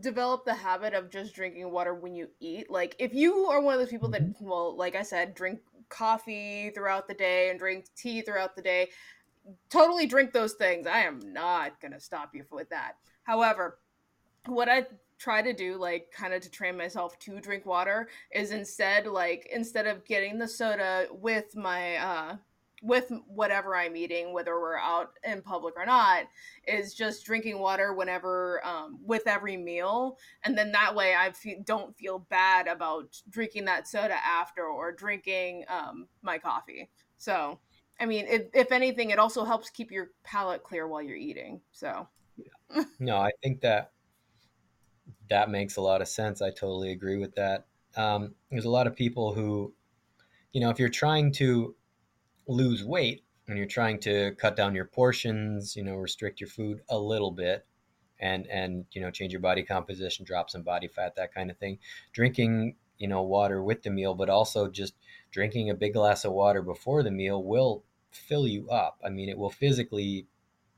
develop 0.00 0.44
the 0.44 0.54
habit 0.54 0.92
of 0.94 1.10
just 1.10 1.34
drinking 1.34 1.70
water 1.70 1.94
when 1.94 2.14
you 2.14 2.28
eat, 2.40 2.70
like 2.70 2.94
if 2.98 3.14
you 3.14 3.46
are 3.46 3.60
one 3.60 3.74
of 3.74 3.80
those 3.80 3.88
people 3.90 4.08
that, 4.10 4.22
Mhm. 4.22 4.42
well, 4.42 4.76
like 4.76 4.94
I 4.94 5.02
said, 5.02 5.34
drink 5.34 5.60
coffee 5.88 6.70
throughout 6.70 7.08
the 7.08 7.14
day 7.14 7.48
and 7.50 7.58
drink 7.58 7.86
tea 7.96 8.20
throughout 8.20 8.54
the 8.54 8.62
day, 8.62 8.90
totally 9.70 10.06
drink 10.06 10.32
those 10.32 10.54
things. 10.54 10.86
I 10.86 11.00
am 11.00 11.20
not 11.32 11.80
gonna 11.80 12.00
stop 12.00 12.34
you 12.34 12.44
with 12.50 12.68
that. 12.70 12.96
However, 13.24 13.80
what 14.46 14.68
I 14.68 14.86
try 15.18 15.42
to 15.42 15.52
do 15.52 15.76
like 15.76 16.10
kind 16.12 16.32
of 16.34 16.42
to 16.42 16.50
train 16.50 16.76
myself 16.76 17.18
to 17.20 17.40
drink 17.40 17.66
water 17.66 18.08
is 18.32 18.52
instead 18.52 19.06
like 19.06 19.46
instead 19.52 19.86
of 19.86 20.04
getting 20.04 20.38
the 20.38 20.48
soda 20.48 21.08
with 21.10 21.56
my 21.56 21.96
uh 21.96 22.36
with 22.82 23.10
whatever 23.26 23.74
I'm 23.74 23.96
eating, 23.96 24.32
whether 24.32 24.60
we're 24.60 24.78
out 24.78 25.10
in 25.24 25.42
public 25.42 25.74
or 25.76 25.86
not, 25.86 26.24
is 26.66 26.94
just 26.94 27.24
drinking 27.24 27.58
water 27.58 27.92
whenever 27.92 28.64
um, 28.64 28.98
with 29.04 29.26
every 29.26 29.56
meal, 29.56 30.18
and 30.44 30.56
then 30.56 30.72
that 30.72 30.94
way 30.94 31.14
I 31.14 31.32
fe- 31.32 31.62
don't 31.64 31.96
feel 31.96 32.20
bad 32.30 32.68
about 32.68 33.20
drinking 33.28 33.64
that 33.66 33.88
soda 33.88 34.16
after 34.24 34.64
or 34.64 34.92
drinking 34.92 35.64
um, 35.68 36.06
my 36.22 36.38
coffee. 36.38 36.88
So, 37.18 37.58
I 38.00 38.06
mean, 38.06 38.26
if, 38.28 38.42
if 38.54 38.72
anything, 38.72 39.10
it 39.10 39.18
also 39.18 39.44
helps 39.44 39.70
keep 39.70 39.90
your 39.90 40.10
palate 40.22 40.62
clear 40.62 40.86
while 40.86 41.02
you're 41.02 41.16
eating. 41.16 41.60
So, 41.72 42.08
no, 43.00 43.16
I 43.16 43.30
think 43.42 43.60
that 43.62 43.92
that 45.30 45.50
makes 45.50 45.76
a 45.76 45.80
lot 45.80 46.00
of 46.00 46.08
sense. 46.08 46.40
I 46.40 46.50
totally 46.50 46.92
agree 46.92 47.16
with 47.16 47.34
that. 47.34 47.66
Um, 47.96 48.34
there's 48.50 48.66
a 48.66 48.70
lot 48.70 48.86
of 48.86 48.94
people 48.94 49.34
who, 49.34 49.72
you 50.52 50.60
know, 50.60 50.70
if 50.70 50.78
you're 50.78 50.88
trying 50.88 51.32
to 51.32 51.74
lose 52.48 52.84
weight 52.84 53.22
when 53.46 53.56
you're 53.56 53.66
trying 53.66 54.00
to 54.00 54.34
cut 54.38 54.56
down 54.56 54.74
your 54.74 54.86
portions, 54.86 55.76
you 55.76 55.84
know, 55.84 55.94
restrict 55.94 56.40
your 56.40 56.48
food 56.48 56.80
a 56.88 56.98
little 56.98 57.30
bit 57.30 57.64
and 58.20 58.46
and 58.48 58.84
you 58.92 59.00
know, 59.00 59.10
change 59.10 59.32
your 59.32 59.40
body 59.40 59.62
composition, 59.62 60.24
drop 60.24 60.50
some 60.50 60.62
body 60.62 60.88
fat, 60.88 61.14
that 61.16 61.32
kind 61.32 61.50
of 61.50 61.58
thing. 61.58 61.78
Drinking, 62.12 62.76
you 62.98 63.06
know, 63.08 63.22
water 63.22 63.62
with 63.62 63.82
the 63.82 63.90
meal, 63.90 64.14
but 64.14 64.28
also 64.28 64.68
just 64.68 64.94
drinking 65.30 65.70
a 65.70 65.74
big 65.74 65.92
glass 65.92 66.24
of 66.24 66.32
water 66.32 66.62
before 66.62 67.02
the 67.02 67.10
meal 67.10 67.42
will 67.42 67.84
fill 68.10 68.46
you 68.46 68.68
up. 68.70 68.98
I 69.04 69.10
mean, 69.10 69.28
it 69.28 69.38
will 69.38 69.50
physically 69.50 70.26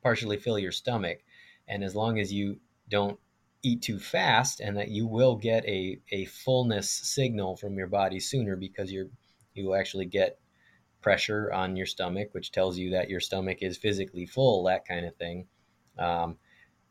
partially 0.02 0.37
fill 0.37 0.59
your 0.59 0.72
stomach. 0.72 1.20
And 1.68 1.85
as 1.85 1.94
long 1.94 2.18
as 2.18 2.33
you 2.33 2.59
don't 2.88 3.18
eat 3.62 3.83
too 3.83 3.98
fast 3.98 4.61
and 4.61 4.76
that 4.76 4.88
you 4.88 5.06
will 5.06 5.37
get 5.37 5.64
a, 5.66 6.00
a 6.11 6.24
fullness 6.26 6.90
signal 6.90 7.56
from 7.56 7.76
your 7.76 7.87
body 7.87 8.18
sooner 8.18 8.56
because 8.56 8.90
you're 8.90 9.09
you 9.54 9.66
will 9.66 9.74
actually 9.74 10.06
get 10.06 10.38
pressure 11.00 11.52
on 11.52 11.76
your 11.76 11.86
stomach, 11.86 12.28
which 12.32 12.52
tells 12.52 12.78
you 12.78 12.90
that 12.90 13.10
your 13.10 13.20
stomach 13.20 13.58
is 13.62 13.76
physically 13.76 14.26
full, 14.26 14.64
that 14.64 14.86
kind 14.86 15.06
of 15.06 15.14
thing. 15.16 15.46
Um, 15.98 16.36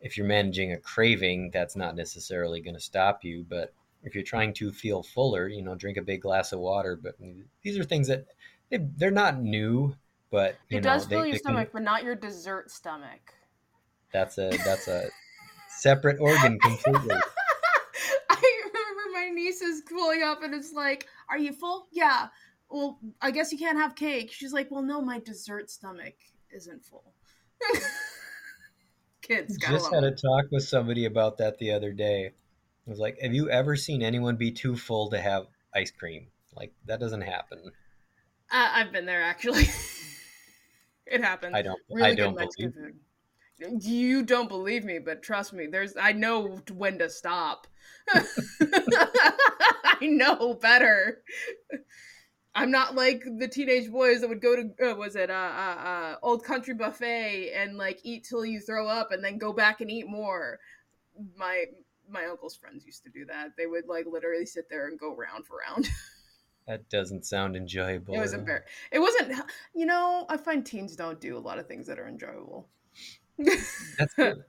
if 0.02 0.18
you're 0.18 0.28
managing 0.28 0.74
a 0.74 0.78
craving, 0.78 1.52
that's 1.52 1.76
not 1.76 1.96
necessarily 1.96 2.62
going 2.62 2.76
to 2.76 2.82
stop 2.82 3.24
you. 3.24 3.46
But 3.48 3.74
if 4.04 4.16
you're 4.16 4.24
trying 4.24 4.54
to 4.56 4.72
feel 4.72 5.04
fuller, 5.04 5.48
you 5.48 5.62
know, 5.62 5.76
drink 5.76 5.98
a 5.98 6.02
big 6.02 6.22
glass 6.22 6.54
of 6.54 6.60
water. 6.60 6.96
But 7.02 7.16
these 7.64 7.78
are 7.78 7.84
things 7.84 8.08
that 8.08 8.26
they, 8.70 8.80
they're 8.98 9.12
not 9.12 9.42
new, 9.42 9.96
but 10.32 10.56
it 10.70 10.76
know, 10.76 10.82
does 10.82 11.06
fill 11.06 11.22
they, 11.22 11.28
your 11.28 11.34
they 11.34 11.40
stomach, 11.40 11.72
can, 11.72 11.82
but 11.82 11.84
not 11.84 12.04
your 12.04 12.16
dessert 12.16 12.72
stomach. 12.72 13.34
that's 14.14 14.38
a 14.38 14.50
that's 14.64 14.88
a 14.88 15.10
separate 15.70 16.20
organ 16.20 16.60
completely. 16.60 17.16
I 18.30 18.62
remember 18.66 19.02
my 19.14 19.30
niece 19.34 19.62
is 19.62 19.82
pulling 19.82 20.24
up 20.24 20.44
and 20.44 20.54
it's 20.54 20.72
like, 20.74 21.08
Are 21.30 21.38
you 21.38 21.52
full? 21.52 21.88
Yeah. 21.92 22.28
Well, 22.70 23.00
I 23.22 23.32
guess 23.32 23.52
you 23.52 23.58
can't 23.58 23.78
have 23.78 23.96
cake. 23.96 24.32
She's 24.32 24.54
like, 24.54 24.70
Well, 24.72 24.84
no, 24.84 25.02
my 25.02 25.20
dessert 25.20 25.70
stomach 25.70 26.16
isn't 26.52 26.84
full. 26.86 27.14
Kids, 29.22 29.58
Just 29.58 29.94
had 29.94 30.04
a 30.04 30.12
talk 30.12 30.46
with 30.52 30.64
somebody 30.64 31.06
about 31.06 31.38
that 31.38 31.58
the 31.60 31.72
other 31.72 31.92
day. 31.92 32.28
I 32.28 32.90
was 32.90 33.00
like, 33.00 33.20
"Have 33.22 33.34
you 33.34 33.50
ever 33.50 33.76
seen 33.76 34.02
anyone 34.02 34.38
be 34.38 34.52
too 34.52 34.76
full 34.76 35.12
to 35.12 35.22
have 35.22 35.46
ice 35.76 35.92
cream? 35.92 36.28
Like 36.56 36.74
that 36.86 37.00
doesn't 37.00 37.22
happen." 37.22 37.60
I- 38.50 38.82
I've 38.82 38.92
been 38.92 39.06
there 39.06 39.22
actually. 39.22 39.66
it 41.06 41.24
happens. 41.24 41.54
I 41.54 41.62
don't. 41.62 41.80
really 41.92 42.10
I 42.10 42.16
don't 42.16 42.36
believe. 42.36 42.74
food. 42.74 43.84
You 43.84 44.24
don't 44.24 44.48
believe 44.48 44.86
me, 44.86 45.00
but 45.00 45.22
trust 45.22 45.54
me, 45.54 45.68
there's 45.68 45.96
I 45.96 46.14
know 46.14 46.62
when 46.74 46.98
to 46.98 47.10
stop. 47.10 47.68
I 48.10 49.98
know 50.02 50.56
better. 50.56 51.22
I'm 52.56 52.72
not 52.72 52.96
like 52.96 53.24
the 53.38 53.48
teenage 53.48 53.92
boys 53.92 54.22
that 54.22 54.28
would 54.28 54.42
go 54.42 54.56
to 54.56 54.92
uh, 54.92 54.96
was 54.96 55.16
it 55.16 55.30
uh, 55.30 55.34
uh, 55.34 55.82
uh, 55.82 56.16
old 56.24 56.44
country 56.44 56.74
buffet 56.74 57.52
and 57.54 57.78
like 57.78 58.00
eat 58.04 58.26
till 58.28 58.46
you 58.46 58.60
throw 58.60 58.88
up 58.88 59.12
and 59.12 59.24
then 59.24 59.38
go 59.38 59.54
back 59.54 59.82
and 59.82 59.92
eat 59.92 60.08
more. 60.08 60.60
My 61.38 61.66
my 62.10 62.26
uncle's 62.26 62.56
friends 62.56 62.86
used 62.86 63.04
to 63.04 63.12
do 63.12 63.26
that. 63.26 63.52
They 63.58 63.68
would 63.68 63.88
like 63.88 64.06
literally 64.08 64.46
sit 64.46 64.68
there 64.70 64.88
and 64.88 65.00
go 65.00 65.16
round 65.16 65.46
for 65.46 65.58
round. 65.68 65.90
That 66.68 66.88
doesn't 66.88 67.26
sound 67.26 67.56
enjoyable. 67.56 68.14
It 68.14 68.20
was 68.20 68.36
embar- 68.36 68.62
It 68.92 69.00
wasn't. 69.00 69.34
You 69.74 69.88
know, 69.88 70.28
I 70.30 70.38
find 70.38 70.64
teens 70.64 70.96
don't 70.96 71.20
do 71.20 71.36
a 71.36 71.40
lot 71.40 71.58
of 71.58 71.66
things 71.66 71.88
that 71.88 71.98
are 71.98 72.08
enjoyable. 72.08 72.70
That's 73.98 74.14
good. 74.16 74.44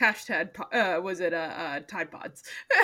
Hashtag 0.00 0.58
uh, 0.72 1.00
was 1.00 1.20
it 1.20 1.32
uh, 1.32 1.36
uh 1.36 1.80
Tide 1.86 2.10
Pods? 2.10 2.42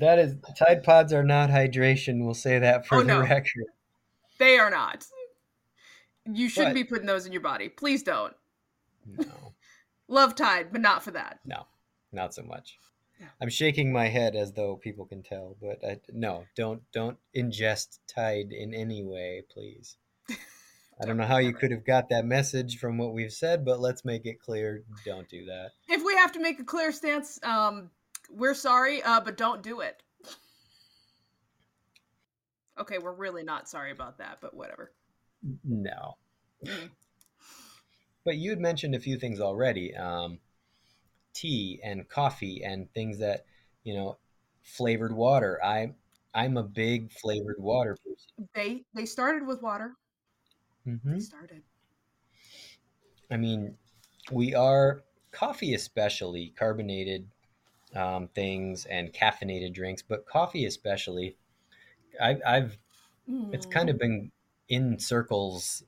That 0.00 0.18
is 0.18 0.34
Tide 0.58 0.82
Pods 0.82 1.12
are 1.12 1.22
not 1.24 1.50
hydration. 1.50 2.24
We'll 2.24 2.34
say 2.34 2.58
that 2.58 2.86
for 2.86 2.96
Oh, 2.96 3.00
the 3.00 3.06
no. 3.06 3.20
record. 3.20 3.66
they 4.38 4.58
are 4.58 4.70
not. 4.70 5.06
You 6.26 6.48
shouldn't 6.48 6.74
But- 6.74 6.80
be 6.80 6.84
putting 6.84 7.06
those 7.06 7.26
in 7.26 7.32
your 7.32 7.42
body. 7.42 7.68
Please 7.68 8.02
don't. 8.02 8.34
No, 9.06 9.54
Love 10.08 10.34
Tide, 10.34 10.72
but 10.72 10.80
not 10.80 11.02
for 11.02 11.10
that. 11.12 11.40
no, 11.44 11.66
not 12.12 12.34
so 12.34 12.42
much. 12.42 12.78
I'm 13.40 13.48
shaking 13.48 13.92
my 13.92 14.08
head 14.08 14.34
as 14.34 14.52
though 14.52 14.76
people 14.76 15.06
can 15.06 15.22
tell, 15.22 15.56
but 15.60 15.84
I, 15.84 16.00
no, 16.12 16.44
don't 16.56 16.82
don't 16.92 17.18
ingest 17.36 17.98
Tide 18.06 18.52
in 18.52 18.74
any 18.74 19.04
way, 19.04 19.44
please. 19.50 19.96
I 20.30 21.06
don't 21.06 21.16
know 21.16 21.24
how 21.26 21.38
you 21.38 21.52
could 21.52 21.70
have 21.70 21.84
got 21.84 22.08
that 22.10 22.24
message 22.24 22.78
from 22.78 22.98
what 22.98 23.12
we've 23.14 23.32
said, 23.32 23.64
but 23.64 23.78
let's 23.80 24.04
make 24.04 24.26
it 24.26 24.40
clear: 24.40 24.82
don't 25.04 25.28
do 25.28 25.44
that. 25.46 25.70
If 25.88 26.04
we 26.04 26.14
have 26.16 26.32
to 26.32 26.40
make 26.40 26.58
a 26.60 26.64
clear 26.64 26.90
stance, 26.92 27.38
um, 27.42 27.90
we're 28.30 28.54
sorry, 28.54 29.02
uh, 29.02 29.20
but 29.20 29.36
don't 29.36 29.62
do 29.62 29.80
it. 29.80 30.02
Okay, 32.78 32.98
we're 32.98 33.14
really 33.14 33.44
not 33.44 33.68
sorry 33.68 33.92
about 33.92 34.18
that, 34.18 34.38
but 34.40 34.54
whatever. 34.54 34.92
No. 35.64 36.16
Mm. 36.64 36.90
But 38.24 38.36
you 38.36 38.50
had 38.50 38.58
mentioned 38.58 38.94
a 38.94 39.00
few 39.00 39.16
things 39.16 39.40
already 39.40 39.94
um, 39.94 40.40
tea 41.34 41.80
and 41.84 42.08
coffee 42.08 42.62
and 42.64 42.92
things 42.92 43.18
that, 43.18 43.44
you 43.84 43.94
know, 43.94 44.16
flavored 44.62 45.14
water. 45.14 45.60
I, 45.62 45.92
I'm 46.34 46.56
a 46.56 46.62
big 46.62 47.12
flavored 47.12 47.58
water 47.58 47.96
person. 47.96 48.48
They 48.54 48.84
they 48.94 49.06
started 49.06 49.46
with 49.46 49.62
water. 49.62 49.94
Mm-hmm. 50.86 51.12
They 51.12 51.20
started. 51.20 51.62
I 53.30 53.36
mean, 53.36 53.76
we 54.32 54.54
are 54.54 55.04
coffee, 55.30 55.74
especially 55.74 56.54
carbonated 56.58 57.28
um, 57.94 58.28
things 58.28 58.86
and 58.86 59.12
caffeinated 59.12 59.72
drinks, 59.72 60.02
but 60.02 60.26
coffee, 60.26 60.66
especially. 60.66 61.36
I've, 62.20 62.40
I've 62.46 62.78
it's 63.52 63.66
kind 63.66 63.88
of 63.88 63.98
been 63.98 64.30
in 64.68 64.98
circles 64.98 65.82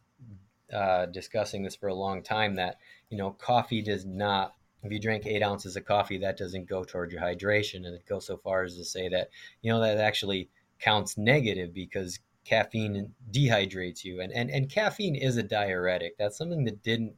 uh, 0.72 1.06
discussing 1.06 1.62
this 1.62 1.76
for 1.76 1.88
a 1.88 1.94
long 1.94 2.22
time 2.22 2.56
that 2.56 2.76
you 3.08 3.16
know 3.16 3.30
coffee 3.30 3.82
does 3.82 4.04
not 4.04 4.54
if 4.82 4.92
you 4.92 4.98
drink 4.98 5.26
eight 5.26 5.42
ounces 5.42 5.76
of 5.76 5.84
coffee 5.84 6.18
that 6.18 6.36
doesn't 6.36 6.68
go 6.68 6.84
toward 6.84 7.12
your 7.12 7.20
hydration 7.20 7.86
and 7.86 7.94
it 7.94 8.06
goes 8.06 8.26
so 8.26 8.36
far 8.36 8.64
as 8.64 8.76
to 8.76 8.84
say 8.84 9.08
that 9.08 9.30
you 9.62 9.72
know 9.72 9.80
that 9.80 9.98
actually 9.98 10.48
counts 10.80 11.16
negative 11.16 11.72
because 11.72 12.18
caffeine 12.44 13.12
dehydrates 13.30 14.04
you 14.04 14.20
and 14.20 14.32
and, 14.32 14.50
and 14.50 14.68
caffeine 14.68 15.14
is 15.14 15.36
a 15.36 15.42
diuretic 15.42 16.16
that's 16.18 16.36
something 16.36 16.64
that 16.64 16.82
didn't 16.82 17.14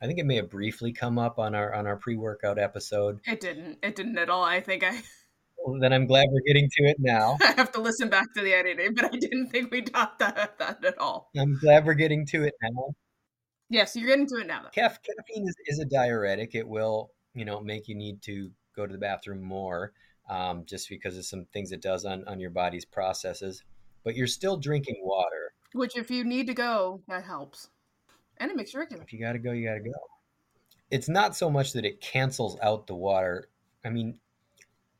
i 0.00 0.06
think 0.06 0.18
it 0.18 0.26
may 0.26 0.36
have 0.36 0.50
briefly 0.50 0.92
come 0.92 1.18
up 1.18 1.38
on 1.38 1.54
our 1.54 1.74
on 1.74 1.86
our 1.86 1.96
pre-workout 1.96 2.58
episode 2.58 3.20
It 3.26 3.40
didn't. 3.40 3.78
It 3.82 3.96
didn't 3.96 4.18
at 4.18 4.30
all. 4.30 4.44
I 4.44 4.60
think 4.60 4.82
I 4.84 5.02
Well, 5.64 5.80
then 5.80 5.92
I'm 5.92 6.06
glad 6.06 6.28
we're 6.30 6.40
getting 6.46 6.70
to 6.78 6.84
it 6.84 6.96
now. 7.00 7.36
I 7.42 7.52
have 7.52 7.72
to 7.72 7.80
listen 7.80 8.08
back 8.08 8.32
to 8.34 8.42
the 8.42 8.54
editing, 8.54 8.94
but 8.94 9.04
I 9.06 9.16
didn't 9.18 9.48
think 9.48 9.70
we 9.70 9.82
talked 9.82 10.20
that, 10.20 10.58
that 10.58 10.84
at 10.84 10.98
all. 10.98 11.30
I'm 11.36 11.58
glad 11.58 11.84
we're 11.84 11.94
getting 11.94 12.24
to 12.26 12.44
it 12.44 12.54
now. 12.62 12.94
Yes, 13.68 13.94
you're 13.96 14.06
getting 14.06 14.26
to 14.28 14.36
it 14.36 14.46
now. 14.46 14.62
Though. 14.62 14.70
Caf- 14.70 15.00
caffeine 15.02 15.46
is, 15.46 15.56
is 15.66 15.78
a 15.80 15.84
diuretic. 15.84 16.54
It 16.54 16.66
will, 16.66 17.10
you 17.34 17.44
know, 17.44 17.60
make 17.60 17.88
you 17.88 17.96
need 17.96 18.22
to 18.22 18.50
go 18.74 18.86
to 18.86 18.92
the 18.92 18.98
bathroom 18.98 19.42
more, 19.42 19.92
um, 20.30 20.64
just 20.64 20.88
because 20.88 21.18
of 21.18 21.26
some 21.26 21.44
things 21.52 21.72
it 21.72 21.82
does 21.82 22.04
on 22.04 22.26
on 22.26 22.40
your 22.40 22.50
body's 22.50 22.86
processes. 22.86 23.62
But 24.04 24.14
you're 24.16 24.26
still 24.26 24.56
drinking 24.56 25.00
water. 25.02 25.52
Which, 25.74 25.96
if 25.98 26.10
you 26.10 26.24
need 26.24 26.46
to 26.46 26.54
go, 26.54 27.02
that 27.08 27.24
helps, 27.24 27.68
and 28.40 28.50
it 28.50 28.56
makes 28.56 28.72
you 28.72 28.80
regular. 28.80 29.02
If 29.02 29.12
you 29.12 29.20
got 29.20 29.32
to 29.32 29.38
go, 29.38 29.52
you 29.52 29.68
got 29.68 29.74
to 29.74 29.80
go. 29.80 29.92
It's 30.90 31.08
not 31.08 31.36
so 31.36 31.50
much 31.50 31.72
that 31.74 31.84
it 31.84 32.00
cancels 32.00 32.56
out 32.62 32.86
the 32.86 32.94
water. 32.94 33.48
I 33.84 33.90
mean, 33.90 34.18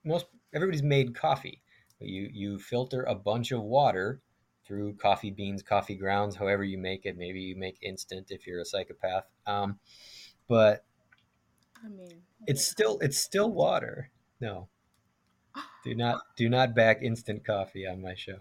most 0.05 0.27
everybody's 0.55 0.83
made 0.83 1.15
coffee. 1.15 1.63
You 2.01 2.29
you 2.33 2.59
filter 2.59 3.03
a 3.05 3.15
bunch 3.15 3.53
of 3.53 3.63
water 3.63 4.21
through 4.65 4.95
coffee 4.95 5.31
beans, 5.31 5.63
coffee 5.63 5.97
grounds, 5.97 6.37
however 6.37 6.63
you 6.63 6.79
make 6.79 7.07
it. 7.07 7.17
Maybe 7.17 7.41
you 7.41 7.57
make 7.57 7.79
instant 7.83 8.31
if 8.31 8.47
you're 8.47 8.61
a 8.61 8.65
psychopath. 8.65 9.25
Um, 9.47 9.79
but 10.47 10.85
I 11.85 11.89
mean, 11.89 12.23
it's 12.47 12.67
still 12.67 12.99
it's 13.01 13.19
still 13.19 13.51
water. 13.51 14.11
No, 14.41 14.69
do 15.85 15.95
not 15.95 16.21
do 16.37 16.49
not 16.49 16.75
back 16.75 17.03
instant 17.03 17.45
coffee 17.45 17.87
on 17.87 18.03
my 18.03 18.15
show. 18.15 18.39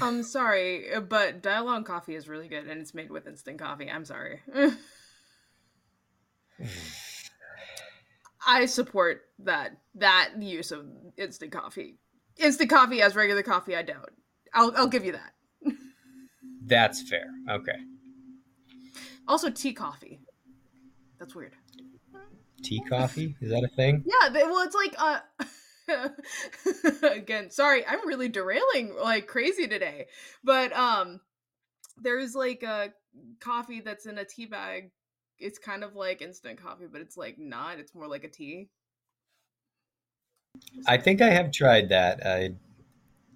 I'm 0.00 0.22
sorry, 0.22 0.86
but 1.08 1.42
Dalgona 1.42 1.84
Coffee 1.84 2.14
is 2.14 2.28
really 2.28 2.48
good, 2.48 2.68
and 2.68 2.80
it's 2.80 2.94
made 2.94 3.10
with 3.10 3.26
instant 3.26 3.58
coffee. 3.58 3.90
I'm 3.90 4.04
sorry. 4.04 4.40
I 8.46 8.66
support 8.66 9.22
that 9.40 9.78
that 9.96 10.30
use 10.38 10.70
of 10.72 10.86
instant 11.16 11.52
coffee. 11.52 11.98
Instant 12.36 12.70
coffee 12.70 13.02
as 13.02 13.16
regular 13.16 13.42
coffee, 13.42 13.74
I 13.76 13.82
don't. 13.82 14.12
I'll 14.54 14.72
I'll 14.76 14.86
give 14.86 15.04
you 15.04 15.12
that. 15.12 15.32
That's 16.66 17.08
fair. 17.08 17.26
Okay. 17.48 17.76
Also, 19.26 19.50
tea 19.50 19.72
coffee. 19.72 20.20
That's 21.18 21.34
weird. 21.34 21.54
Tea 22.62 22.80
coffee 22.88 23.34
is 23.40 23.50
that 23.50 23.64
a 23.64 23.68
thing? 23.76 24.04
Yeah, 24.06 24.28
they, 24.28 24.44
well, 24.44 24.64
it's 24.64 24.76
like 24.76 24.94
uh. 24.98 25.20
again. 27.02 27.50
Sorry 27.50 27.86
i'm 27.86 28.06
really 28.06 28.28
derailing 28.28 28.94
like 29.00 29.26
crazy 29.26 29.66
today. 29.66 30.06
But 30.44 30.72
um 30.72 31.20
there's 32.02 32.34
like 32.34 32.62
a 32.62 32.92
coffee 33.40 33.80
that's 33.80 34.06
in 34.06 34.18
a 34.18 34.24
tea 34.24 34.46
bag. 34.46 34.90
It's 35.38 35.58
kind 35.58 35.84
of 35.84 35.94
like 35.94 36.22
instant 36.22 36.62
coffee 36.62 36.86
but 36.90 37.00
it's 37.00 37.16
like 37.16 37.38
not. 37.38 37.78
It's 37.78 37.94
more 37.94 38.08
like 38.08 38.24
a 38.24 38.28
tea. 38.28 38.68
I 40.86 40.96
think 40.96 41.20
I 41.20 41.30
have 41.30 41.52
tried 41.52 41.90
that. 41.90 42.26
I 42.26 42.54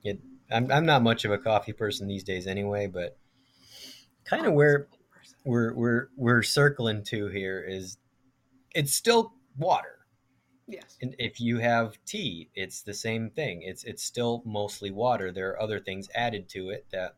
it 0.02 0.20
I'm 0.50 0.70
I'm 0.70 0.86
not 0.86 1.02
much 1.02 1.24
of 1.24 1.30
a 1.30 1.38
coffee 1.38 1.72
person 1.72 2.06
these 2.06 2.24
days 2.24 2.46
anyway, 2.46 2.86
but 2.86 3.16
kind 4.24 4.46
of 4.46 4.54
where 4.54 4.88
we're 5.44 5.72
we're 5.74 6.08
we're 6.16 6.42
circling 6.42 7.02
to 7.04 7.28
here 7.28 7.64
is 7.66 7.98
it's 8.74 8.94
still 8.94 9.32
water. 9.56 10.03
Yes 10.66 10.96
And 11.02 11.14
if 11.18 11.40
you 11.40 11.58
have 11.58 11.98
tea, 12.06 12.50
it's 12.54 12.82
the 12.82 12.94
same 12.94 13.30
thing. 13.30 13.62
It's 13.62 13.84
it's 13.84 14.02
still 14.02 14.42
mostly 14.46 14.90
water. 14.90 15.32
There 15.32 15.50
are 15.50 15.60
other 15.60 15.80
things 15.80 16.08
added 16.14 16.48
to 16.50 16.70
it 16.70 16.86
that 16.92 17.16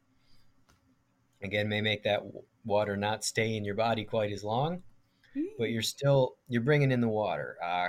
again 1.42 1.68
may 1.68 1.80
make 1.80 2.02
that 2.04 2.22
water 2.64 2.96
not 2.96 3.24
stay 3.24 3.56
in 3.56 3.64
your 3.64 3.74
body 3.74 4.04
quite 4.04 4.32
as 4.32 4.42
long, 4.44 4.82
but 5.58 5.70
you're 5.70 5.82
still 5.82 6.36
you're 6.48 6.62
bringing 6.62 6.90
in 6.92 7.00
the 7.00 7.08
water. 7.08 7.56
Uh, 7.62 7.88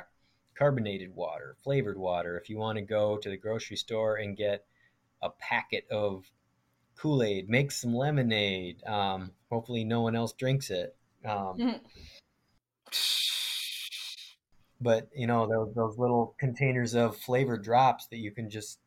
carbonated 0.56 1.16
water, 1.16 1.56
flavored 1.64 1.98
water. 1.98 2.38
If 2.38 2.50
you 2.50 2.58
want 2.58 2.78
to 2.78 2.82
go 2.82 3.18
to 3.18 3.30
the 3.30 3.38
grocery 3.38 3.78
store 3.78 4.16
and 4.18 4.36
get 4.36 4.66
a 5.22 5.30
packet 5.30 5.88
of 5.92 6.26
Kool-Aid, 6.98 7.50
make 7.50 7.72
some 7.72 7.94
lemonade. 7.96 8.84
Um, 8.86 9.32
hopefully 9.52 9.84
no 9.84 10.02
one 10.02 10.16
else 10.16 10.34
drinks 10.34 10.70
it. 10.72 10.96
Um, 11.26 11.58
Mhm. 11.58 11.82
but 14.80 15.10
you 15.16 15.28
know 15.28 15.48
those, 15.48 15.74
those 15.76 15.98
little 15.98 16.36
containers 16.38 16.94
of 16.96 17.18
flavored 17.18 17.64
drops 17.64 18.08
that 18.08 18.18
you 18.18 18.32
can 18.32 18.50
just 18.50 18.80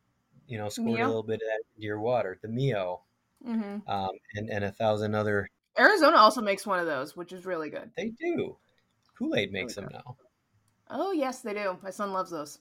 you 0.47 0.57
know 0.57 0.69
squirt 0.69 0.85
Mio? 0.85 1.05
a 1.05 1.07
little 1.07 1.23
bit 1.23 1.35
of 1.35 1.41
that 1.41 1.63
into 1.75 1.85
your 1.85 1.99
water 1.99 2.37
the 2.41 2.47
mio 2.47 3.01
hmm 3.43 3.77
um, 3.87 4.11
and, 4.35 4.49
and 4.49 4.63
a 4.63 4.71
thousand 4.71 5.15
other 5.15 5.47
arizona 5.77 6.17
also 6.17 6.41
makes 6.41 6.65
one 6.65 6.79
of 6.79 6.85
those 6.85 7.15
which 7.15 7.31
is 7.33 7.45
really 7.45 7.69
good. 7.69 7.89
They 7.97 8.09
do. 8.09 8.57
Kool-aid 9.17 9.51
makes 9.51 9.73
Okay. 9.77 9.85
them 9.85 9.93
now. 9.93 10.17
Oh 10.89 11.11
yes 11.11 11.41
they 11.41 11.53
do. 11.53 11.77
My 11.83 11.89
son 11.89 12.11
loves 12.11 12.31
those. 12.31 12.59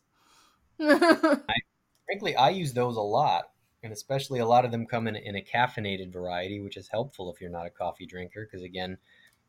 Frankly 2.06 2.34
i 2.36 2.50
use 2.50 2.72
those 2.72 2.96
a 2.96 3.00
lot 3.00 3.50
and 3.82 3.92
especially 3.92 4.40
a 4.40 4.46
lot 4.46 4.64
of 4.64 4.70
them 4.70 4.86
come 4.86 5.06
in, 5.06 5.16
in 5.16 5.36
a 5.36 5.42
caffeinated 5.42 6.12
variety 6.12 6.60
which 6.60 6.76
is 6.76 6.88
helpful 6.88 7.32
if 7.32 7.40
you're 7.40 7.50
not 7.50 7.66
a 7.66 7.70
coffee 7.70 8.06
drinker 8.06 8.44
because 8.46 8.62
again 8.64 8.98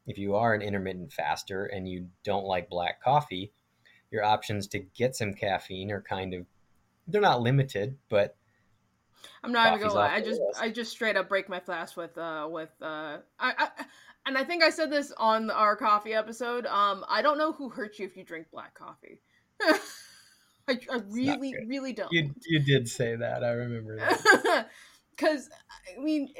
if 0.07 0.17
you 0.17 0.35
are 0.35 0.53
an 0.53 0.61
intermittent 0.61 1.11
faster 1.13 1.65
and 1.65 1.87
you 1.87 2.07
don't 2.23 2.45
like 2.45 2.69
black 2.69 3.01
coffee 3.01 3.51
your 4.11 4.23
options 4.23 4.67
to 4.67 4.79
get 4.79 5.15
some 5.15 5.33
caffeine 5.33 5.91
are 5.91 6.01
kind 6.01 6.33
of 6.33 6.45
they're 7.07 7.21
not 7.21 7.41
limited 7.41 7.97
but 8.09 8.35
I'm 9.43 9.51
not 9.51 9.67
even 9.67 9.87
gonna 9.87 9.93
lie. 9.99 10.15
I 10.15 10.21
just 10.21 10.41
I 10.59 10.69
just 10.69 10.91
straight 10.91 11.15
up 11.15 11.29
break 11.29 11.49
my 11.49 11.59
fast 11.59 11.95
with 11.97 12.17
uh 12.17 12.47
with 12.49 12.69
uh 12.81 13.17
I, 13.39 13.53
I 13.57 13.69
and 14.25 14.37
I 14.37 14.43
think 14.43 14.63
I 14.63 14.69
said 14.69 14.91
this 14.91 15.11
on 15.17 15.49
our 15.49 15.75
coffee 15.75 16.13
episode. 16.13 16.65
Um, 16.67 17.03
I 17.09 17.21
don't 17.21 17.37
know 17.37 17.51
who 17.51 17.69
hurt 17.69 17.97
you 17.97 18.05
if 18.05 18.15
you 18.15 18.23
drink 18.23 18.47
black 18.51 18.73
coffee. 18.75 19.19
I, 20.67 20.79
I 20.91 21.01
really 21.09 21.53
really 21.67 21.93
don't. 21.93 22.11
you 22.11 22.33
you 22.45 22.59
did 22.59 22.87
say 22.87 23.15
that 23.15 23.43
i 23.43 23.49
remember 23.49 23.97
that 23.97 24.69
Because 25.11 25.49
I 25.95 25.99
mean, 25.99 26.33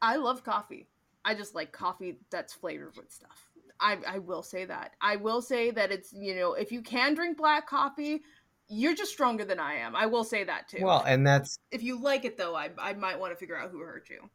I 0.00 0.16
love 0.16 0.44
coffee. 0.44 0.88
I 1.24 1.34
just 1.34 1.54
like 1.54 1.72
coffee 1.72 2.18
that's 2.30 2.54
flavored 2.54 2.96
with 2.96 3.10
stuff. 3.10 3.50
I 3.82 3.98
I 4.06 4.18
will 4.18 4.42
say 4.42 4.64
that. 4.64 4.92
I 5.00 5.16
will 5.16 5.42
say 5.42 5.70
that 5.72 5.90
it's 5.90 6.12
you 6.12 6.34
know 6.34 6.54
if 6.54 6.72
you 6.72 6.82
can 6.82 7.14
drink 7.14 7.36
black 7.36 7.68
coffee, 7.68 8.22
you're 8.68 8.94
just 8.94 9.12
stronger 9.12 9.44
than 9.44 9.58
I 9.58 9.74
am. 9.74 9.94
I 9.94 10.06
will 10.06 10.24
say 10.24 10.44
that 10.44 10.68
too. 10.68 10.84
well 10.84 11.04
and 11.06 11.26
that's 11.26 11.58
if 11.70 11.82
you 11.82 12.00
like 12.00 12.24
it 12.24 12.36
though, 12.36 12.54
I 12.54 12.70
I 12.78 12.94
might 12.94 13.18
want 13.18 13.32
to 13.32 13.36
figure 13.36 13.56
out 13.56 13.70
who 13.70 13.80
hurt 13.80 14.08
you, 14.08 14.28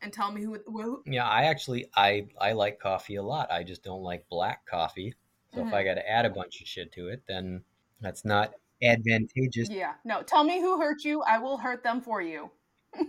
and 0.00 0.12
tell 0.12 0.32
me 0.32 0.42
who. 0.42 0.58
who 0.66 1.02
Yeah, 1.06 1.28
I 1.28 1.44
actually 1.44 1.86
I 1.94 2.28
I 2.40 2.52
like 2.52 2.78
coffee 2.78 3.16
a 3.16 3.22
lot. 3.22 3.50
I 3.50 3.62
just 3.62 3.82
don't 3.82 4.02
like 4.02 4.28
black 4.28 4.64
coffee. 4.66 5.14
So 5.54 5.60
if 5.60 5.72
I 5.72 5.78
mm-hmm. 5.78 5.88
got 5.88 5.94
to 5.94 6.10
add 6.10 6.26
a 6.26 6.30
bunch 6.30 6.60
of 6.60 6.66
shit 6.66 6.92
to 6.92 7.08
it, 7.08 7.22
then 7.26 7.62
that's 8.00 8.26
not 8.26 8.52
advantageous. 8.82 9.70
yeah, 9.70 9.94
no. 10.04 10.22
Tell 10.22 10.44
me 10.44 10.60
who 10.60 10.78
hurt 10.78 11.02
you. 11.02 11.22
I 11.22 11.38
will 11.38 11.56
hurt 11.56 11.82
them 11.82 12.02
for 12.02 12.20
you. 12.20 12.50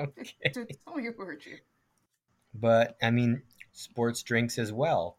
Okay. 0.00 0.34
Tell 0.54 0.96
me 0.96 1.04
who 1.04 1.24
hurt 1.24 1.46
you. 1.46 1.58
But 2.54 2.96
I 3.02 3.10
mean, 3.10 3.42
sports 3.72 4.22
drinks 4.22 4.58
as 4.58 4.72
well. 4.72 5.16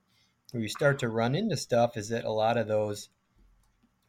Where 0.51 0.63
you 0.63 0.69
start 0.69 0.99
to 0.99 1.09
run 1.09 1.35
into 1.35 1.55
stuff 1.55 1.95
is 1.95 2.09
that 2.09 2.25
a 2.25 2.31
lot 2.31 2.57
of 2.57 2.67
those 2.67 3.09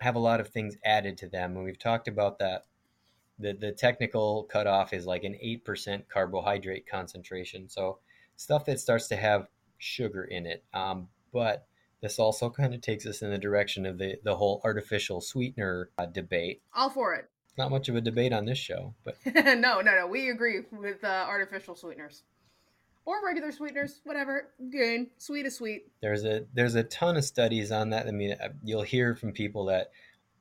have 0.01 0.17
a 0.17 0.21
lot 0.21 0.41
of 0.41 0.49
things 0.49 0.77
added 0.85 1.19
to 1.19 1.29
them, 1.29 1.57
and 1.57 1.65
we've 1.65 1.79
talked 1.79 2.09
about 2.09 2.39
that. 2.41 2.65
The 3.39 3.53
the 3.53 3.73
technical 3.73 4.45
cutoff 4.45 4.93
is 4.93 5.07
like 5.07 5.25
an 5.25 5.37
eight 5.41 5.65
percent 5.65 6.09
carbohydrate 6.09 6.87
concentration. 6.89 7.69
So 7.69 7.99
stuff 8.37 8.65
that 8.67 8.81
starts 8.81 9.09
to 9.09 9.17
have 9.17 9.49
sugar 9.79 10.25
in 10.25 10.47
it. 10.47 10.65
Um, 10.75 11.09
but 11.33 11.67
this 12.01 12.19
also 12.19 12.51
kind 12.51 12.75
of 12.75 12.81
takes 12.81 13.07
us 13.07 13.23
in 13.23 13.31
the 13.31 13.39
direction 13.39 13.87
of 13.87 13.99
the 13.99 14.17
the 14.25 14.37
whole 14.37 14.61
artificial 14.65 15.21
sweetener 15.21 15.91
uh, 15.97 16.07
debate. 16.07 16.63
All 16.75 16.91
for 16.91 17.15
it. 17.15 17.29
Not 17.57 17.71
much 17.71 17.89
of 17.89 17.97
a 17.97 18.01
debate 18.01 18.33
on 18.33 18.47
this 18.47 18.59
show, 18.59 18.95
but 19.05 19.17
no, 19.27 19.55
no, 19.55 19.83
no. 19.83 20.07
We 20.07 20.31
agree 20.31 20.61
with 20.73 21.05
uh, 21.05 21.27
artificial 21.29 21.77
sweeteners 21.77 22.23
or 23.05 23.25
regular 23.25 23.53
sweeteners, 23.53 24.01
whatever. 24.05 24.51
Good, 24.71 25.07
sweet 25.19 25.47
is 25.47 25.57
sweet. 25.57 25.87
there's 26.01 26.25
a 26.25 26.45
there's 26.55 26.75
a 26.75 26.85
ton 26.85 27.17
of 27.17 27.25
studies 27.25 27.73
on 27.73 27.91
that. 27.91 28.07
I 28.07 28.11
mean, 28.11 28.33
uh, 28.33 28.49
you'll 28.63 28.83
hear 28.83 29.15
from 29.15 29.33
people 29.33 29.67
that 29.67 29.91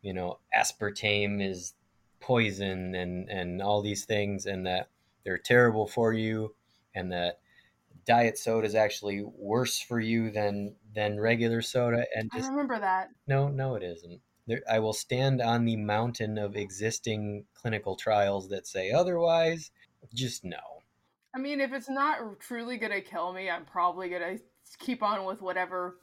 you 0.01 0.14
know 0.14 0.39
aspartame 0.55 1.45
is 1.47 1.74
poison 2.20 2.95
and 2.95 3.30
and 3.30 3.62
all 3.62 3.82
these 3.82 4.05
things, 4.05 4.45
and 4.45 4.66
that 4.66 4.89
they're 5.24 5.38
terrible 5.38 5.88
for 5.88 6.14
you, 6.14 6.55
and 6.95 7.12
that 7.12 7.39
diet 8.05 8.38
soda 8.38 8.68
is 8.68 8.76
actually 8.76 9.24
worse 9.24 9.80
for 9.80 9.99
you 9.99 10.32
than 10.32 10.76
than 10.93 11.20
regular 11.20 11.62
soda. 11.62 12.05
And 12.16 12.30
I 12.34 12.47
remember 12.47 12.80
that. 12.80 13.09
no, 13.28 13.47
no, 13.47 13.76
it 13.76 13.84
isn't. 13.84 14.22
There, 14.47 14.62
I 14.70 14.80
will 14.80 14.93
stand 14.93 15.41
on 15.41 15.66
the 15.66 15.76
mountain 15.76 16.38
of 16.38 16.55
existing 16.55 17.45
clinical 17.53 17.95
trials 17.95 18.49
that 18.49 18.68
say 18.68 18.91
otherwise. 18.91 19.72
Just 20.14 20.43
no. 20.43 20.57
I 21.34 21.39
mean, 21.39 21.61
if 21.61 21.71
it's 21.73 21.89
not 21.89 22.39
truly 22.39 22.77
gonna 22.77 23.01
kill 23.01 23.34
me, 23.34 23.49
I'm 23.49 23.65
probably 23.65 24.09
gonna 24.09 24.38
keep 24.79 25.01
on 25.01 25.25
with 25.25 25.41
whatever 25.41 25.97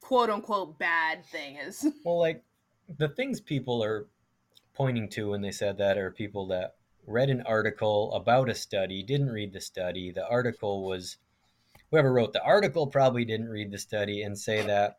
quote 0.00 0.30
unquote 0.30 0.78
bad 0.78 1.24
thing 1.26 1.56
is. 1.56 1.86
Well, 2.04 2.18
like 2.18 2.44
the 2.98 3.08
things 3.08 3.40
people 3.40 3.82
are 3.82 4.06
pointing 4.74 5.08
to 5.10 5.30
when 5.30 5.40
they 5.40 5.50
said 5.50 5.78
that 5.78 5.98
are 5.98 6.10
people 6.10 6.46
that 6.48 6.74
read 7.06 7.30
an 7.30 7.42
article 7.42 8.12
about 8.12 8.48
a 8.50 8.54
study, 8.54 9.02
didn't 9.02 9.30
read 9.30 9.52
the 9.52 9.60
study. 9.60 10.12
The 10.12 10.28
article 10.28 10.84
was 10.84 11.16
whoever 11.90 12.12
wrote 12.12 12.32
the 12.32 12.42
article 12.42 12.86
probably 12.86 13.24
didn't 13.24 13.48
read 13.48 13.70
the 13.70 13.78
study 13.78 14.22
and 14.22 14.38
say 14.38 14.66
that, 14.66 14.98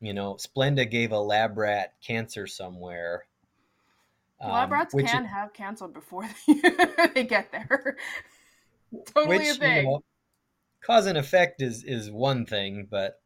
you 0.00 0.14
know, 0.14 0.34
Splenda 0.34 0.88
gave 0.88 1.12
a 1.12 1.18
lab 1.18 1.58
rat 1.58 1.94
cancer 2.06 2.46
somewhere. 2.46 3.24
lab 4.40 4.68
Um, 4.68 4.72
rats 4.72 4.94
can 4.94 5.24
have 5.24 5.52
cancer 5.52 5.88
before 5.88 6.28
they 7.14 7.24
get 7.24 7.50
there. 7.50 7.96
totally 9.14 9.36
which 9.38 9.48
a 9.48 9.54
thing. 9.54 9.76
you 9.76 9.82
know, 9.84 10.04
cause 10.82 11.06
and 11.06 11.18
effect 11.18 11.62
is 11.62 11.84
is 11.84 12.10
one 12.10 12.46
thing, 12.46 12.86
but 12.90 13.20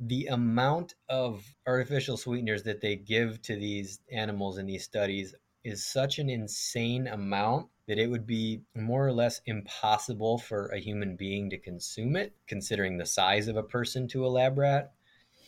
the 0.00 0.26
amount 0.26 0.94
of 1.08 1.56
artificial 1.66 2.16
sweeteners 2.16 2.62
that 2.64 2.80
they 2.80 2.96
give 2.96 3.42
to 3.42 3.56
these 3.56 4.00
animals 4.12 4.58
in 4.58 4.66
these 4.66 4.84
studies 4.84 5.34
is 5.64 5.84
such 5.84 6.18
an 6.18 6.30
insane 6.30 7.08
amount 7.08 7.68
that 7.86 7.98
it 7.98 8.06
would 8.08 8.26
be 8.26 8.62
more 8.74 9.06
or 9.06 9.12
less 9.12 9.40
impossible 9.46 10.38
for 10.38 10.68
a 10.68 10.78
human 10.78 11.16
being 11.16 11.50
to 11.50 11.58
consume 11.58 12.16
it, 12.16 12.32
considering 12.46 12.96
the 12.96 13.06
size 13.06 13.48
of 13.48 13.56
a 13.56 13.62
person 13.62 14.06
to 14.08 14.24
a 14.24 14.28
lab 14.28 14.58
rat. 14.58 14.92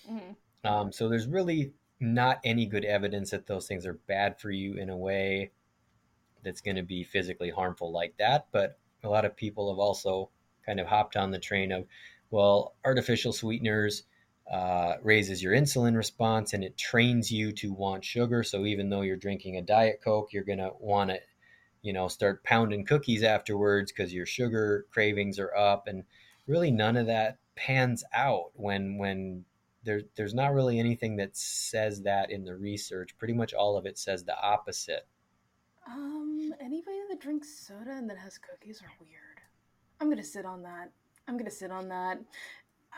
Mhm. 0.09 0.37
Um, 0.65 0.93
so 0.93 1.09
there's 1.09 1.27
really 1.27 1.73
not 2.01 2.41
any 2.45 2.67
good 2.67 2.85
evidence 2.85 3.31
that 3.31 3.47
those 3.47 3.67
things 3.67 3.87
are 3.87 3.95
bad 3.95 4.41
for 4.41 4.51
you 4.51 4.75
in 4.75 4.91
a 4.91 4.97
way 4.97 5.53
that's 6.43 6.63
going 6.63 6.77
to 6.77 6.83
be 6.83 7.05
physically 7.05 7.51
harmful 7.51 7.93
like 7.93 8.17
that. 8.19 8.49
But 8.53 8.80
a 9.03 9.09
lot 9.09 9.25
of 9.25 9.37
people 9.37 9.73
have 9.73 9.79
also 9.79 10.31
kind 10.65 10.81
of 10.81 10.87
hopped 10.87 11.17
on 11.17 11.31
the 11.31 11.39
train 11.39 11.73
of, 11.73 11.87
well, 12.31 12.75
artificial 12.85 13.33
sweeteners 13.33 14.05
uh, 14.51 14.95
raises 15.03 15.43
your 15.43 15.55
insulin 15.55 15.97
response 15.97 16.53
and 16.53 16.65
it 16.65 16.77
trains 16.77 17.31
you 17.31 17.53
to 17.53 17.73
want 17.73 18.05
sugar. 18.05 18.43
So 18.43 18.65
even 18.67 18.91
though 18.91 19.03
you're 19.03 19.17
drinking 19.17 19.57
a 19.57 19.63
diet 19.63 20.01
coke, 20.03 20.33
you're 20.33 20.45
going 20.45 20.59
to 20.59 20.73
want 20.81 21.11
to, 21.11 21.21
you 21.83 21.93
know, 21.93 22.09
start 22.09 22.43
pounding 22.43 22.85
cookies 22.85 23.23
afterwards 23.23 23.93
because 23.93 24.13
your 24.13 24.27
sugar 24.27 24.87
cravings 24.91 25.39
are 25.39 25.55
up. 25.55 25.87
And 25.87 26.05
really, 26.47 26.71
none 26.71 26.97
of 26.97 27.07
that 27.07 27.39
pans 27.55 28.03
out 28.13 28.51
when 28.55 28.99
when 28.99 29.45
there, 29.85 30.03
there's 30.17 30.35
not 30.35 30.53
really 30.53 30.79
anything 30.79 31.17
that 31.17 31.37
says 31.37 32.03
that 32.03 32.31
in 32.31 32.45
the 32.45 32.57
research. 32.57 33.17
Pretty 33.19 33.35
much 33.35 33.55
all 33.55 33.77
of 33.77 33.87
it 33.87 33.99
says 33.99 34.25
the 34.25 34.39
opposite. 34.39 35.07
Um, 35.89 36.53
anybody 36.61 37.00
that 37.21 37.25
drinks 37.25 37.67
soda 37.67 37.91
and 37.91 38.09
that 38.09 38.19
has 38.19 38.39
cookies 38.39 38.83
are 38.83 38.93
weird. 39.01 39.41
I'm 40.01 40.09
gonna 40.09 40.25
sit 40.25 40.45
on 40.45 40.63
that. 40.63 40.91
I'm 41.29 41.37
gonna 41.37 41.51
sit 41.51 41.71
on 41.71 41.89
that. 41.89 42.19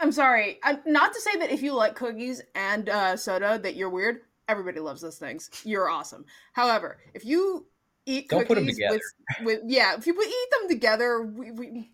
I'm 0.01 0.13
sorry. 0.13 0.59
I'm 0.63 0.81
not 0.87 1.13
to 1.13 1.21
say 1.21 1.37
that 1.39 1.51
if 1.51 1.63
you 1.63 1.75
like 1.75 1.95
cookies 1.95 2.43
and 2.55 2.89
uh, 2.89 3.17
soda 3.17 3.59
that 3.63 3.77
you're 3.77 3.91
weird. 3.91 4.21
Everybody 4.49 4.81
loves 4.81 5.01
those 5.01 5.19
things. 5.19 5.51
You're 5.65 5.89
awesome. 5.89 6.25
However, 6.53 6.99
if 7.15 7.25
you 7.25 7.67
eat 8.07 8.29
Don't 8.29 8.47
cookies 8.47 8.77
together. 8.77 9.01
with, 9.41 9.47
with 9.47 9.61
yeah, 9.67 9.95
if 9.97 10.07
you 10.07 10.15
eat 10.21 10.49
them 10.51 10.69
together, 10.69 11.23
we, 11.23 11.51
we 11.51 11.91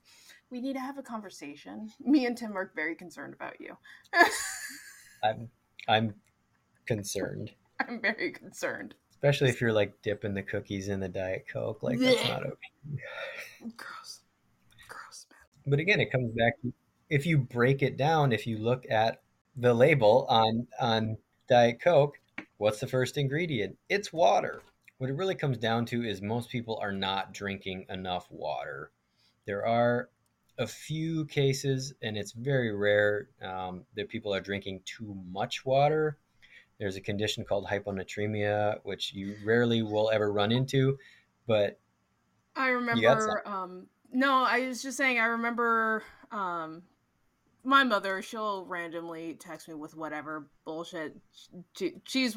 we 0.51 0.61
need 0.61 0.74
to 0.74 0.81
have 0.81 0.99
a 0.99 1.03
conversation. 1.03 1.91
Me 2.01 2.26
and 2.26 2.37
Tim 2.37 2.57
are 2.57 2.72
very 2.74 2.95
concerned 2.95 3.35
about 3.35 3.61
you. 3.61 3.76
I'm 5.24 5.49
I'm 5.89 6.14
concerned, 6.87 7.53
I'm 7.81 8.01
very 8.01 8.33
concerned. 8.33 8.95
Especially 9.18 9.48
if 9.48 9.60
you're 9.60 9.72
like 9.72 10.00
dipping 10.00 10.34
the 10.34 10.42
cookies 10.42 10.88
in 10.88 11.00
the 11.00 11.08
diet 11.08 11.46
coke. 11.52 11.82
Like 11.82 11.98
that's 11.98 12.22
not 12.28 12.46
okay. 12.46 13.02
Gross. 13.76 14.20
Gross, 14.88 15.26
man. 15.30 15.40
But 15.66 15.80
again, 15.80 16.00
it 16.00 16.12
comes 16.12 16.32
back 16.36 16.60
to 16.62 16.72
if 17.10 17.26
you 17.26 17.38
break 17.38 17.82
it 17.82 17.96
down. 17.96 18.30
If 18.30 18.46
you 18.46 18.58
look 18.58 18.84
at 18.88 19.22
the 19.56 19.74
label 19.74 20.24
on 20.28 20.68
on 20.80 21.16
diet 21.48 21.80
coke, 21.80 22.20
what's 22.58 22.78
the 22.78 22.86
first 22.86 23.18
ingredient? 23.18 23.76
It's 23.88 24.12
water. 24.12 24.62
What 24.98 25.10
it 25.10 25.16
really 25.16 25.34
comes 25.34 25.58
down 25.58 25.86
to 25.86 26.04
is 26.04 26.22
most 26.22 26.48
people 26.48 26.78
are 26.80 26.92
not 26.92 27.34
drinking 27.34 27.86
enough 27.88 28.28
water. 28.30 28.92
There 29.46 29.66
are 29.66 30.10
a 30.58 30.66
few 30.66 31.24
cases, 31.26 31.92
and 32.02 32.16
it's 32.16 32.32
very 32.32 32.72
rare 32.72 33.28
um, 33.42 33.84
that 33.96 34.08
people 34.08 34.32
are 34.32 34.40
drinking 34.40 34.82
too 34.84 35.16
much 35.30 35.64
water. 35.64 36.18
There's 36.79 36.97
a 36.97 37.01
condition 37.01 37.45
called 37.45 37.66
hyponatremia, 37.66 38.79
which 38.85 39.12
you 39.12 39.35
rarely 39.45 39.83
will 39.83 40.11
ever 40.11 40.33
run 40.33 40.53
into, 40.53 40.99
but 41.47 41.79
I 42.55 42.68
remember 42.68 43.43
um 43.47 43.87
no, 44.12 44.45
I 44.45 44.66
was 44.66 44.83
just 44.83 44.97
saying 44.97 45.18
I 45.18 45.26
remember 45.26 46.03
um 46.31 46.83
my 47.64 47.83
mother, 47.85 48.22
she'll 48.22 48.64
randomly 48.64 49.35
text 49.35 49.68
me 49.68 49.74
with 49.74 49.95
whatever 49.95 50.49
bullshit. 50.64 51.16
She, 51.76 51.95
she's 52.05 52.37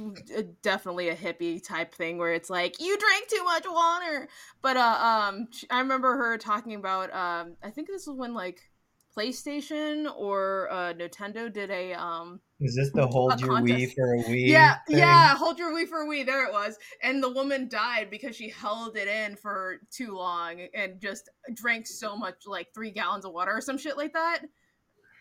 definitely 0.61 1.09
a 1.09 1.15
hippie 1.15 1.63
type 1.63 1.93
thing 1.93 2.17
where 2.17 2.33
it's 2.33 2.49
like 2.49 2.81
you 2.81 2.97
drank 2.97 3.27
too 3.27 3.43
much 3.43 3.65
water. 3.69 4.27
But 4.61 4.77
uh 4.77 5.29
um 5.29 5.47
I 5.69 5.79
remember 5.79 6.17
her 6.17 6.37
talking 6.37 6.75
about 6.75 7.13
um 7.13 7.55
I 7.63 7.69
think 7.69 7.87
this 7.87 8.07
was 8.07 8.17
when 8.17 8.33
like 8.33 8.70
PlayStation 9.17 10.11
or 10.15 10.69
uh 10.71 10.93
Nintendo 10.93 11.51
did 11.51 11.69
a 11.69 11.93
um 11.93 12.39
is 12.59 12.75
this 12.75 12.91
the 12.91 13.07
hold 13.11 13.39
your 13.41 13.51
Wii 13.51 13.93
for 13.93 14.13
a 14.15 14.23
Wii? 14.23 14.47
yeah, 14.47 14.77
thing? 14.87 14.99
yeah, 14.99 15.35
hold 15.35 15.57
your 15.57 15.73
wee 15.73 15.85
for 15.85 15.99
a 15.99 16.05
wee. 16.05 16.23
There 16.23 16.45
it 16.45 16.53
was. 16.53 16.77
And 17.01 17.21
the 17.21 17.29
woman 17.29 17.67
died 17.67 18.09
because 18.11 18.35
she 18.35 18.49
held 18.49 18.95
it 18.97 19.07
in 19.07 19.35
for 19.35 19.79
too 19.91 20.15
long 20.15 20.67
and 20.73 21.01
just 21.01 21.29
drank 21.53 21.87
so 21.87 22.15
much, 22.15 22.35
like 22.45 22.73
three 22.73 22.91
gallons 22.91 23.25
of 23.25 23.33
water 23.33 23.51
or 23.51 23.61
some 23.61 23.77
shit 23.77 23.97
like 23.97 24.13
that. 24.13 24.43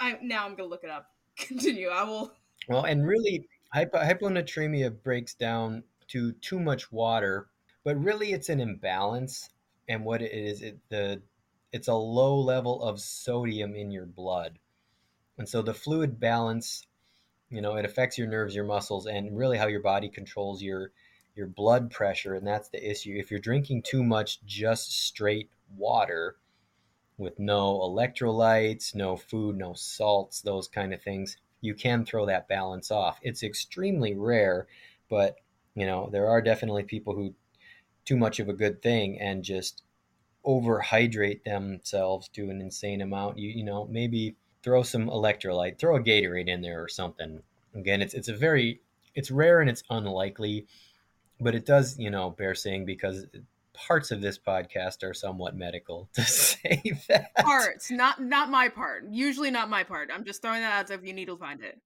I 0.00 0.18
now 0.22 0.44
I'm 0.46 0.54
gonna 0.54 0.68
look 0.68 0.84
it 0.84 0.90
up. 0.90 1.06
Continue. 1.36 1.88
I 1.88 2.04
will. 2.04 2.32
Well, 2.68 2.84
and 2.84 3.06
really, 3.06 3.48
hypo- 3.72 3.98
hyponatremia 3.98 5.02
breaks 5.02 5.34
down 5.34 5.82
to 6.08 6.32
too 6.32 6.60
much 6.60 6.92
water, 6.92 7.48
but 7.84 7.96
really, 8.02 8.32
it's 8.32 8.48
an 8.48 8.60
imbalance. 8.60 9.48
And 9.88 10.04
what 10.04 10.22
it 10.22 10.32
is, 10.32 10.62
it 10.62 10.78
the 10.90 11.22
it's 11.72 11.88
a 11.88 11.94
low 11.94 12.38
level 12.38 12.82
of 12.82 13.00
sodium 13.00 13.74
in 13.74 13.90
your 13.90 14.06
blood, 14.06 14.58
and 15.38 15.48
so 15.48 15.62
the 15.62 15.74
fluid 15.74 16.20
balance, 16.20 16.86
you 17.48 17.60
know, 17.62 17.76
it 17.76 17.84
affects 17.84 18.18
your 18.18 18.28
nerves, 18.28 18.54
your 18.54 18.64
muscles, 18.64 19.06
and 19.06 19.36
really 19.36 19.58
how 19.58 19.66
your 19.66 19.80
body 19.80 20.08
controls 20.08 20.62
your 20.62 20.92
your 21.34 21.46
blood 21.46 21.90
pressure. 21.90 22.34
And 22.34 22.46
that's 22.46 22.68
the 22.68 22.90
issue. 22.90 23.16
If 23.16 23.30
you're 23.30 23.40
drinking 23.40 23.82
too 23.82 24.04
much 24.04 24.44
just 24.44 24.92
straight 24.92 25.48
water 25.76 26.36
with 27.16 27.38
no 27.38 27.78
electrolytes, 27.78 28.94
no 28.94 29.16
food, 29.16 29.56
no 29.56 29.72
salts, 29.74 30.42
those 30.42 30.68
kind 30.68 30.92
of 30.92 31.02
things, 31.02 31.36
you 31.60 31.74
can 31.74 32.04
throw 32.04 32.26
that 32.26 32.48
balance 32.48 32.90
off. 32.90 33.18
It's 33.22 33.42
extremely 33.42 34.14
rare, 34.14 34.66
but 35.08 35.36
you 35.74 35.86
know, 35.86 36.08
there 36.10 36.28
are 36.28 36.42
definitely 36.42 36.82
people 36.82 37.14
who 37.14 37.34
too 38.04 38.16
much 38.16 38.40
of 38.40 38.48
a 38.48 38.54
good 38.54 38.82
thing 38.82 39.20
and 39.20 39.44
just 39.44 39.82
overhydrate 40.46 41.44
themselves 41.44 42.28
to 42.28 42.50
an 42.50 42.60
insane 42.60 43.00
amount. 43.00 43.38
You 43.38 43.50
you 43.50 43.64
know, 43.64 43.86
maybe 43.90 44.36
throw 44.62 44.82
some 44.82 45.06
electrolyte, 45.06 45.78
throw 45.78 45.96
a 45.96 46.00
Gatorade 46.00 46.48
in 46.48 46.60
there 46.60 46.82
or 46.82 46.88
something. 46.88 47.42
Again, 47.74 48.02
it's 48.02 48.14
it's 48.14 48.28
a 48.28 48.36
very 48.36 48.80
it's 49.14 49.30
rare 49.30 49.60
and 49.60 49.70
it's 49.70 49.82
unlikely, 49.90 50.66
but 51.40 51.54
it 51.54 51.66
does, 51.66 51.98
you 51.98 52.10
know, 52.10 52.30
bear 52.30 52.54
saying 52.54 52.84
because 52.84 53.26
parts 53.72 54.10
of 54.10 54.20
this 54.20 54.38
podcast 54.38 55.02
are 55.02 55.14
somewhat 55.14 55.56
medical 55.56 56.08
to 56.14 56.22
say 56.22 56.82
that. 57.08 57.34
Parts, 57.36 57.90
not 57.90 58.20
not 58.22 58.50
my 58.50 58.68
part. 58.68 59.04
Usually 59.10 59.50
not 59.50 59.70
my 59.70 59.84
part. 59.84 60.10
I'm 60.12 60.24
just 60.24 60.42
throwing 60.42 60.60
that 60.60 60.72
out 60.72 60.86
there 60.88 60.98
if 60.98 61.04
you 61.04 61.12
need 61.12 61.26
to 61.26 61.36
find 61.36 61.62
it. 61.62 61.80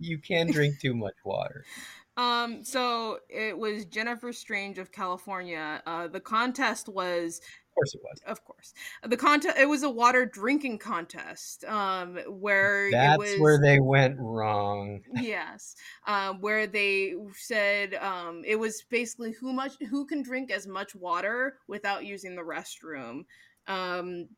You 0.00 0.18
can 0.18 0.50
drink 0.50 0.80
too 0.80 0.94
much 0.94 1.16
water. 1.24 1.64
Um, 2.18 2.64
so 2.64 3.20
it 3.28 3.56
was 3.56 3.84
Jennifer 3.84 4.32
Strange 4.32 4.78
of 4.78 4.90
California. 4.90 5.80
Uh, 5.86 6.08
the 6.08 6.18
contest 6.18 6.88
was 6.88 7.40
course 7.78 7.94
it 7.94 8.00
was. 8.02 8.20
of 8.26 8.44
course 8.44 8.74
the 9.04 9.16
contest 9.16 9.56
it 9.58 9.68
was 9.68 9.82
a 9.82 9.90
water 9.90 10.26
drinking 10.26 10.78
contest 10.78 11.64
um 11.64 12.16
where 12.28 12.88
it 12.88 12.92
That's 12.92 13.18
was 13.18 13.38
where 13.38 13.60
they 13.60 13.80
went 13.80 14.16
wrong. 14.18 15.00
yes 15.14 15.76
um 16.06 16.40
where 16.40 16.66
they 16.66 17.14
said 17.34 17.94
um 17.94 18.42
it 18.46 18.56
was 18.56 18.82
basically 18.90 19.32
who 19.32 19.52
much 19.52 19.72
who 19.88 20.04
can 20.06 20.22
drink 20.22 20.50
as 20.50 20.66
much 20.66 20.94
water 20.94 21.58
without 21.68 22.04
using 22.04 22.34
the 22.34 22.42
restroom 22.42 23.24
um 23.66 24.28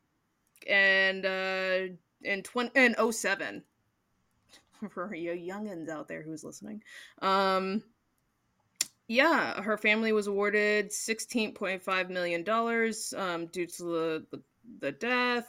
and 0.67 1.25
uh 1.25 1.79
in 2.23 2.43
20 2.43 2.71
in 2.75 3.11
07 3.11 3.63
for 4.89 5.13
you 5.13 5.31
youngins 5.31 5.89
out 5.89 6.07
there 6.07 6.21
who's 6.21 6.43
listening 6.43 6.81
um 7.21 7.83
yeah 9.11 9.61
her 9.61 9.77
family 9.77 10.13
was 10.13 10.27
awarded 10.27 10.89
16.5 10.89 12.09
million 12.09 12.43
dollars 12.43 13.13
um 13.17 13.47
due 13.47 13.67
to 13.67 13.83
the, 13.83 14.25
the 14.31 14.41
the 14.79 14.91
death. 14.91 15.47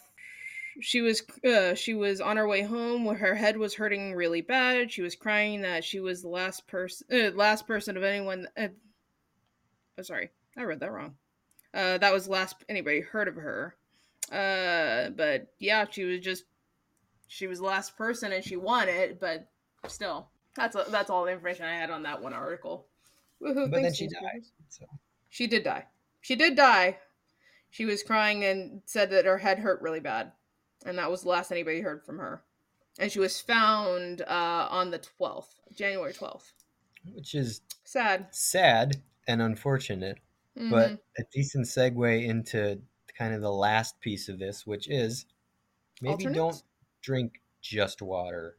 She 0.80 1.02
was 1.02 1.22
uh, 1.44 1.74
she 1.74 1.94
was 1.94 2.20
on 2.20 2.38
her 2.38 2.48
way 2.48 2.62
home 2.62 3.04
where 3.04 3.16
her 3.16 3.34
head 3.34 3.58
was 3.58 3.74
hurting 3.74 4.14
really 4.14 4.40
bad. 4.40 4.90
She 4.90 5.02
was 5.02 5.14
crying 5.14 5.60
that 5.62 5.84
she 5.84 6.00
was 6.00 6.22
the 6.22 6.28
last 6.28 6.66
person 6.66 7.06
uh, 7.12 7.30
last 7.36 7.66
person 7.66 7.96
of 7.96 8.02
anyone 8.02 8.48
uh, 8.56 8.68
oh, 9.98 10.02
sorry 10.02 10.30
i 10.56 10.62
read 10.62 10.80
that 10.80 10.92
wrong. 10.92 11.14
Uh 11.74 11.98
that 11.98 12.12
was 12.12 12.28
last 12.28 12.56
anybody 12.68 13.00
heard 13.00 13.28
of 13.28 13.36
her. 13.36 13.76
Uh 14.30 15.10
but 15.10 15.48
yeah 15.58 15.84
she 15.90 16.04
was 16.04 16.20
just 16.20 16.44
she 17.28 17.46
was 17.46 17.58
the 17.58 17.66
last 17.66 17.96
person 17.96 18.32
and 18.32 18.44
she 18.44 18.56
won 18.56 18.88
it 18.88 19.20
but 19.20 19.46
still 19.88 20.28
that's 20.54 20.76
a, 20.76 20.84
that's 20.90 21.10
all 21.10 21.24
the 21.24 21.32
information 21.32 21.64
i 21.64 21.74
had 21.74 21.90
on 21.90 22.02
that 22.02 22.22
one 22.22 22.34
article 22.34 22.86
Woohoo, 23.42 23.70
But 23.70 23.82
then 23.82 23.92
she 23.94 24.06
died. 24.08 24.42
So 24.68 24.84
She 25.28 25.46
did 25.46 25.64
die. 25.64 25.86
She 26.20 26.36
did 26.36 26.56
die. 26.56 26.98
She 27.70 27.84
was 27.84 28.02
crying 28.02 28.44
and 28.44 28.82
said 28.84 29.10
that 29.10 29.24
her 29.24 29.38
head 29.38 29.58
hurt 29.58 29.80
really 29.82 30.00
bad. 30.00 30.32
And 30.84 30.98
that 30.98 31.10
was 31.10 31.22
the 31.22 31.28
last 31.30 31.50
anybody 31.50 31.80
heard 31.80 32.04
from 32.04 32.18
her. 32.18 32.42
And 32.98 33.10
she 33.10 33.18
was 33.18 33.40
found 33.40 34.20
uh, 34.22 34.68
on 34.70 34.90
the 34.90 34.98
12th, 34.98 35.54
January 35.74 36.12
12th. 36.12 36.52
which 37.14 37.34
is 37.34 37.62
Sad. 37.84 38.28
sad 38.30 39.02
and 39.26 39.40
unfortunate, 39.42 40.18
Mm-hmm. 40.58 40.70
but 40.70 40.90
a 41.18 41.22
decent 41.32 41.64
segue 41.64 42.26
into 42.26 42.78
kind 43.16 43.32
of 43.34 43.40
the 43.40 43.50
last 43.50 43.98
piece 44.00 44.28
of 44.28 44.38
this, 44.38 44.66
which 44.66 44.86
is 44.90 45.24
maybe 46.02 46.26
don't 46.26 46.62
drink 47.00 47.40
just 47.62 48.02
water. 48.02 48.58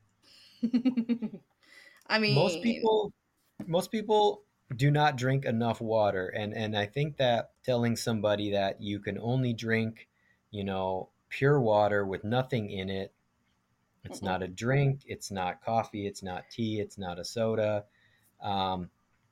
I 2.07 2.17
mean, 2.19 2.33
most 2.35 2.63
people 2.63 3.13
most 3.67 3.91
people 3.91 4.43
do 4.75 4.89
not 4.91 5.15
drink 5.17 5.45
enough 5.45 5.79
water 5.81 6.27
and 6.27 6.53
and 6.53 6.75
i 6.77 6.85
think 6.85 7.17
that 7.17 7.51
telling 7.63 7.95
somebody 7.95 8.51
that 8.51 8.81
you 8.81 8.99
can 8.99 9.17
only 9.19 9.53
drink 9.53 10.07
you 10.51 10.63
know 10.63 11.09
pure 11.29 11.59
water 11.59 12.05
with 12.05 12.23
nothing 12.23 12.69
in 12.69 12.89
it 12.89 13.11
it's 14.03 14.21
not 14.21 14.41
a 14.43 14.47
drink 14.47 15.01
it's 15.05 15.31
not 15.31 15.63
coffee 15.63 16.07
it's 16.07 16.23
not 16.23 16.43
tea 16.51 16.79
it's 16.79 16.97
not 16.97 17.19
a 17.19 17.23
soda 17.25 17.83
um, 18.41 18.89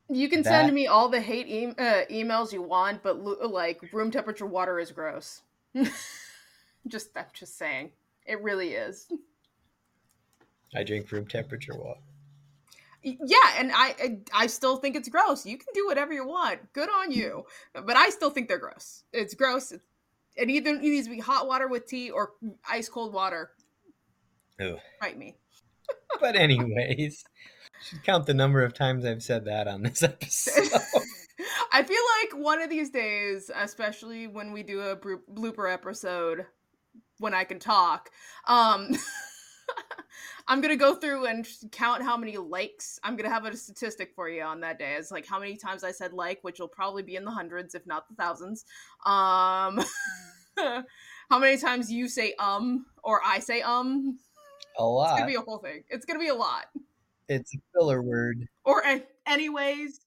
You 0.10 0.30
can 0.30 0.44
That- 0.44 0.50
send 0.50 0.74
me 0.74 0.88
all 0.88 1.10
the 1.10 1.22
hate 1.22 1.48
e- 1.48 1.66
uh, 1.78 2.06
emails 2.10 2.52
you 2.54 2.62
want, 2.62 3.02
but 3.04 3.20
lo- 3.20 3.48
like 3.48 3.82
room 3.94 4.12
temperature 4.12 4.46
water 4.46 4.80
is 4.80 4.92
gross. 4.92 5.42
just 6.88 7.10
I'm 7.16 7.26
just 7.34 7.58
saying, 7.58 7.92
it 8.26 8.42
really 8.42 8.74
is. 8.74 9.08
i 10.76 10.84
drink 10.84 11.12
room 11.12 11.26
temperature 11.28 11.76
water 11.76 12.00
Yeah, 13.04 13.38
and 13.58 13.72
I 13.72 13.96
I, 14.00 14.18
I 14.34 14.48
still 14.48 14.78
think 14.78 14.96
it's 14.96 15.10
gross. 15.10 15.46
You 15.46 15.58
can 15.58 15.74
do 15.74 15.88
whatever 15.88 16.14
you 16.14 16.26
want. 16.26 16.74
Good 16.74 16.90
on 16.90 17.12
you. 17.12 17.46
But 17.74 17.96
I 17.96 18.10
still 18.10 18.30
think 18.30 18.48
they're 18.48 18.58
gross. 18.58 19.04
It's 19.12 19.34
gross. 19.34 19.72
It, 19.72 19.82
it 20.36 20.50
either 20.50 20.72
it 20.72 20.82
needs 20.82 21.08
to 21.08 21.14
be 21.14 21.20
hot 21.20 21.48
water 21.48 21.68
with 21.68 21.88
tea 21.88 22.12
or 22.12 22.34
ice 22.70 22.90
cold 22.90 23.14
water. 23.14 23.52
Ew. 24.60 24.78
Fight 25.00 25.18
me. 25.18 25.36
but 26.20 26.36
anyways 26.36 27.24
should 27.84 28.04
count 28.04 28.26
the 28.26 28.34
number 28.34 28.64
of 28.64 28.74
times 28.74 29.06
i've 29.06 29.24
said 29.24 29.46
that 29.46 29.68
on 29.68 29.82
this 29.82 30.04
episode 30.04 30.70
I 31.72 31.84
feel 31.84 32.02
like 32.22 32.44
one 32.44 32.62
of 32.62 32.70
these 32.70 32.90
days, 32.90 33.50
especially 33.56 34.28
when 34.28 34.52
we 34.52 34.62
do 34.62 34.82
a 34.82 34.96
blooper 34.96 35.72
episode, 35.72 36.46
when 37.18 37.34
I 37.34 37.46
can 37.46 37.60
talk, 37.60 38.10
um, 38.46 38.92
I'm 40.48 40.62
gonna 40.62 40.76
go 40.76 40.96
through 40.96 41.26
and 41.26 41.48
count 41.72 42.04
how 42.04 42.18
many 42.18 42.38
likes. 42.38 43.00
I'm 43.04 43.16
gonna 43.16 43.30
have 43.34 43.46
a 43.46 43.56
statistic 43.56 44.14
for 44.16 44.30
you 44.30 44.42
on 44.44 44.60
that 44.62 44.80
day. 44.80 44.96
It's 44.98 45.12
like 45.12 45.26
how 45.28 45.40
many 45.40 45.58
times 45.58 45.84
I 45.84 45.92
said 45.92 46.14
like, 46.14 46.40
which 46.44 46.60
will 46.60 46.68
probably 46.68 47.04
be 47.04 47.16
in 47.16 47.26
the 47.26 47.32
hundreds, 47.32 47.76
if 47.76 47.86
not 47.86 48.08
the 48.08 48.16
thousands. 48.16 48.66
Um, 49.06 49.84
how 51.30 51.40
many 51.40 51.58
times 51.58 51.92
you 51.92 52.08
say 52.08 52.34
um 52.40 52.86
or 53.04 53.22
I 53.26 53.40
say 53.40 53.62
um? 53.62 54.18
a 54.78 54.84
lot. 54.86 55.12
It's 55.12 55.20
gonna 55.20 55.32
be 55.32 55.36
a 55.36 55.42
whole 55.42 55.58
thing. 55.60 55.84
It's 55.90 56.06
gonna 56.06 56.20
be 56.20 56.30
a 56.30 56.36
lot. 56.36 56.66
it's 57.28 57.54
a 57.56 57.58
filler 57.74 58.02
word 58.02 58.48
or 58.66 58.86
an- 58.86 59.04
anyways 59.26 60.02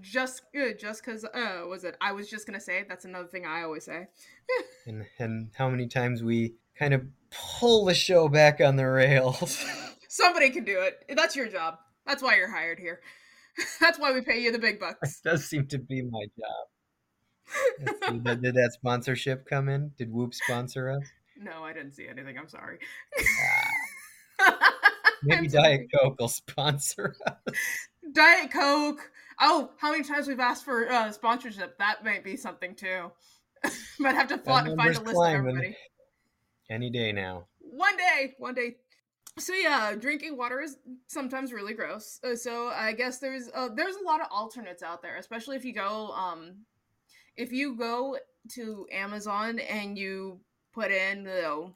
just 0.00 0.42
uh, 0.56 0.72
just 0.78 1.04
because 1.04 1.24
uh 1.24 1.62
was 1.68 1.82
it 1.84 1.96
i 2.00 2.12
was 2.12 2.30
just 2.30 2.46
gonna 2.46 2.60
say 2.60 2.84
that's 2.88 3.04
another 3.04 3.26
thing 3.26 3.44
i 3.44 3.62
always 3.62 3.84
say 3.84 4.06
and 4.86 5.04
and 5.18 5.50
how 5.56 5.68
many 5.68 5.88
times 5.88 6.22
we 6.22 6.54
kind 6.78 6.94
of 6.94 7.02
pull 7.30 7.84
the 7.84 7.94
show 7.94 8.28
back 8.28 8.60
on 8.60 8.76
the 8.76 8.86
rails. 8.86 9.64
Somebody 10.08 10.50
can 10.50 10.64
do 10.64 10.80
it. 10.80 11.04
That's 11.16 11.36
your 11.36 11.48
job. 11.48 11.78
That's 12.06 12.22
why 12.22 12.36
you're 12.36 12.50
hired 12.50 12.78
here. 12.78 13.00
That's 13.80 13.98
why 13.98 14.12
we 14.12 14.20
pay 14.20 14.42
you 14.42 14.52
the 14.52 14.58
big 14.58 14.80
bucks. 14.80 15.20
Does 15.20 15.44
seem 15.44 15.66
to 15.68 15.78
be 15.78 16.02
my 16.02 16.26
job. 16.38 18.24
Did, 18.24 18.42
did 18.42 18.54
that 18.54 18.72
sponsorship 18.72 19.46
come 19.46 19.68
in? 19.68 19.92
Did 19.98 20.12
Whoop 20.12 20.34
sponsor 20.34 20.90
us? 20.90 21.04
no 21.42 21.64
i 21.64 21.72
didn't 21.72 21.92
see 21.92 22.06
anything. 22.06 22.36
I'm 22.36 22.48
sorry. 22.48 22.78
Ah, 24.38 24.72
maybe 25.22 25.38
I'm 25.38 25.48
sorry. 25.48 25.78
Diet 25.78 25.86
Coke 25.94 26.20
will 26.20 26.28
sponsor 26.28 27.16
us. 27.26 27.54
diet 28.12 28.52
coke. 28.52 29.10
Oh 29.40 29.70
how 29.78 29.90
many 29.90 30.04
times 30.04 30.28
we've 30.28 30.38
asked 30.38 30.64
for 30.64 30.90
uh 30.90 31.10
sponsorship? 31.12 31.78
That 31.78 32.04
might 32.04 32.24
be 32.24 32.36
something 32.36 32.74
too. 32.74 33.10
Might 33.98 34.14
have 34.14 34.28
to 34.28 34.38
find 34.38 34.68
a 34.68 34.74
list 34.74 35.00
of 35.00 35.26
everybody 35.26 35.76
Any 36.70 36.88
day 36.88 37.10
now. 37.12 37.46
one 37.58 37.96
day 37.96 38.34
one 38.38 38.54
day. 38.54 38.76
So 39.38 39.52
yeah 39.54 39.94
drinking 39.96 40.36
water 40.36 40.60
is 40.60 40.76
sometimes 41.08 41.52
really 41.52 41.74
gross. 41.74 42.20
Uh, 42.24 42.36
so 42.36 42.68
i 42.68 42.92
guess 42.92 43.18
there's 43.18 43.48
uh, 43.54 43.68
there's 43.74 43.96
a 43.96 44.04
lot 44.04 44.20
of 44.20 44.28
alternates 44.30 44.82
out 44.82 45.02
there 45.02 45.16
especially 45.16 45.56
if 45.56 45.64
you 45.64 45.72
go 45.74 46.10
um 46.12 46.56
if 47.36 47.52
you 47.52 47.76
go 47.76 48.16
to 48.50 48.86
amazon 48.92 49.58
and 49.60 49.96
you 49.98 50.40
put 50.72 50.90
in 50.90 51.20
you 51.20 51.42
know 51.42 51.74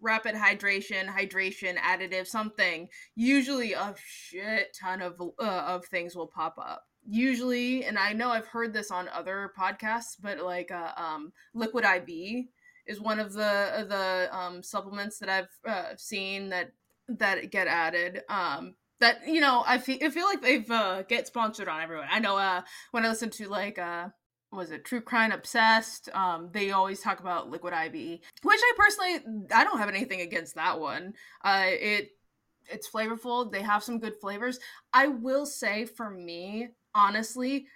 rapid 0.00 0.34
hydration 0.34 1.06
hydration 1.06 1.76
additive 1.78 2.26
something 2.26 2.88
usually 3.14 3.72
a 3.72 3.94
shit 4.04 4.76
ton 4.78 5.00
of 5.00 5.20
uh, 5.38 5.64
of 5.66 5.84
things 5.86 6.14
will 6.14 6.26
pop 6.26 6.56
up. 6.58 6.84
Usually 7.08 7.84
and 7.84 7.98
i 7.98 8.12
know 8.12 8.30
i've 8.30 8.48
heard 8.48 8.72
this 8.72 8.90
on 8.90 9.08
other 9.08 9.52
podcasts 9.58 10.16
but 10.20 10.38
like 10.40 10.70
uh, 10.70 10.92
um 10.96 11.32
liquid 11.54 11.84
iv 11.84 12.08
is 12.86 13.00
one 13.00 13.20
of 13.20 13.32
the 13.32 13.86
the 13.88 14.36
um, 14.36 14.62
supplements 14.62 15.18
that 15.18 15.28
I've 15.28 15.58
uh, 15.66 15.96
seen 15.96 16.50
that 16.50 16.72
that 17.08 17.50
get 17.50 17.66
added. 17.66 18.22
Um, 18.28 18.74
that 19.00 19.26
you 19.26 19.40
know, 19.40 19.62
I 19.66 19.78
feel 19.78 19.98
I 20.02 20.10
feel 20.10 20.24
like 20.24 20.42
they've 20.42 20.70
uh, 20.70 21.02
get 21.02 21.26
sponsored 21.26 21.68
on 21.68 21.82
everyone. 21.82 22.08
I 22.10 22.18
know 22.18 22.36
uh, 22.36 22.62
when 22.92 23.04
I 23.04 23.08
listen 23.08 23.30
to 23.30 23.48
like 23.48 23.78
uh, 23.78 24.08
was 24.52 24.70
it 24.70 24.84
True 24.84 25.00
Crime 25.00 25.32
Obsessed? 25.32 26.08
Um, 26.14 26.50
they 26.52 26.70
always 26.70 27.00
talk 27.00 27.20
about 27.20 27.50
Liquid 27.50 27.74
IV, 27.74 27.92
which 27.92 28.60
I 28.62 28.72
personally 28.76 29.46
I 29.52 29.64
don't 29.64 29.78
have 29.78 29.88
anything 29.88 30.20
against 30.20 30.54
that 30.54 30.80
one. 30.80 31.14
Uh, 31.44 31.64
it 31.66 32.10
it's 32.68 32.88
flavorful. 32.88 33.50
They 33.50 33.62
have 33.62 33.84
some 33.84 33.98
good 33.98 34.14
flavors. 34.20 34.58
I 34.92 35.08
will 35.08 35.46
say 35.46 35.84
for 35.84 36.10
me, 36.10 36.68
honestly, 36.94 37.66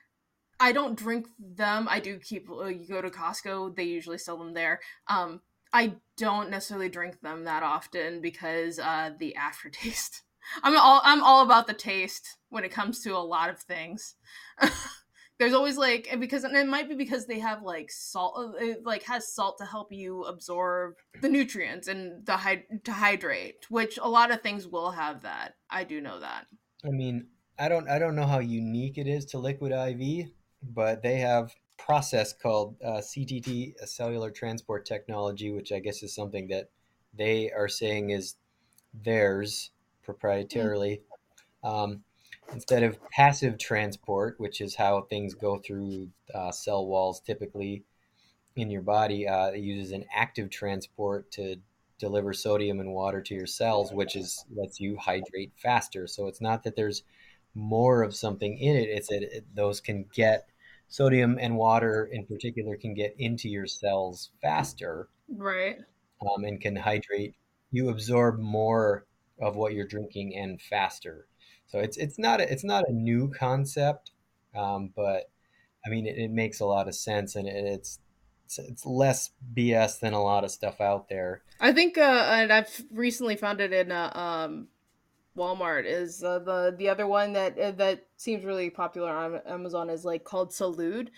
I 0.61 0.73
don't 0.73 0.95
drink 0.95 1.27
them. 1.39 1.89
I 1.91 2.01
do 2.01 2.19
keep. 2.19 2.49
Uh, 2.51 2.67
you 2.67 2.87
go 2.87 3.01
to 3.01 3.11
Costco; 3.11 3.75
they 3.75 3.85
usually 3.85 4.19
sell 4.19 4.37
them 4.37 4.53
there. 4.53 4.81
Um, 5.09 5.41
I 5.73 5.95
don't 6.17 6.51
necessarily 6.51 6.91
drink 6.91 7.21
them 7.23 7.45
that 7.45 7.63
often 7.63 8.21
because 8.21 8.79
uh, 8.79 9.11
the 9.19 9.35
aftertaste. 9.37 10.23
I'm 10.63 10.77
all 10.77 11.01
I'm 11.05 11.23
all 11.23 11.43
about 11.45 11.67
the 11.67 11.75
taste 11.75 12.37
when 12.49 12.65
it 12.65 12.73
comes 12.73 13.03
to 13.03 13.17
a 13.17 13.19
lot 13.19 13.51
of 13.51 13.59
things. 13.61 14.17
There's 15.39 15.55
always 15.55 15.79
like 15.79 16.15
because 16.21 16.45
and 16.45 16.55
it 16.55 16.67
might 16.67 16.89
be 16.89 16.95
because 16.95 17.27
they 17.27 17.39
have 17.39 17.63
like 17.63 17.91
salt, 17.91 18.37
uh, 18.37 18.57
it 18.59 18.85
like 18.85 19.05
has 19.05 19.33
salt 19.33 19.57
to 19.59 19.65
help 19.65 19.91
you 19.91 20.25
absorb 20.25 20.97
the 21.23 21.31
nutrients 21.31 21.89
and 21.89 22.27
the 22.27 22.37
to 22.85 22.93
hydrate, 22.93 23.65
which 23.71 23.99
a 24.03 24.09
lot 24.09 24.31
of 24.31 24.43
things 24.43 24.67
will 24.67 24.91
have 24.91 25.23
that. 25.23 25.55
I 25.71 25.85
do 25.85 26.01
know 26.03 26.21
that. 26.21 26.47
I 26.85 26.91
mean, 26.91 27.29
I 27.59 27.69
don't 27.69 27.89
I 27.89 27.99
don't 27.99 28.17
know 28.17 28.27
how 28.27 28.41
unique 28.41 28.99
it 28.99 29.07
is 29.07 29.25
to 29.27 29.39
Liquid 29.39 29.73
IV, 29.73 30.29
but 30.63 31.03
they 31.03 31.19
have 31.19 31.55
process 31.79 32.33
called 32.33 32.77
uh, 32.85 32.99
CTT, 32.99 33.75
a 33.81 33.87
cellular 33.87 34.31
transport 34.31 34.85
technology, 34.85 35.51
which 35.51 35.73
I 35.73 35.79
guess 35.79 36.03
is 36.03 36.15
something 36.15 36.49
that 36.49 36.69
they 37.17 37.51
are 37.51 37.69
saying 37.69 38.11
is 38.11 38.37
theirs 39.05 39.71
proprietarily. 40.07 41.01
Um, 41.65 42.03
instead 42.53 42.83
of 42.83 42.99
passive 43.11 43.59
transport, 43.59 44.39
which 44.39 44.61
is 44.61 44.75
how 44.75 45.03
things 45.03 45.35
go 45.35 45.59
through 45.59 46.09
uh, 46.35 46.51
cell 46.51 46.87
walls 46.87 47.21
typically 47.21 47.85
in 48.57 48.71
your 48.71 48.83
body, 48.83 49.29
uh, 49.29 49.49
it 49.49 49.61
uses 49.61 49.93
an 49.93 50.05
active 50.15 50.51
transport 50.51 51.31
to 51.33 51.57
deliver 51.99 52.33
sodium 52.33 52.81
and 52.81 52.93
water 52.93 53.21
to 53.21 53.35
your 53.35 53.47
cells, 53.47 53.93
which 53.93 54.17
is 54.17 54.45
lets 54.55 54.81
you 54.81 54.97
hydrate 54.97 55.53
faster. 55.57 56.07
So 56.07 56.27
it's 56.27 56.41
not 56.41 56.65
that 56.65 56.75
there's 56.75 57.03
more 57.55 58.03
of 58.03 58.15
something 58.15 58.59
in 58.59 58.77
it; 58.77 58.89
it's 58.89 59.09
that 59.09 59.23
it, 59.23 59.55
those 59.55 59.81
can 59.81 60.05
get 60.13 60.49
sodium 60.89 61.39
and 61.41 61.57
water 61.57 62.05
in 62.13 62.27
particular 62.27 62.77
can 62.77 62.95
get 62.95 63.15
into 63.19 63.49
your 63.49 63.67
cells 63.67 64.31
faster 64.43 65.09
Right. 65.29 65.79
um, 66.23 66.45
and 66.45 66.61
can 66.61 66.77
hydrate. 66.77 67.35
You 67.71 67.89
absorb 67.89 68.39
more 68.39 69.07
of 69.41 69.57
what 69.57 69.73
you're 69.75 69.87
drinking 69.87 70.37
and 70.37 70.61
faster. 70.61 71.27
So 71.67 71.79
it's 71.79 71.97
it's 71.97 72.19
not 72.19 72.41
a, 72.41 72.53
it's 72.53 72.65
not 72.65 72.89
a 72.89 72.93
new 72.93 73.31
concept, 73.31 74.13
um, 74.55 74.93
but 74.95 75.31
I 75.87 75.89
mean 75.89 76.07
it, 76.07 76.19
it 76.19 76.31
makes 76.31 76.61
a 76.61 76.67
lot 76.67 76.89
of 76.89 76.95
sense 76.95 77.37
and 77.37 77.47
it, 77.49 77.55
it's 77.55 78.01
it's 78.45 78.59
it's 78.59 78.87
less 78.87 79.31
BS 79.55 80.01
than 80.01 80.13
a 80.13 80.23
lot 80.23 80.45
of 80.45 80.51
stuff 80.51 80.81
out 80.81 81.09
there. 81.09 81.43
I 81.61 81.73
think, 81.73 81.97
uh, 81.99 82.27
and 82.33 82.53
I've 82.53 82.85
recently 82.91 83.37
found 83.37 83.61
it 83.61 83.73
in 83.73 83.93
uh, 83.93 84.11
um, 84.15 84.69
Walmart. 85.37 85.85
Is 85.87 86.23
uh, 86.23 86.39
the 86.41 86.75
the 86.77 86.89
other 86.89 87.07
one 87.07 87.33
that 87.35 87.59
uh, 87.59 87.71
that 87.73 88.07
seems 88.17 88.45
really 88.45 88.71
popular 88.71 89.11
on 89.11 89.41
Amazon 89.47 89.91
is 89.91 90.05
like 90.05 90.25
called 90.25 90.51
Salud. 90.51 91.09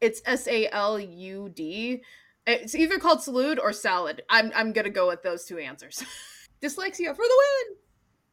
It's 0.00 0.22
S 0.26 0.46
A 0.48 0.68
L 0.68 0.98
U 0.98 1.50
D. 1.54 2.02
It's 2.46 2.74
either 2.74 2.98
called 2.98 3.20
Salud 3.20 3.58
or 3.60 3.72
Salad. 3.72 4.22
I'm 4.28 4.52
I'm 4.54 4.72
gonna 4.72 4.90
go 4.90 5.08
with 5.08 5.22
those 5.22 5.44
two 5.44 5.58
answers. 5.58 6.02
Dyslexia 6.62 7.14
for 7.14 7.24
the 7.24 7.42
win. 7.42 7.76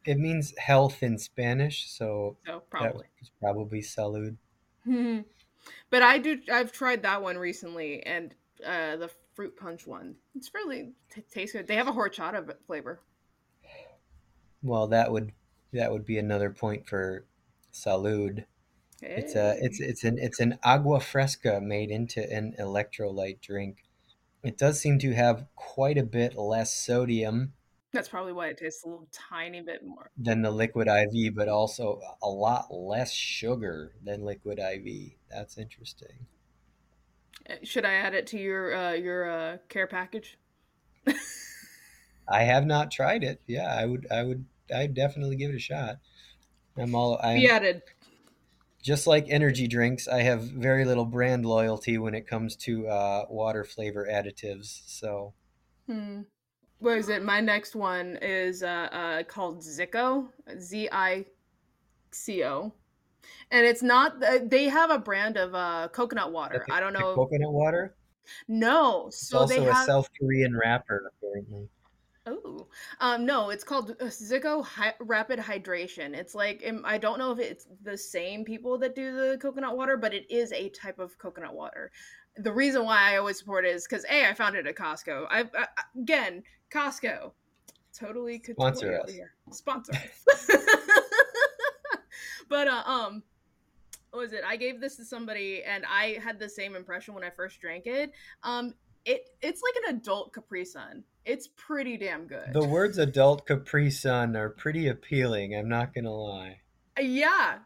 It 0.04 0.18
means 0.18 0.52
health 0.58 1.02
in 1.02 1.18
Spanish, 1.18 1.90
so. 1.90 2.36
So 2.46 2.62
probably. 2.70 3.06
was 3.20 3.30
probably 3.40 3.80
salud. 3.80 4.36
but 5.90 6.02
I 6.02 6.18
do. 6.18 6.40
I've 6.52 6.72
tried 6.72 7.02
that 7.02 7.22
one 7.22 7.38
recently, 7.38 8.04
and 8.04 8.34
uh, 8.66 8.96
the 8.96 9.10
fruit 9.34 9.56
punch 9.56 9.86
one. 9.86 10.16
It's 10.34 10.52
really 10.54 10.92
t- 11.10 11.22
tastes 11.32 11.54
good. 11.54 11.66
They 11.66 11.76
have 11.76 11.88
a 11.88 11.92
horchata 11.92 12.54
flavor. 12.66 13.00
Well, 14.62 14.88
that 14.88 15.12
would 15.12 15.32
that 15.72 15.92
would 15.92 16.04
be 16.04 16.18
another 16.18 16.50
point 16.50 16.86
for 16.86 17.24
salud. 17.72 18.44
It's 19.16 19.34
a 19.36 19.56
it's 19.60 19.80
it's 19.80 20.04
an 20.04 20.18
it's 20.18 20.40
an 20.40 20.58
agua 20.64 21.00
fresca 21.00 21.60
made 21.60 21.90
into 21.90 22.20
an 22.32 22.54
electrolyte 22.58 23.40
drink. 23.40 23.84
It 24.42 24.58
does 24.58 24.80
seem 24.80 24.98
to 25.00 25.14
have 25.14 25.46
quite 25.56 25.98
a 25.98 26.04
bit 26.04 26.36
less 26.36 26.74
sodium 26.74 27.54
That's 27.92 28.08
probably 28.08 28.32
why 28.32 28.48
it 28.48 28.58
tastes 28.58 28.84
a 28.84 28.88
little 28.88 29.08
tiny 29.12 29.60
bit 29.60 29.84
more. 29.84 30.10
than 30.16 30.40
the 30.42 30.50
liquid 30.50 30.88
IV, 30.88 31.30
but 31.30 31.48
also 31.48 32.00
a 32.22 32.28
lot 32.28 32.72
less 32.72 33.12
sugar 33.12 33.94
than 34.02 34.24
liquid 34.24 34.58
IV. 34.58 35.16
That's 35.30 35.58
interesting. 35.58 36.26
Uh, 37.48 37.56
Should 37.62 37.84
I 37.84 37.92
add 37.94 38.14
it 38.14 38.26
to 38.28 38.38
your 38.38 38.74
uh, 38.74 38.92
your 38.94 39.30
uh, 39.30 39.58
care 39.68 39.86
package? 39.86 40.38
I 42.28 42.42
have 42.42 42.66
not 42.66 42.90
tried 42.90 43.22
it. 43.22 43.40
Yeah, 43.46 43.72
I 43.72 43.86
would 43.86 44.06
I 44.10 44.24
would 44.24 44.46
I'd 44.72 44.94
definitely 44.94 45.36
give 45.36 45.50
it 45.50 45.56
a 45.56 45.60
shot. 45.60 45.96
I'm 46.76 46.94
all 46.94 47.18
Be 47.22 47.48
added. 47.48 47.82
just 48.82 49.06
like 49.06 49.26
energy 49.28 49.68
drinks, 49.68 50.08
I 50.08 50.22
have 50.22 50.42
very 50.42 50.84
little 50.84 51.04
brand 51.04 51.44
loyalty 51.46 51.98
when 51.98 52.14
it 52.14 52.26
comes 52.26 52.56
to 52.56 52.88
uh, 52.88 53.24
water 53.28 53.64
flavor 53.64 54.08
additives. 54.10 54.82
So 54.86 55.34
Hmm. 55.86 56.22
What 56.78 56.98
is 56.98 57.08
it? 57.08 57.22
My 57.22 57.40
next 57.40 57.76
one 57.76 58.18
is 58.22 58.62
uh, 58.62 58.66
uh, 58.90 59.22
called 59.24 59.60
Zico, 59.60 60.28
Z 60.58 60.88
I 60.90 61.26
C 62.10 62.44
O, 62.44 62.72
and 63.50 63.66
it's 63.66 63.82
not. 63.82 64.18
They 64.50 64.64
have 64.64 64.90
a 64.90 64.98
brand 64.98 65.36
of 65.36 65.54
uh, 65.54 65.88
coconut 65.92 66.32
water. 66.32 66.66
I 66.70 66.80
don't 66.80 66.92
know. 66.92 67.14
coconut 67.14 67.52
water. 67.52 67.94
No, 68.48 69.08
It's 69.08 69.32
also 69.32 69.68
a. 69.68 69.74
South 69.84 70.08
Korean 70.18 70.56
rapper, 70.56 71.12
apparently. 71.18 71.68
Oh, 72.24 72.68
um, 73.00 73.26
no, 73.26 73.50
it's 73.50 73.64
called 73.64 73.96
uh, 74.00 74.04
Zico 74.04 74.64
Hy- 74.64 74.94
Rapid 75.00 75.40
Hydration. 75.40 76.14
It's 76.14 76.34
like 76.34 76.62
um, 76.68 76.82
I 76.84 76.96
don't 76.96 77.18
know 77.18 77.32
if 77.32 77.40
it's 77.40 77.66
the 77.82 77.98
same 77.98 78.44
people 78.44 78.78
that 78.78 78.94
do 78.94 79.12
the 79.12 79.38
coconut 79.38 79.76
water, 79.76 79.96
but 79.96 80.14
it 80.14 80.30
is 80.30 80.52
a 80.52 80.68
type 80.68 81.00
of 81.00 81.18
coconut 81.18 81.54
water. 81.54 81.90
The 82.36 82.52
reason 82.52 82.84
why 82.84 83.12
I 83.12 83.16
always 83.16 83.38
support 83.38 83.64
it 83.64 83.74
is 83.74 83.86
because 83.88 84.04
a 84.08 84.28
I 84.28 84.34
found 84.34 84.54
it 84.54 84.66
at 84.66 84.76
Costco. 84.76 85.26
I, 85.30 85.40
I 85.40 85.66
again 86.00 86.44
Costco, 86.72 87.32
totally 87.92 88.38
could 88.38 88.54
Sponsor 88.54 89.00
us. 89.00 89.10
here. 89.10 89.34
Sponsor 89.50 89.92
us. 89.92 90.48
but 92.48 92.68
uh, 92.68 92.82
um, 92.86 93.24
what 94.12 94.20
was 94.20 94.32
it? 94.32 94.42
I 94.46 94.56
gave 94.56 94.80
this 94.80 94.94
to 94.96 95.04
somebody, 95.04 95.64
and 95.64 95.84
I 95.90 96.18
had 96.22 96.38
the 96.38 96.48
same 96.48 96.76
impression 96.76 97.14
when 97.14 97.24
I 97.24 97.30
first 97.30 97.60
drank 97.60 97.86
it. 97.86 98.12
Um, 98.44 98.74
it 99.04 99.28
it's 99.40 99.62
like 99.62 99.84
an 99.88 99.96
adult 99.96 100.32
Capri 100.32 100.64
Sun. 100.64 101.04
It's 101.24 101.48
pretty 101.56 101.96
damn 101.96 102.26
good. 102.26 102.52
The 102.52 102.64
words 102.66 102.98
"adult 102.98 103.46
Capri 103.46 103.90
Sun" 103.90 104.36
are 104.36 104.48
pretty 104.50 104.88
appealing. 104.88 105.54
I'm 105.54 105.68
not 105.68 105.94
gonna 105.94 106.12
lie. 106.14 106.60
yeah. 107.00 107.58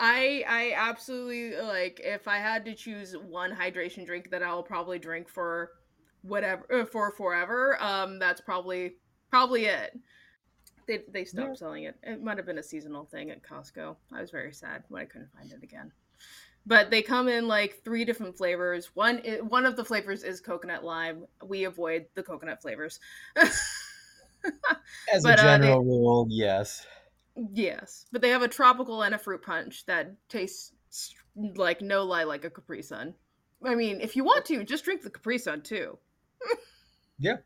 I 0.00 0.44
I 0.48 0.72
absolutely 0.76 1.56
like 1.60 2.00
if 2.04 2.28
I 2.28 2.36
had 2.38 2.64
to 2.66 2.74
choose 2.74 3.16
one 3.16 3.50
hydration 3.50 4.06
drink 4.06 4.30
that 4.30 4.42
I'll 4.42 4.62
probably 4.62 4.98
drink 4.98 5.28
for 5.28 5.72
whatever 6.22 6.64
uh, 6.72 6.84
for 6.84 7.10
forever, 7.12 7.80
um 7.82 8.18
that's 8.20 8.40
probably 8.40 8.94
probably 9.30 9.66
it. 9.66 9.98
They 10.86 11.02
they 11.12 11.24
stopped 11.24 11.48
Yeah. 11.48 11.54
selling 11.54 11.84
it. 11.84 11.96
It 12.04 12.22
might 12.22 12.36
have 12.36 12.46
been 12.46 12.58
a 12.58 12.62
seasonal 12.62 13.06
thing 13.06 13.30
at 13.30 13.42
Costco. 13.42 13.96
I 14.12 14.20
was 14.20 14.30
very 14.30 14.52
sad 14.52 14.84
when 14.88 15.02
I 15.02 15.04
couldn't 15.04 15.32
find 15.32 15.50
it 15.52 15.62
again. 15.64 15.90
But 16.68 16.90
they 16.90 17.00
come 17.00 17.28
in 17.28 17.48
like 17.48 17.82
three 17.82 18.04
different 18.04 18.36
flavors. 18.36 18.90
One 18.94 19.18
one 19.48 19.64
of 19.64 19.74
the 19.74 19.84
flavors 19.84 20.22
is 20.22 20.40
coconut 20.42 20.84
lime. 20.84 21.24
We 21.42 21.64
avoid 21.64 22.06
the 22.14 22.22
coconut 22.22 22.60
flavors. 22.60 23.00
As 25.12 25.22
But, 25.22 25.38
a 25.40 25.42
uh, 25.42 25.58
they- 25.58 25.64
general 25.66 25.84
rule, 25.84 26.26
yes. 26.30 26.86
Yes, 27.52 28.04
but 28.12 28.20
they 28.20 28.30
have 28.30 28.42
a 28.42 28.48
tropical 28.48 29.02
and 29.02 29.14
a 29.14 29.18
fruit 29.18 29.42
punch 29.42 29.86
that 29.86 30.12
tastes 30.28 30.72
like 31.36 31.80
no 31.80 32.02
lie 32.04 32.24
like 32.24 32.44
a 32.44 32.50
Capri 32.50 32.82
Sun. 32.82 33.14
I 33.64 33.74
mean, 33.76 34.00
if 34.00 34.16
you 34.16 34.24
want 34.24 34.44
to, 34.46 34.64
just 34.64 34.84
drink 34.84 35.02
the 35.02 35.10
Capri 35.10 35.38
Sun 35.38 35.62
too. 35.62 35.98
Yeah. 37.20 37.38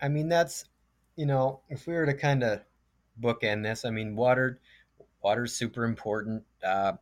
I 0.00 0.06
mean, 0.08 0.28
that's 0.28 0.64
you 1.16 1.26
know, 1.26 1.60
if 1.68 1.86
we 1.88 1.94
were 1.94 2.06
to 2.06 2.14
kind 2.14 2.44
of 2.44 2.60
bookend 3.20 3.64
this, 3.64 3.84
I 3.84 3.90
mean, 3.90 4.14
water, 4.14 4.60
water's 5.22 5.52
super 5.54 5.84
important. 5.84 6.44
Uh, 6.64 6.92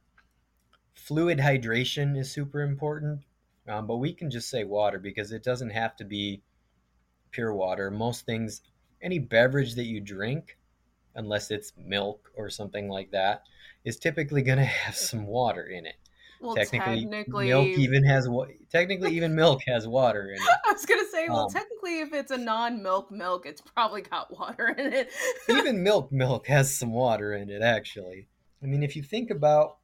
fluid 0.98 1.38
hydration 1.38 2.18
is 2.18 2.30
super 2.32 2.60
important, 2.62 3.20
um, 3.68 3.86
but 3.86 3.96
we 3.98 4.12
can 4.12 4.30
just 4.30 4.50
say 4.50 4.64
water 4.64 4.98
because 4.98 5.32
it 5.32 5.42
doesn't 5.42 5.70
have 5.70 5.96
to 5.96 6.04
be 6.04 6.42
pure 7.30 7.54
water. 7.54 7.90
Most 7.90 8.26
things, 8.26 8.62
any 9.02 9.18
beverage 9.18 9.74
that 9.76 9.84
you 9.84 10.00
drink, 10.00 10.58
unless 11.14 11.50
it's 11.50 11.72
milk 11.76 12.30
or 12.34 12.50
something 12.50 12.88
like 12.88 13.10
that, 13.12 13.44
is 13.84 13.98
typically 13.98 14.42
going 14.42 14.58
to 14.64 14.64
have 14.64 14.94
some 14.96 15.26
water 15.26 15.64
in 15.64 15.86
it. 15.86 15.96
Well, 16.40 16.54
technically, 16.54 17.02
technically, 17.02 17.46
milk 17.46 17.66
even 17.66 18.04
has 18.04 18.28
wa- 18.28 18.46
technically 18.70 19.16
even 19.16 19.34
milk 19.42 19.62
has 19.66 19.88
water 19.88 20.30
in 20.30 20.36
it. 20.36 20.48
I 20.68 20.72
was 20.72 20.86
gonna 20.86 21.08
say, 21.10 21.28
well, 21.28 21.46
Um, 21.46 21.52
technically, 21.52 22.00
if 22.00 22.12
it's 22.12 22.30
a 22.30 22.38
non-milk 22.38 23.10
milk, 23.10 23.44
it's 23.44 23.60
probably 23.60 24.02
got 24.02 24.30
water 24.38 24.68
in 24.68 24.92
it. 24.92 25.10
even 25.48 25.82
milk 25.82 26.12
milk 26.12 26.46
has 26.46 26.72
some 26.76 26.92
water 26.92 27.32
in 27.32 27.50
it 27.50 27.62
actually 27.62 28.28
i 28.62 28.66
mean 28.66 28.82
if 28.82 28.94
you 28.96 29.02
think 29.02 29.30
about 29.30 29.77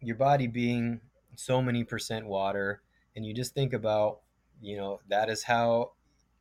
your 0.00 0.16
body 0.16 0.46
being 0.46 1.00
so 1.36 1.62
many 1.62 1.84
percent 1.84 2.26
water 2.26 2.82
and 3.16 3.24
you 3.24 3.34
just 3.34 3.54
think 3.54 3.72
about 3.72 4.20
you 4.60 4.76
know 4.76 5.00
that 5.08 5.28
is 5.28 5.42
how 5.42 5.92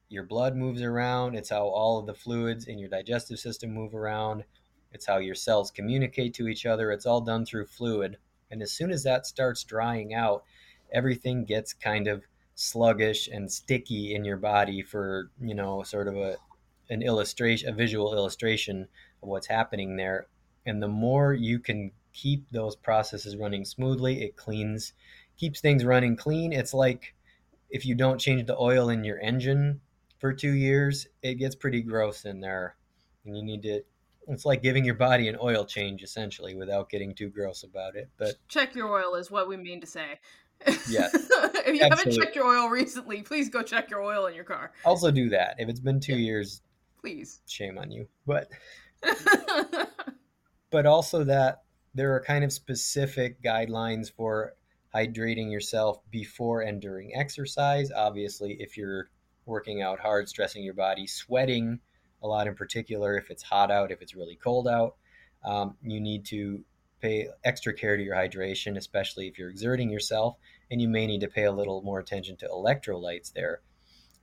your 0.10 0.24
blood 0.24 0.56
moves 0.56 0.82
around 0.82 1.36
it's 1.36 1.50
how 1.50 1.66
all 1.66 2.00
of 2.00 2.06
the 2.06 2.14
fluids 2.14 2.66
in 2.66 2.80
your 2.80 2.90
digestive 2.90 3.40
system 3.40 3.74
move 3.74 3.94
around 3.94 4.44
it's 4.92 5.06
how 5.06 5.18
your 5.18 5.36
cells 5.36 5.72
communicate 5.72 6.34
to 6.34 6.48
each 6.48 6.66
other 6.66 6.92
it's 6.92 7.06
all 7.06 7.22
done 7.22 7.46
through 7.46 7.66
fluid. 7.66 8.18
And 8.50 8.62
as 8.62 8.72
soon 8.72 8.92
as 8.92 9.04
that 9.04 9.28
starts 9.28 9.64
drying 9.64 10.14
out 10.14 10.44
everything 10.94 11.44
gets 11.44 11.74
kind 11.74 12.08
of 12.08 12.24
sluggish 12.56 13.28
and 13.28 13.52
sticky 13.52 14.16
in 14.16 14.26
your 14.26 14.38
body 14.38 14.82
for 14.82 15.30
you 15.40 15.54
know 15.54 15.84
sort 15.84 16.08
of 16.08 16.16
a 16.16 16.38
an 16.90 17.02
illustration 17.02 17.70
a 17.70 17.74
visual 17.74 18.14
illustration 18.14 18.88
of 19.22 19.30
what's 19.30 19.48
happening 19.48 19.98
there. 19.98 20.28
And 20.66 20.82
the 20.82 20.88
more 20.88 21.34
you 21.34 21.60
can 21.60 21.92
keep 22.18 22.50
those 22.50 22.76
processes 22.76 23.36
running 23.38 23.64
smoothly. 23.64 24.24
It 24.24 24.36
cleans 24.36 24.94
keeps 25.38 25.62
things 25.62 25.86
running 25.86 26.16
clean. 26.18 26.52
It's 26.52 26.74
like 26.74 27.14
if 27.70 27.86
you 27.86 27.94
don't 27.94 28.20
change 28.20 28.48
the 28.48 28.58
oil 28.58 28.90
in 28.90 29.04
your 29.04 29.20
engine 29.20 29.82
for 30.20 30.34
two 30.34 30.54
years 30.54 31.08
it 31.22 31.36
gets 31.36 31.56
pretty 31.56 31.82
gross 31.82 32.26
in 32.26 32.42
there. 32.42 32.76
And 33.26 33.38
you 33.38 33.44
need 33.44 33.62
to 33.64 33.82
it's 34.28 34.46
like 34.46 34.64
giving 34.64 34.84
your 34.84 34.96
body 34.96 35.28
an 35.28 35.38
oil 35.42 35.64
change 35.64 36.02
essentially 36.02 36.56
without 36.56 36.90
getting 36.90 37.14
too 37.14 37.30
gross 37.30 37.64
about 37.64 37.96
it. 37.96 38.10
But 38.18 38.36
check 38.48 38.74
your 38.76 38.90
oil 38.92 39.16
is 39.16 39.30
what 39.30 39.48
we 39.48 39.56
mean 39.56 39.80
to 39.82 39.88
say. 39.88 40.20
Yes, 40.90 41.14
if 41.32 41.76
you 41.76 41.88
haven't 41.88 42.12
checked 42.12 42.36
your 42.36 42.46
oil 42.46 42.68
recently, 42.68 43.22
please 43.22 43.48
go 43.48 43.62
check 43.62 43.92
your 43.92 44.02
oil 44.02 44.26
in 44.26 44.34
your 44.34 44.44
car, 44.44 44.72
also 44.84 45.12
do 45.12 45.30
that. 45.30 45.56
If 45.60 45.70
it's 45.70 45.80
been 45.80 46.00
two 46.00 46.14
Yeah. 46.14 46.26
years 46.34 46.62
please. 47.00 47.42
shame 47.48 47.78
on 47.78 47.92
you. 47.92 48.08
But 48.26 48.50
but 50.72 50.86
also 50.88 51.24
that 51.26 51.62
there 51.98 52.14
are 52.14 52.22
kind 52.22 52.44
of 52.44 52.54
specific 52.54 53.42
guidelines 53.42 54.12
for 54.12 54.54
hydrating 54.94 55.52
yourself 55.52 56.00
before 56.12 56.62
and 56.62 56.80
during 56.80 57.16
exercise. 57.16 57.92
Obviously, 57.92 58.54
if 58.60 58.78
you're 58.78 59.10
working 59.48 59.82
out 59.82 60.00
hard, 60.00 60.30
stressing 60.30 60.64
your 60.64 60.76
body, 60.76 61.08
sweating 61.08 61.80
a 62.22 62.28
lot 62.28 62.46
in 62.46 62.54
particular, 62.54 63.18
if 63.18 63.32
it's 63.32 63.42
hot 63.42 63.72
out, 63.72 63.92
if 63.92 64.04
it's 64.04 64.16
really 64.16 64.36
cold 64.36 64.68
out, 64.68 64.96
um, 65.44 65.76
you 65.82 66.00
need 66.00 66.24
to 66.26 66.64
pay 67.02 67.30
extra 67.44 67.74
care 67.74 67.98
to 67.98 68.04
your 68.04 68.16
hydration, 68.16 68.78
especially 68.78 69.28
if 69.28 69.40
you're 69.40 69.50
exerting 69.50 69.90
yourself, 69.90 70.36
and 70.70 70.80
you 70.80 70.88
may 70.88 71.08
need 71.08 71.22
to 71.22 71.28
pay 71.28 71.46
a 71.46 71.52
little 71.52 71.82
more 71.82 72.00
attention 72.00 72.38
to 72.38 72.48
electrolytes 72.48 73.34
there. 73.34 73.62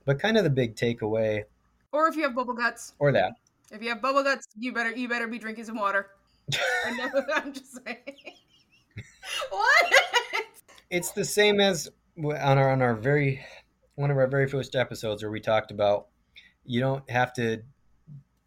But 0.05 0.19
kind 0.19 0.37
of 0.37 0.45
the 0.45 0.49
big 0.49 0.77
takeaway, 0.77 1.43
or 1.91 2.07
if 2.07 2.15
you 2.15 2.23
have 2.23 2.35
bubble 2.35 2.53
guts, 2.53 2.93
or 2.99 3.11
that, 3.11 3.33
if 3.69 3.81
you 3.81 3.89
have 3.89 4.01
bubble 4.01 4.23
guts, 4.23 4.47
you 4.57 4.71
better 4.71 4.91
you 4.91 5.09
better 5.09 5.27
be 5.27 5.39
drinking 5.39 5.65
some 5.65 5.77
water. 5.77 6.11
I 6.53 6.91
know, 6.91 7.23
I'm 7.35 7.53
just 7.53 7.83
saying. 7.83 8.33
what? 9.49 9.93
it's 10.89 11.11
the 11.11 11.25
same 11.25 11.59
as 11.59 11.89
on 12.23 12.57
our 12.57 12.71
on 12.71 12.81
our 12.81 12.95
very 12.95 13.43
one 13.95 14.11
of 14.11 14.17
our 14.17 14.27
very 14.27 14.47
first 14.47 14.75
episodes 14.75 15.23
where 15.23 15.31
we 15.31 15.39
talked 15.39 15.71
about 15.71 16.07
you 16.65 16.79
don't 16.79 17.09
have 17.09 17.33
to 17.33 17.61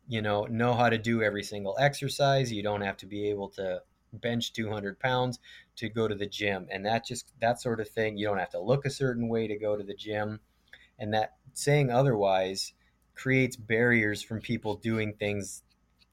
you 0.07 0.23
know 0.23 0.45
know 0.45 0.75
how 0.75 0.89
to 0.89 0.99
do 0.99 1.23
every 1.23 1.43
single 1.43 1.77
exercise 1.79 2.53
you 2.53 2.63
don't 2.63 2.81
have 2.81 2.97
to 2.97 3.07
be 3.07 3.29
able 3.29 3.49
to 3.49 3.81
bench 4.13 4.53
200 4.55 4.99
pounds 4.99 5.39
to 5.77 5.89
go 5.89 6.09
to 6.09 6.15
the 6.15 6.27
gym 6.27 6.67
and 6.71 6.87
that 6.87 7.05
just 7.05 7.33
that 7.41 7.61
sort 7.61 7.81
of 7.81 7.89
thing 7.89 8.17
you 8.17 8.27
don't 8.27 8.39
have 8.39 8.51
to 8.51 8.61
look 8.61 8.87
a 8.87 8.91
certain 8.91 9.29
way 9.29 9.47
to 9.47 9.59
go 9.59 9.77
to 9.77 9.85
the 9.85 9.95
gym 9.95 10.41
and 10.99 11.13
that 11.13 11.35
saying 11.53 11.91
otherwise 11.91 12.73
creates 13.15 13.57
barriers 13.57 14.23
from 14.23 14.41
people 14.41 14.77
doing 14.77 15.13
things 15.13 15.63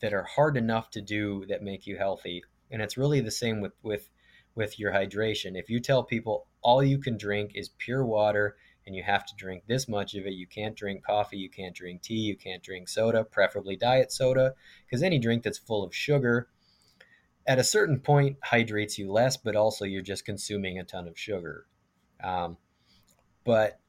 that 0.02 0.14
are 0.14 0.24
hard 0.24 0.58
enough 0.58 0.90
to 0.90 1.02
do 1.02 1.46
that 1.48 1.64
make 1.64 1.88
you 1.88 1.98
healthy 1.98 2.44
and 2.72 2.82
it's 2.82 2.98
really 2.98 3.22
the 3.22 3.32
same 3.32 3.62
with 3.62 3.74
with 3.84 4.10
with 4.56 4.80
your 4.80 4.92
hydration 4.92 5.58
if 5.58 5.70
you 5.70 5.80
tell 5.80 6.04
people 6.04 6.48
all 6.62 6.84
you 6.84 6.98
can 6.98 7.18
drink 7.18 7.52
is 7.56 7.70
pure 7.78 8.06
water 8.06 8.56
and 8.86 8.96
you 8.96 9.04
have 9.04 9.26
to 9.26 9.36
drink 9.36 9.64
this 9.68 9.88
much 9.88 10.14
of 10.16 10.26
it 10.26 10.34
you 10.34 10.48
can't 10.48 10.76
drink 10.76 11.04
coffee 11.04 11.38
you 11.38 11.50
can't 11.50 11.76
drink 11.76 12.02
tea 12.02 12.14
you 12.16 12.36
can't 12.36 12.64
drink 12.64 12.88
soda 12.88 13.24
preferably 13.24 13.76
diet 13.76 14.12
soda 14.12 14.54
because 14.86 15.04
any 15.04 15.20
drink 15.20 15.44
that's 15.44 15.58
full 15.58 15.84
of 15.84 15.96
sugar 15.96 16.48
at 17.48 17.60
a 17.60 17.64
certain 17.64 18.00
point 18.00 18.38
hydrates 18.44 18.98
you 18.98 19.12
less, 19.12 19.38
but 19.38 19.56
also 19.56 19.86
you're 19.86 20.02
just 20.02 20.26
consuming 20.26 20.80
a 20.80 20.84
ton 20.84 21.08
of 21.08 21.18
sugar. 21.18 21.68
Um, 22.24 22.58
but 23.44 23.80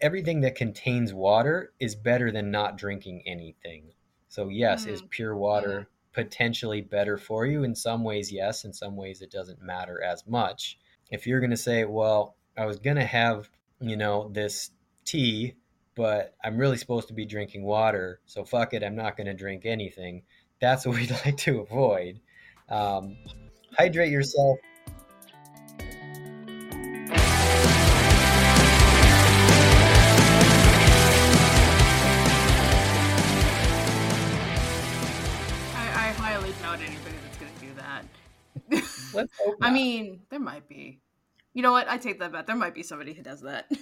everything 0.00 0.40
that 0.42 0.54
contains 0.54 1.12
water 1.12 1.72
is 1.80 1.94
better 1.94 2.30
than 2.30 2.50
not 2.50 2.78
drinking 2.78 3.22
anything. 3.26 3.92
So 4.30 4.48
yes, 4.48 4.86
mm. 4.86 4.92
is 4.92 5.02
pure 5.10 5.36
water 5.36 5.88
potentially 6.12 6.80
better 6.80 7.18
for 7.18 7.46
you? 7.46 7.64
In 7.64 7.74
some 7.74 8.02
ways, 8.02 8.32
yes. 8.32 8.64
In 8.64 8.72
some 8.72 8.96
ways, 8.96 9.20
it 9.20 9.30
doesn't 9.30 9.62
matter 9.62 10.02
as 10.02 10.26
much. 10.26 10.78
If 11.10 11.26
you're 11.26 11.40
going 11.40 11.50
to 11.50 11.56
say, 11.56 11.84
well, 11.84 12.36
I 12.56 12.64
was 12.64 12.78
going 12.78 12.96
to 12.96 13.04
have, 13.04 13.50
you 13.80 13.96
know, 13.96 14.30
this 14.32 14.70
tea, 15.04 15.54
but 15.94 16.34
I'm 16.42 16.56
really 16.56 16.76
supposed 16.76 17.08
to 17.08 17.14
be 17.14 17.26
drinking 17.26 17.64
water, 17.64 18.20
so 18.26 18.44
fuck 18.44 18.74
it, 18.74 18.84
I'm 18.84 18.96
not 18.96 19.16
going 19.16 19.26
to 19.26 19.34
drink 19.34 19.66
anything. 19.66 20.22
That's 20.60 20.86
what 20.86 20.96
we'd 21.00 21.10
like 21.10 21.36
to 21.38 21.60
avoid. 21.60 22.20
Um, 22.68 23.16
hydrate 23.76 24.12
yourself 24.12 24.58
I 39.60 39.70
mean, 39.70 40.20
there 40.30 40.40
might 40.40 40.68
be. 40.68 41.00
You 41.52 41.62
know 41.62 41.72
what? 41.72 41.88
I 41.88 41.98
take 41.98 42.20
that 42.20 42.32
bet. 42.32 42.46
There 42.46 42.56
might 42.56 42.74
be 42.74 42.82
somebody 42.82 43.12
who 43.12 43.22
does 43.22 43.42
that. 43.42 43.70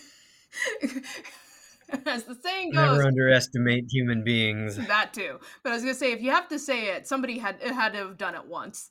As 2.06 2.24
the 2.24 2.34
saying 2.34 2.72
goes, 2.72 2.98
never 2.98 3.06
underestimate 3.06 3.86
human 3.90 4.22
beings. 4.22 4.76
That 4.76 5.14
too. 5.14 5.38
But 5.62 5.70
I 5.70 5.74
was 5.74 5.82
gonna 5.82 5.94
say, 5.94 6.12
if 6.12 6.20
you 6.20 6.30
have 6.30 6.48
to 6.48 6.58
say 6.58 6.88
it, 6.88 7.06
somebody 7.06 7.38
had 7.38 7.62
had 7.62 7.92
to 7.92 7.98
have 7.98 8.18
done 8.18 8.34
it 8.34 8.46
once. 8.46 8.90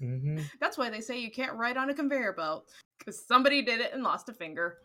Mm-hmm. 0.00 0.40
That's 0.60 0.78
why 0.78 0.90
they 0.90 1.00
say 1.00 1.18
you 1.18 1.30
can't 1.30 1.54
ride 1.54 1.76
on 1.76 1.90
a 1.90 1.94
conveyor 1.94 2.34
belt 2.34 2.68
because 2.98 3.24
somebody 3.26 3.62
did 3.62 3.80
it 3.80 3.92
and 3.92 4.02
lost 4.02 4.28
a 4.28 4.32
finger. 4.32 4.78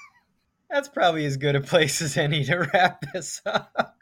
That's 0.70 0.88
probably 0.88 1.24
as 1.26 1.36
good 1.36 1.56
a 1.56 1.60
place 1.60 2.00
as 2.00 2.16
any 2.16 2.44
to 2.44 2.68
wrap 2.72 3.04
this 3.12 3.40
up. 3.46 3.98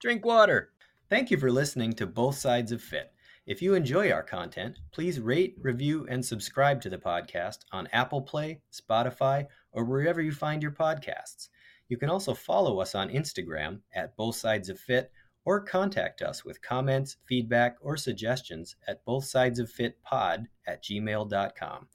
Drink 0.00 0.24
water. 0.24 0.70
Thank 1.08 1.30
you 1.30 1.38
for 1.38 1.50
listening 1.50 1.92
to 1.94 2.06
Both 2.06 2.36
Sides 2.38 2.72
of 2.72 2.80
Fit. 2.80 3.12
If 3.46 3.62
you 3.62 3.74
enjoy 3.74 4.10
our 4.10 4.22
content, 4.22 4.78
please 4.92 5.18
rate, 5.18 5.56
review, 5.60 6.06
and 6.08 6.24
subscribe 6.24 6.80
to 6.82 6.90
the 6.90 6.98
podcast 6.98 7.58
on 7.72 7.88
Apple 7.92 8.22
Play, 8.22 8.60
Spotify, 8.72 9.46
or 9.72 9.84
wherever 9.84 10.20
you 10.20 10.32
find 10.32 10.62
your 10.62 10.72
podcasts. 10.72 11.48
You 11.88 11.96
can 11.96 12.10
also 12.10 12.34
follow 12.34 12.80
us 12.80 12.94
on 12.94 13.08
Instagram 13.08 13.80
at 13.94 14.16
Both 14.16 14.36
Sides 14.36 14.68
of 14.68 14.78
Fit 14.78 15.10
or 15.44 15.60
contact 15.60 16.22
us 16.22 16.44
with 16.44 16.62
comments, 16.62 17.16
feedback, 17.26 17.76
or 17.80 17.96
suggestions 17.96 18.76
at 18.86 19.04
both 19.04 19.24
sides 19.24 19.58
of 19.58 19.70
fit 19.70 20.00
pod 20.02 20.46
at 20.66 20.84
gmail.com. 20.84 21.88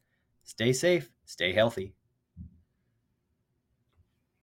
Stay 0.43 0.73
safe, 0.73 1.11
stay 1.25 1.53
healthy. 1.53 1.93